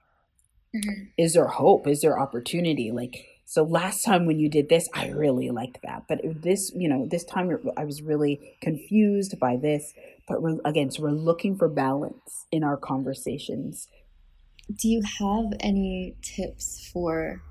Mm-hmm. 0.74 1.04
Is 1.18 1.34
there 1.34 1.48
hope? 1.48 1.86
Is 1.86 2.00
there 2.00 2.18
opportunity? 2.18 2.90
Like 2.92 3.26
so 3.50 3.64
last 3.64 4.04
time 4.04 4.26
when 4.26 4.38
you 4.38 4.48
did 4.48 4.68
this, 4.68 4.88
I 4.94 5.08
really 5.08 5.50
liked 5.50 5.82
that. 5.82 6.04
But 6.08 6.20
this, 6.40 6.70
you 6.72 6.88
know, 6.88 7.08
this 7.10 7.24
time 7.24 7.50
I 7.76 7.84
was 7.84 8.00
really 8.00 8.54
confused 8.60 9.40
by 9.40 9.56
this. 9.56 9.92
But 10.28 10.40
we're, 10.40 10.58
again, 10.64 10.92
so 10.92 11.02
we're 11.02 11.10
looking 11.10 11.56
for 11.56 11.66
balance 11.66 12.46
in 12.52 12.62
our 12.62 12.76
conversations. 12.76 13.88
Do 14.72 14.88
you 14.88 15.02
have 15.18 15.46
any 15.58 16.14
tips 16.22 16.88
for 16.92 17.42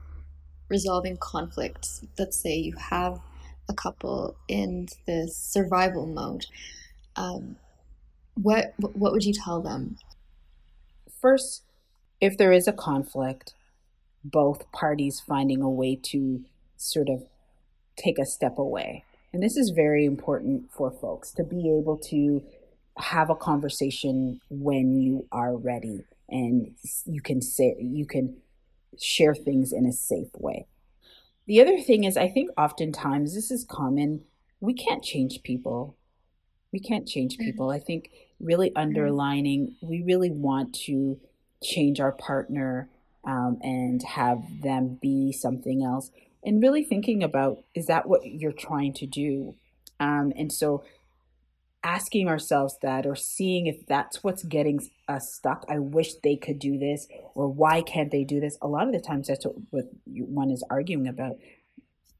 resolving 0.69 1.17
conflicts? 1.17 2.05
Let's 2.17 2.37
say 2.37 2.55
you 2.55 2.77
have 2.77 3.19
a 3.67 3.73
couple 3.73 4.37
in 4.47 4.87
this 5.05 5.35
survival 5.35 6.05
mode. 6.05 6.45
Um, 7.17 7.57
what 8.35 8.73
what 8.77 9.11
would 9.11 9.25
you 9.25 9.33
tell 9.33 9.61
them? 9.61 9.97
First, 11.21 11.63
if 12.21 12.37
there 12.37 12.53
is 12.53 12.69
a 12.69 12.71
conflict, 12.71 13.53
both 14.23 14.71
parties 14.71 15.19
finding 15.19 15.61
a 15.61 15.69
way 15.69 15.95
to 15.95 16.43
sort 16.77 17.09
of 17.09 17.23
take 17.95 18.17
a 18.19 18.25
step 18.25 18.57
away. 18.57 19.03
And 19.33 19.43
this 19.43 19.57
is 19.57 19.71
very 19.71 20.05
important 20.05 20.71
for 20.71 20.91
folks 20.91 21.31
to 21.33 21.43
be 21.43 21.69
able 21.69 21.97
to 22.09 22.43
have 22.97 23.29
a 23.29 23.35
conversation 23.35 24.41
when 24.49 24.99
you 24.99 25.27
are 25.31 25.55
ready 25.55 26.03
and 26.27 26.75
you 27.05 27.21
can 27.21 27.41
say 27.41 27.75
you 27.79 28.05
can 28.05 28.37
share 28.99 29.35
things 29.35 29.71
in 29.71 29.85
a 29.85 29.93
safe 29.93 30.29
way. 30.35 30.67
The 31.47 31.61
other 31.61 31.79
thing 31.79 32.03
is 32.03 32.17
I 32.17 32.27
think 32.27 32.49
oftentimes 32.57 33.33
this 33.33 33.51
is 33.51 33.63
common 33.63 34.23
we 34.61 34.73
can't 34.73 35.03
change 35.03 35.41
people. 35.43 35.95
We 36.71 36.79
can't 36.79 37.07
change 37.07 37.35
mm-hmm. 37.35 37.45
people. 37.45 37.69
I 37.69 37.79
think 37.79 38.11
really 38.39 38.69
mm-hmm. 38.69 38.81
underlining 38.81 39.75
we 39.81 40.03
really 40.03 40.31
want 40.31 40.73
to 40.85 41.19
change 41.63 41.99
our 41.99 42.11
partner 42.11 42.89
um, 43.25 43.59
and 43.61 44.01
have 44.03 44.41
them 44.61 44.97
be 45.01 45.31
something 45.31 45.83
else. 45.83 46.11
And 46.43 46.61
really 46.61 46.83
thinking 46.83 47.23
about 47.23 47.63
is 47.75 47.87
that 47.87 48.07
what 48.07 48.25
you're 48.25 48.51
trying 48.51 48.93
to 48.93 49.05
do? 49.05 49.55
Um, 49.99 50.31
and 50.37 50.51
so 50.51 50.83
asking 51.83 52.27
ourselves 52.27 52.77
that 52.81 53.05
or 53.05 53.15
seeing 53.15 53.67
if 53.67 53.85
that's 53.85 54.23
what's 54.23 54.43
getting 54.43 54.89
us 55.07 55.33
stuck. 55.33 55.65
I 55.69 55.79
wish 55.79 56.15
they 56.15 56.35
could 56.35 56.59
do 56.59 56.77
this 56.77 57.07
or 57.35 57.47
why 57.47 57.81
can't 57.81 58.11
they 58.11 58.23
do 58.23 58.39
this? 58.39 58.57
A 58.61 58.67
lot 58.67 58.87
of 58.87 58.93
the 58.93 58.99
times 58.99 59.27
that's 59.27 59.45
what, 59.69 59.85
one 60.05 60.51
is 60.51 60.63
arguing 60.69 61.07
about 61.07 61.37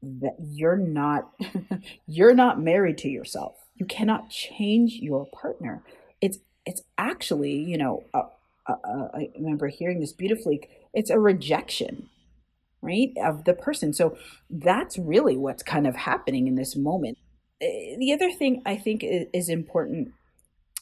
that 0.02 0.36
you're 0.38 0.78
not 0.78 1.30
you're 2.06 2.34
not 2.34 2.60
married 2.60 2.98
to 2.98 3.08
yourself. 3.08 3.56
You 3.74 3.84
cannot 3.86 4.30
change 4.30 4.94
your 4.94 5.26
partner. 5.26 5.82
It's 6.20 6.38
it's 6.66 6.82
actually 6.98 7.54
you 7.54 7.78
know 7.78 8.04
i 8.14 9.28
remember 9.36 9.66
hearing 9.68 9.98
this 9.98 10.12
beautifully 10.12 10.68
it's 10.92 11.10
a 11.10 11.18
rejection 11.18 12.08
right 12.82 13.12
of 13.22 13.44
the 13.44 13.52
person. 13.52 13.92
So 13.92 14.16
that's 14.48 14.98
really 14.98 15.36
what's 15.36 15.62
kind 15.62 15.86
of 15.86 15.96
happening 15.96 16.46
in 16.46 16.54
this 16.54 16.76
moment. 16.76 17.18
Eh, 17.60 17.96
the 17.98 18.12
other 18.12 18.30
thing 18.30 18.62
i 18.64 18.76
think 18.76 19.04
is 19.04 19.48
important 19.48 20.12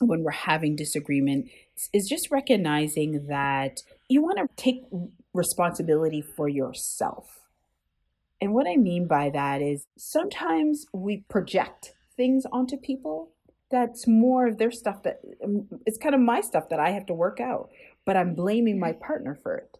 when 0.00 0.22
we're 0.22 0.30
having 0.30 0.76
disagreement 0.76 1.48
is 1.92 2.08
just 2.08 2.30
recognizing 2.30 3.26
that 3.26 3.82
you 4.08 4.22
want 4.22 4.38
to 4.38 4.62
take 4.62 4.82
responsibility 5.34 6.22
for 6.22 6.48
yourself. 6.48 7.40
And 8.40 8.54
what 8.54 8.68
i 8.68 8.76
mean 8.76 9.08
by 9.08 9.30
that 9.30 9.60
is 9.60 9.86
sometimes 9.96 10.86
we 10.92 11.24
project 11.28 11.94
things 12.16 12.44
onto 12.52 12.76
people 12.76 13.32
that's 13.70 14.06
more 14.06 14.46
of 14.46 14.58
their 14.58 14.70
stuff 14.70 15.02
that 15.02 15.20
um, 15.44 15.68
it's 15.84 15.98
kind 15.98 16.14
of 16.14 16.20
my 16.20 16.40
stuff 16.40 16.68
that 16.70 16.80
i 16.80 16.90
have 16.90 17.06
to 17.06 17.14
work 17.14 17.38
out 17.38 17.68
but 18.06 18.16
i'm 18.16 18.34
blaming 18.34 18.78
my 18.78 18.92
partner 18.92 19.38
for 19.42 19.56
it 19.56 19.78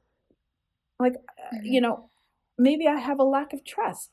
like 0.98 1.14
uh, 1.14 1.56
mm-hmm. 1.56 1.64
you 1.64 1.80
know 1.80 2.08
maybe 2.56 2.86
i 2.86 2.96
have 2.96 3.18
a 3.18 3.24
lack 3.24 3.52
of 3.52 3.64
trust 3.64 4.10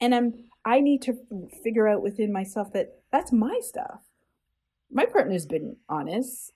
and 0.00 0.14
i'm 0.14 0.34
i 0.64 0.80
need 0.80 1.02
to 1.02 1.16
figure 1.62 1.88
out 1.88 2.02
within 2.02 2.32
myself 2.32 2.72
that 2.72 3.00
that's 3.12 3.32
my 3.32 3.58
stuff. 3.62 4.02
My 4.90 5.06
partner's 5.06 5.46
been 5.46 5.76
honest. 5.88 6.52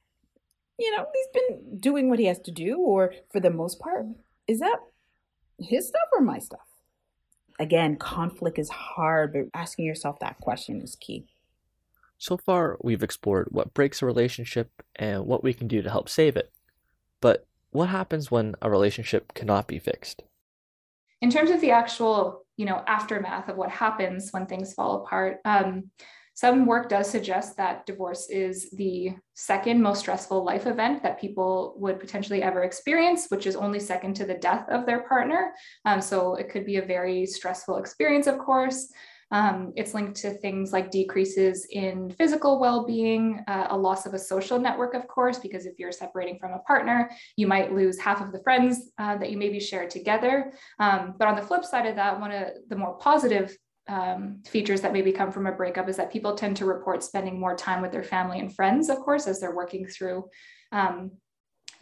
You 0.78 0.96
know 0.96 1.06
he's 1.12 1.42
been 1.42 1.78
doing 1.78 2.10
what 2.10 2.18
he 2.18 2.24
has 2.26 2.40
to 2.40 2.50
do 2.50 2.78
or 2.78 3.14
for 3.30 3.38
the 3.38 3.50
most 3.50 3.78
part 3.78 4.06
is 4.48 4.58
that 4.58 4.78
his 5.60 5.88
stuff 5.88 6.08
or 6.12 6.20
my 6.20 6.38
stuff? 6.38 6.66
Again 7.60 7.96
conflict 7.96 8.58
is 8.58 8.70
hard 8.70 9.32
but 9.32 9.58
asking 9.58 9.84
yourself 9.84 10.18
that 10.18 10.38
question 10.38 10.80
is 10.80 10.96
key. 10.96 11.26
So 12.18 12.36
far 12.36 12.76
we've 12.82 13.04
explored 13.04 13.48
what 13.50 13.74
breaks 13.74 14.02
a 14.02 14.06
relationship 14.06 14.82
and 14.96 15.26
what 15.26 15.44
we 15.44 15.54
can 15.54 15.68
do 15.68 15.80
to 15.82 15.90
help 15.90 16.08
save 16.08 16.36
it. 16.36 16.52
But 17.20 17.46
what 17.74 17.88
happens 17.88 18.30
when 18.30 18.54
a 18.62 18.70
relationship 18.70 19.34
cannot 19.34 19.66
be 19.66 19.80
fixed? 19.80 20.22
In 21.20 21.28
terms 21.28 21.50
of 21.50 21.60
the 21.60 21.72
actual, 21.72 22.46
you 22.56 22.66
know, 22.66 22.82
aftermath 22.86 23.48
of 23.48 23.56
what 23.56 23.70
happens 23.70 24.30
when 24.30 24.46
things 24.46 24.72
fall 24.72 25.02
apart, 25.02 25.38
um, 25.44 25.90
some 26.34 26.66
work 26.66 26.88
does 26.88 27.10
suggest 27.10 27.56
that 27.56 27.84
divorce 27.84 28.28
is 28.30 28.70
the 28.70 29.14
second 29.34 29.82
most 29.82 30.00
stressful 30.00 30.44
life 30.44 30.66
event 30.66 31.02
that 31.02 31.20
people 31.20 31.74
would 31.78 31.98
potentially 31.98 32.42
ever 32.42 32.62
experience, 32.62 33.26
which 33.28 33.46
is 33.46 33.56
only 33.56 33.80
second 33.80 34.14
to 34.14 34.24
the 34.24 34.34
death 34.34 34.68
of 34.68 34.86
their 34.86 35.02
partner. 35.08 35.52
Um, 35.84 36.00
so 36.00 36.34
it 36.36 36.50
could 36.50 36.66
be 36.66 36.76
a 36.76 36.86
very 36.86 37.26
stressful 37.26 37.78
experience, 37.78 38.28
of 38.28 38.38
course. 38.38 38.92
Um, 39.34 39.72
it's 39.74 39.94
linked 39.94 40.14
to 40.18 40.30
things 40.30 40.72
like 40.72 40.92
decreases 40.92 41.66
in 41.70 42.08
physical 42.08 42.60
well 42.60 42.86
being, 42.86 43.42
uh, 43.48 43.66
a 43.70 43.76
loss 43.76 44.06
of 44.06 44.14
a 44.14 44.18
social 44.18 44.60
network, 44.60 44.94
of 44.94 45.08
course, 45.08 45.40
because 45.40 45.66
if 45.66 45.74
you're 45.76 45.90
separating 45.90 46.38
from 46.38 46.52
a 46.52 46.60
partner, 46.60 47.10
you 47.36 47.48
might 47.48 47.74
lose 47.74 47.98
half 47.98 48.20
of 48.20 48.30
the 48.30 48.40
friends 48.44 48.92
uh, 48.98 49.16
that 49.16 49.32
you 49.32 49.36
maybe 49.36 49.58
share 49.58 49.88
together. 49.88 50.52
Um, 50.78 51.16
but 51.18 51.26
on 51.26 51.34
the 51.34 51.42
flip 51.42 51.64
side 51.64 51.84
of 51.84 51.96
that, 51.96 52.20
one 52.20 52.30
of 52.30 52.44
the 52.68 52.76
more 52.76 52.96
positive 52.98 53.56
um, 53.88 54.40
features 54.46 54.80
that 54.82 54.92
maybe 54.92 55.10
come 55.10 55.32
from 55.32 55.48
a 55.48 55.52
breakup 55.52 55.88
is 55.88 55.96
that 55.96 56.12
people 56.12 56.36
tend 56.36 56.56
to 56.58 56.64
report 56.64 57.02
spending 57.02 57.40
more 57.40 57.56
time 57.56 57.82
with 57.82 57.90
their 57.90 58.04
family 58.04 58.38
and 58.38 58.54
friends, 58.54 58.88
of 58.88 58.98
course, 58.98 59.26
as 59.26 59.40
they're 59.40 59.56
working 59.56 59.84
through 59.84 60.28
um, 60.70 61.10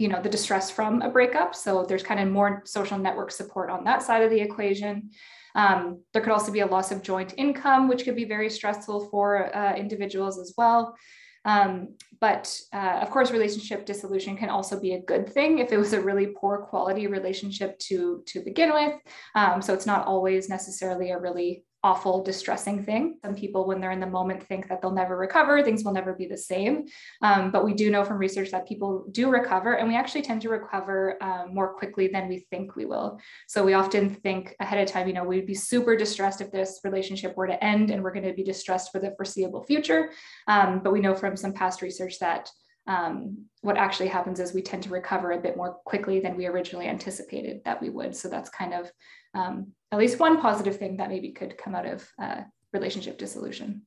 you 0.03 0.09
know 0.09 0.21
the 0.21 0.29
distress 0.37 0.71
from 0.71 1.01
a 1.03 1.11
breakup 1.17 1.55
so 1.55 1.85
there's 1.89 2.03
kind 2.03 2.21
of 2.21 2.29
more 2.29 2.63
social 2.65 2.99
network 2.99 3.31
support 3.31 3.71
on 3.71 3.85
that 3.85 4.03
side 4.03 4.23
of 4.23 4.31
the 4.31 4.41
equation 4.41 5.11
um, 5.55 6.03
there 6.13 6.23
could 6.23 6.33
also 6.33 6.53
be 6.53 6.61
a 6.61 6.67
loss 6.67 6.91
of 6.93 7.03
joint 7.03 7.35
income, 7.37 7.89
which 7.89 8.05
could 8.05 8.17
be 8.17 8.25
very 8.25 8.49
stressful 8.49 9.09
for 9.11 9.55
uh, 9.55 9.75
individuals 9.75 10.39
as 10.39 10.55
well. 10.57 10.97
Um, 11.45 11.97
but 12.21 12.57
uh, 12.73 13.01
of 13.03 13.11
course, 13.11 13.33
relationship 13.33 13.85
dissolution 13.85 14.37
can 14.37 14.49
also 14.49 14.81
be 14.81 14.95
a 14.95 15.03
good 15.03 15.29
thing 15.29 15.59
if 15.59 15.73
it 15.73 15.77
was 15.77 15.93
a 15.93 16.01
really 16.01 16.29
poor 16.29 16.59
quality 16.59 17.09
relationship 17.09 17.79
to, 17.81 18.23
to 18.27 18.41
begin 18.41 18.73
with. 18.73 18.95
Um, 19.35 19.61
so 19.61 19.75
it's 19.75 19.87
not 19.87 20.07
always 20.07 20.49
necessarily 20.49 21.11
a 21.11 21.19
really 21.19 21.65
awful, 21.85 22.23
distressing 22.23 22.85
thing. 22.85 23.19
Some 23.25 23.35
people, 23.35 23.67
when 23.67 23.81
they're 23.81 23.91
in 23.91 24.01
the 24.01 24.07
moment, 24.07 24.47
think 24.47 24.69
that 24.69 24.81
they'll 24.81 24.93
never 24.93 25.17
recover, 25.17 25.63
things 25.63 25.83
will 25.85 25.93
never 25.93 26.13
be 26.15 26.27
the 26.27 26.37
same. 26.37 26.87
Um, 27.23 27.51
but 27.51 27.65
we 27.65 27.75
do 27.75 27.91
know 27.91 28.05
from 28.05 28.19
research 28.19 28.51
that 28.53 28.69
people 28.69 29.05
do 29.11 29.31
recover, 29.31 29.75
and 29.75 29.89
we 29.89 29.97
actually 29.97 30.23
tend 30.23 30.43
to 30.43 30.49
recover 30.49 31.23
um, 31.23 31.55
more 31.55 31.75
quickly 31.75 32.09
than 32.09 32.29
we 32.29 32.47
think 32.51 32.77
we 32.77 32.85
will. 32.85 33.21
So 33.49 33.65
we 33.65 33.75
often 33.75 34.11
think 34.11 34.55
ahead 34.61 34.81
of 34.81 34.89
time, 34.89 35.09
you 35.09 35.15
know, 35.15 35.25
we'd 35.25 35.47
be 35.47 35.55
super 35.55 35.97
distressed 35.97 36.41
if 36.41 36.53
this 36.53 36.81
relationship 36.85 37.37
were 37.37 37.49
to 37.49 37.65
end, 37.65 37.91
and 37.91 38.03
we're 38.03 38.13
going 38.13 38.27
to 38.27 38.35
be 38.35 38.45
distressed 38.45 38.93
for 38.93 39.01
the 39.01 39.15
foreseeable 39.17 39.65
future. 39.65 40.11
Um, 40.47 40.81
but 40.83 40.93
we 40.93 41.01
know 41.01 41.15
from 41.15 41.37
some 41.37 41.53
past 41.53 41.83
research 41.83 42.19
that 42.21 42.51
um, 42.87 43.45
what 43.61 43.77
actually 43.77 44.09
happens 44.09 44.41
is 44.41 44.53
we 44.53 44.63
tend 44.63 44.83
to 44.83 44.91
recover 44.91 45.33
a 45.33 45.41
bit 45.41 45.57
more 45.57 45.75
quickly 45.85 46.21
than 46.21 46.37
we 46.37 46.47
originally 46.47 46.87
anticipated 46.87 47.61
that 47.65 47.81
we 47.81 47.91
would. 47.91 48.15
So 48.17 48.29
that's 48.29 48.51
kind 48.51 48.75
of 48.75 48.91
um, 49.35 49.69
at 49.93 49.99
least 49.99 50.19
one 50.19 50.41
positive 50.41 50.77
thing 50.77 50.97
that 50.97 51.09
maybe 51.09 51.31
could 51.31 51.57
come 51.57 51.75
out 51.75 51.87
of 51.87 52.09
uh, 52.21 52.41
relationship 52.73 53.19
dissolution. 53.19 53.83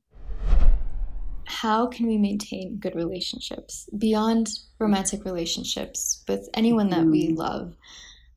How 1.44 1.86
can 1.86 2.06
we 2.06 2.18
maintain 2.18 2.78
good 2.78 2.94
relationships 2.94 3.88
beyond 3.96 4.48
romantic 4.78 5.24
relationships 5.24 6.24
with 6.26 6.48
anyone 6.54 6.90
that 6.90 7.04
we 7.04 7.28
mm-hmm. 7.28 7.36
love? 7.36 7.76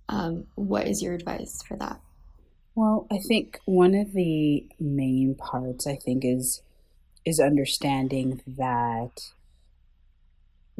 Um, 0.09 0.45
what 0.55 0.87
is 0.87 1.01
your 1.01 1.13
advice 1.13 1.61
for 1.67 1.77
that? 1.77 1.99
Well, 2.75 3.07
I 3.11 3.17
think 3.17 3.59
one 3.65 3.95
of 3.95 4.13
the 4.13 4.67
main 4.79 5.35
parts 5.35 5.87
I 5.87 5.95
think 5.95 6.23
is 6.23 6.61
is 7.25 7.39
understanding 7.39 8.41
that 8.47 9.31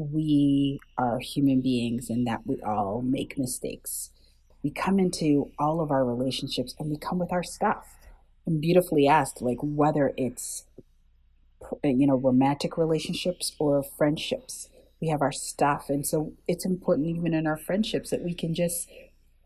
we 0.00 0.80
are 0.96 1.18
human 1.18 1.60
beings 1.60 2.08
and 2.08 2.26
that 2.26 2.46
we 2.46 2.60
all 2.62 3.02
make 3.02 3.38
mistakes. 3.38 4.10
We 4.62 4.70
come 4.70 4.98
into 4.98 5.50
all 5.58 5.80
of 5.80 5.90
our 5.90 6.04
relationships 6.04 6.74
and 6.78 6.90
we 6.90 6.96
come 6.96 7.18
with 7.18 7.32
our 7.32 7.42
stuff. 7.42 7.96
And 8.46 8.60
beautifully 8.60 9.06
asked, 9.06 9.42
like 9.42 9.58
whether 9.60 10.12
it's 10.16 10.64
you 11.84 12.06
know 12.06 12.16
romantic 12.16 12.78
relationships 12.78 13.52
or 13.58 13.82
friendships, 13.82 14.70
we 15.00 15.08
have 15.08 15.20
our 15.20 15.30
stuff, 15.30 15.90
and 15.90 16.06
so 16.06 16.32
it's 16.48 16.64
important 16.64 17.08
even 17.08 17.34
in 17.34 17.46
our 17.46 17.58
friendships 17.58 18.10
that 18.10 18.22
we 18.22 18.32
can 18.34 18.54
just 18.54 18.88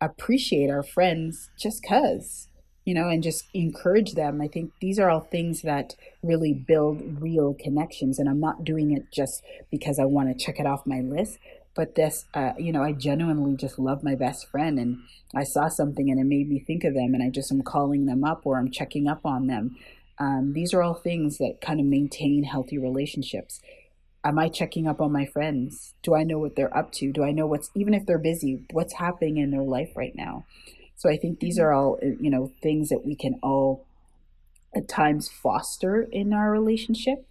appreciate 0.01 0.71
our 0.71 0.85
friends 0.85 1.51
just 1.59 1.85
cause 1.85 2.49
you 2.85 2.95
know, 2.95 3.09
and 3.09 3.23
just 3.23 3.45
encourage 3.55 4.13
them. 4.13 4.41
I 4.41 4.49
think 4.49 4.73
these 4.81 4.99
are 4.99 5.09
all 5.09 5.21
things 5.21 5.63
that 5.63 5.95
really 6.23 6.53
build 6.53 7.21
real 7.21 7.55
connections. 7.55 8.19
And 8.19 8.29
I'm 8.29 8.41
not 8.41 8.65
doing 8.65 8.93
it 8.93 9.11
just 9.11 9.43
because 9.71 9.99
I 9.99 10.05
want 10.05 10.29
to 10.29 10.45
check 10.45 10.61
it 10.61 10.67
off 10.67 10.87
my 10.87 11.01
list, 11.01 11.39
but 11.75 11.95
this, 11.95 12.27
uh, 12.35 12.53
you 12.59 12.73
know, 12.73 12.83
I 12.83 12.93
genuinely 12.93 13.57
just 13.57 13.79
love 13.79 14.03
my 14.05 14.15
best 14.15 14.49
friend 14.49 14.79
and 14.79 14.99
I 15.35 15.45
saw 15.45 15.69
something 15.69 16.11
and 16.11 16.21
it 16.21 16.25
made 16.25 16.49
me 16.49 16.61
think 16.61 16.85
of 16.85 16.95
them 16.95 17.15
and 17.15 17.23
I 17.23 17.31
just 17.31 17.51
am 17.51 17.63
calling 17.63 18.07
them 18.07 18.23
up 18.23 18.43
or 18.45 18.59
I'm 18.59 18.71
checking 18.71 19.09
up 19.09 19.25
on 19.25 19.47
them. 19.47 19.77
Um, 20.19 20.53
these 20.53 20.73
are 20.73 20.83
all 20.83 20.95
things 20.95 21.39
that 21.39 21.61
kind 21.61 21.81
of 21.81 21.87
maintain 21.87 22.45
healthy 22.45 22.79
relationships. 22.79 23.61
Am 24.23 24.39
I 24.39 24.49
checking 24.49 24.87
up 24.87 25.01
on 25.01 25.11
my 25.11 25.27
friends? 25.27 25.95
Do 26.03 26.15
I 26.15 26.23
know 26.23 26.39
what 26.39 26.55
they're 26.55 26.75
up 26.77 26.93
to? 26.93 27.13
Do 27.13 27.25
I 27.25 27.33
know 27.33 27.47
what's, 27.47 27.71
even 27.75 27.93
if 27.93 28.07
they're 28.07 28.19
busy, 28.19 28.65
what's 28.71 28.95
happening 28.95 29.39
in 29.39 29.51
their 29.51 29.63
life 29.63 29.91
right 29.97 30.15
now? 30.15 30.45
So 30.97 31.09
I 31.11 31.17
think 31.17 31.41
these 31.41 31.59
mm-hmm. 31.59 31.67
are 31.67 31.73
all, 31.73 31.99
uh, 32.03 32.07
you 32.21 32.31
know, 32.31 32.53
things 32.63 32.89
that 32.89 33.05
we 33.05 33.15
can 33.15 33.39
all 33.43 33.85
at 34.75 34.89
times 34.89 35.29
foster 35.29 36.03
in 36.03 36.33
our 36.33 36.51
relationship. 36.51 37.27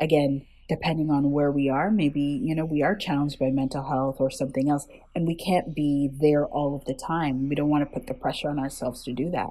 Again, 0.00 0.46
depending 0.68 1.10
on 1.10 1.32
where 1.32 1.50
we 1.50 1.68
are, 1.68 1.90
maybe, 1.90 2.20
you 2.20 2.54
know, 2.54 2.64
we 2.64 2.82
are 2.82 2.94
challenged 2.94 3.38
by 3.38 3.50
mental 3.50 3.88
health 3.88 4.16
or 4.20 4.30
something 4.30 4.68
else, 4.68 4.86
and 5.14 5.26
we 5.26 5.34
can't 5.34 5.74
be 5.74 6.10
there 6.12 6.44
all 6.44 6.76
of 6.76 6.84
the 6.84 6.94
time. 6.94 7.48
We 7.48 7.54
don't 7.54 7.70
want 7.70 7.88
to 7.88 7.92
put 7.98 8.06
the 8.06 8.14
pressure 8.14 8.50
on 8.50 8.58
ourselves 8.58 9.02
to 9.04 9.12
do 9.12 9.30
that. 9.30 9.50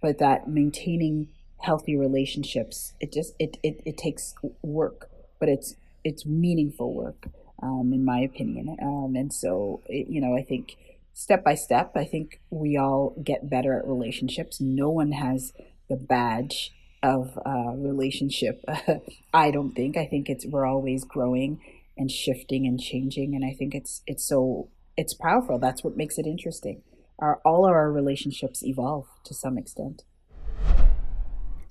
But 0.00 0.18
that 0.18 0.48
maintaining 0.48 1.28
healthy 1.58 1.96
relationships, 1.96 2.94
it 3.00 3.12
just 3.12 3.34
it 3.38 3.56
it, 3.62 3.80
it 3.84 3.96
takes 3.96 4.34
work, 4.62 5.10
but 5.38 5.48
it's 5.48 5.76
it's 6.02 6.26
meaningful 6.26 6.92
work, 6.92 7.28
um, 7.62 7.92
in 7.92 8.04
my 8.04 8.20
opinion. 8.20 8.76
Um, 8.82 9.14
and 9.16 9.32
so, 9.32 9.80
it, 9.86 10.08
you 10.08 10.20
know, 10.20 10.36
I 10.36 10.42
think 10.42 10.76
step 11.14 11.42
by 11.42 11.54
step, 11.54 11.92
I 11.96 12.04
think 12.04 12.40
we 12.50 12.76
all 12.76 13.16
get 13.24 13.48
better 13.48 13.78
at 13.78 13.86
relationships. 13.86 14.60
No 14.60 14.90
one 14.90 15.12
has 15.12 15.52
the 15.88 15.96
badge 15.96 16.72
of 17.02 17.38
uh, 17.46 17.72
relationship. 17.76 18.62
I 19.34 19.50
don't 19.50 19.72
think. 19.72 19.96
I 19.96 20.06
think 20.06 20.28
it's 20.28 20.44
we're 20.46 20.66
always 20.66 21.04
growing 21.04 21.60
and 21.96 22.10
shifting 22.10 22.66
and 22.66 22.80
changing, 22.80 23.34
and 23.34 23.44
I 23.44 23.54
think 23.56 23.74
it's 23.74 24.02
it's 24.06 24.26
so 24.28 24.68
it's 24.96 25.14
powerful. 25.14 25.58
That's 25.58 25.84
what 25.84 25.96
makes 25.96 26.18
it 26.18 26.26
interesting. 26.26 26.82
Our 27.18 27.40
all 27.44 27.64
of 27.64 27.72
our 27.72 27.90
relationships 27.92 28.64
evolve 28.64 29.06
to 29.24 29.34
some 29.34 29.56
extent. 29.56 30.02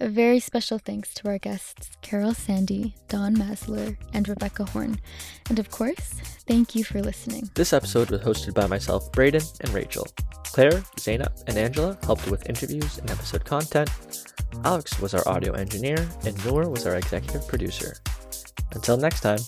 A 0.04 0.10
very 0.10 0.42
special 0.42 0.80
thanks 0.80 1.14
to 1.14 1.30
our 1.30 1.38
guests, 1.38 1.90
Carol 2.02 2.34
Sandy, 2.34 2.94
Dawn 3.08 3.38
Maslar, 3.38 3.96
and 4.12 4.28
Rebecca 4.28 4.66
Horn. 4.66 5.00
And 5.48 5.60
of 5.60 5.72
course, 5.72 6.16
thank 6.46 6.76
you 6.76 6.84
for 6.84 7.02
listening. 7.02 7.50
This 7.56 7.72
episode 7.72 8.12
was 8.12 8.20
hosted 8.20 8.54
by 8.54 8.68
myself, 8.68 9.10
Braden, 9.14 9.44
and 9.62 9.70
Rachel. 9.70 10.06
Claire, 10.44 10.84
Zainab, 11.00 11.32
and 11.48 11.58
Angela 11.58 11.98
helped 12.04 12.30
with 12.30 12.50
interviews 12.50 12.98
and 12.98 13.10
episode 13.10 13.46
content. 13.46 13.90
Alex 14.66 15.00
was 15.00 15.14
our 15.14 15.26
audio 15.26 15.54
engineer, 15.54 16.06
and 16.26 16.46
Noor 16.46 16.68
was 16.68 16.86
our 16.86 16.98
executive 16.98 17.48
producer. 17.48 17.96
Until 18.74 18.98
next 18.98 19.22
time. 19.22 19.40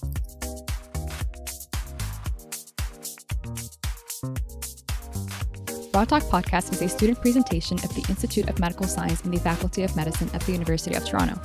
Raw 5.96 6.04
Talk 6.04 6.24
Podcast 6.24 6.74
is 6.74 6.82
a 6.82 6.90
student 6.90 7.22
presentation 7.22 7.78
of 7.78 7.96
the 7.96 8.06
Institute 8.10 8.50
of 8.50 8.60
Medical 8.60 8.86
Science 8.86 9.22
and 9.22 9.34
the 9.34 9.40
Faculty 9.40 9.82
of 9.84 9.96
Medicine 9.96 10.30
at 10.34 10.42
the 10.42 10.52
University 10.52 10.94
of 10.94 11.06
Toronto. 11.06 11.40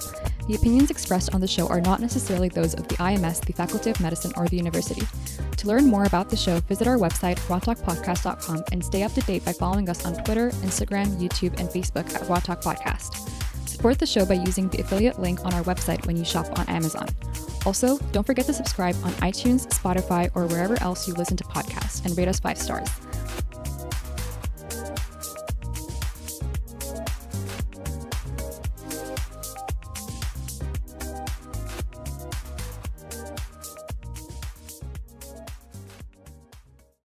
The 0.48 0.56
opinions 0.56 0.90
expressed 0.90 1.32
on 1.32 1.40
the 1.40 1.46
show 1.46 1.68
are 1.68 1.80
not 1.80 2.00
necessarily 2.00 2.48
those 2.48 2.74
of 2.74 2.88
the 2.88 2.96
IMS, 2.96 3.44
the 3.44 3.52
Faculty 3.52 3.90
of 3.90 4.00
Medicine, 4.00 4.32
or 4.36 4.48
the 4.48 4.56
university. 4.56 5.06
To 5.56 5.68
learn 5.68 5.86
more 5.86 6.02
about 6.02 6.30
the 6.30 6.36
show, 6.36 6.58
visit 6.62 6.88
our 6.88 6.96
website, 6.96 7.38
rawtalkpodcast.com, 7.46 8.64
and 8.72 8.84
stay 8.84 9.04
up 9.04 9.12
to 9.12 9.20
date 9.20 9.44
by 9.44 9.52
following 9.52 9.88
us 9.88 10.04
on 10.04 10.20
Twitter, 10.24 10.50
Instagram, 10.66 11.06
YouTube, 11.20 11.56
and 11.60 11.68
Facebook 11.68 12.12
at 12.12 12.28
Raw 12.28 12.40
Talk 12.40 12.60
Podcast. 12.60 13.30
Support 13.68 14.00
the 14.00 14.06
show 14.06 14.26
by 14.26 14.34
using 14.34 14.68
the 14.70 14.80
affiliate 14.80 15.20
link 15.20 15.44
on 15.44 15.54
our 15.54 15.62
website 15.62 16.04
when 16.08 16.16
you 16.16 16.24
shop 16.24 16.58
on 16.58 16.68
Amazon. 16.68 17.06
Also, 17.64 17.98
don't 18.10 18.26
forget 18.26 18.46
to 18.46 18.52
subscribe 18.52 18.96
on 19.04 19.12
iTunes, 19.22 19.68
Spotify, 19.68 20.28
or 20.34 20.46
wherever 20.48 20.82
else 20.82 21.06
you 21.06 21.14
listen 21.14 21.36
to 21.36 21.44
podcasts 21.44 22.04
and 22.04 22.18
rate 22.18 22.26
us 22.26 22.40
five 22.40 22.58
stars. 22.58 22.90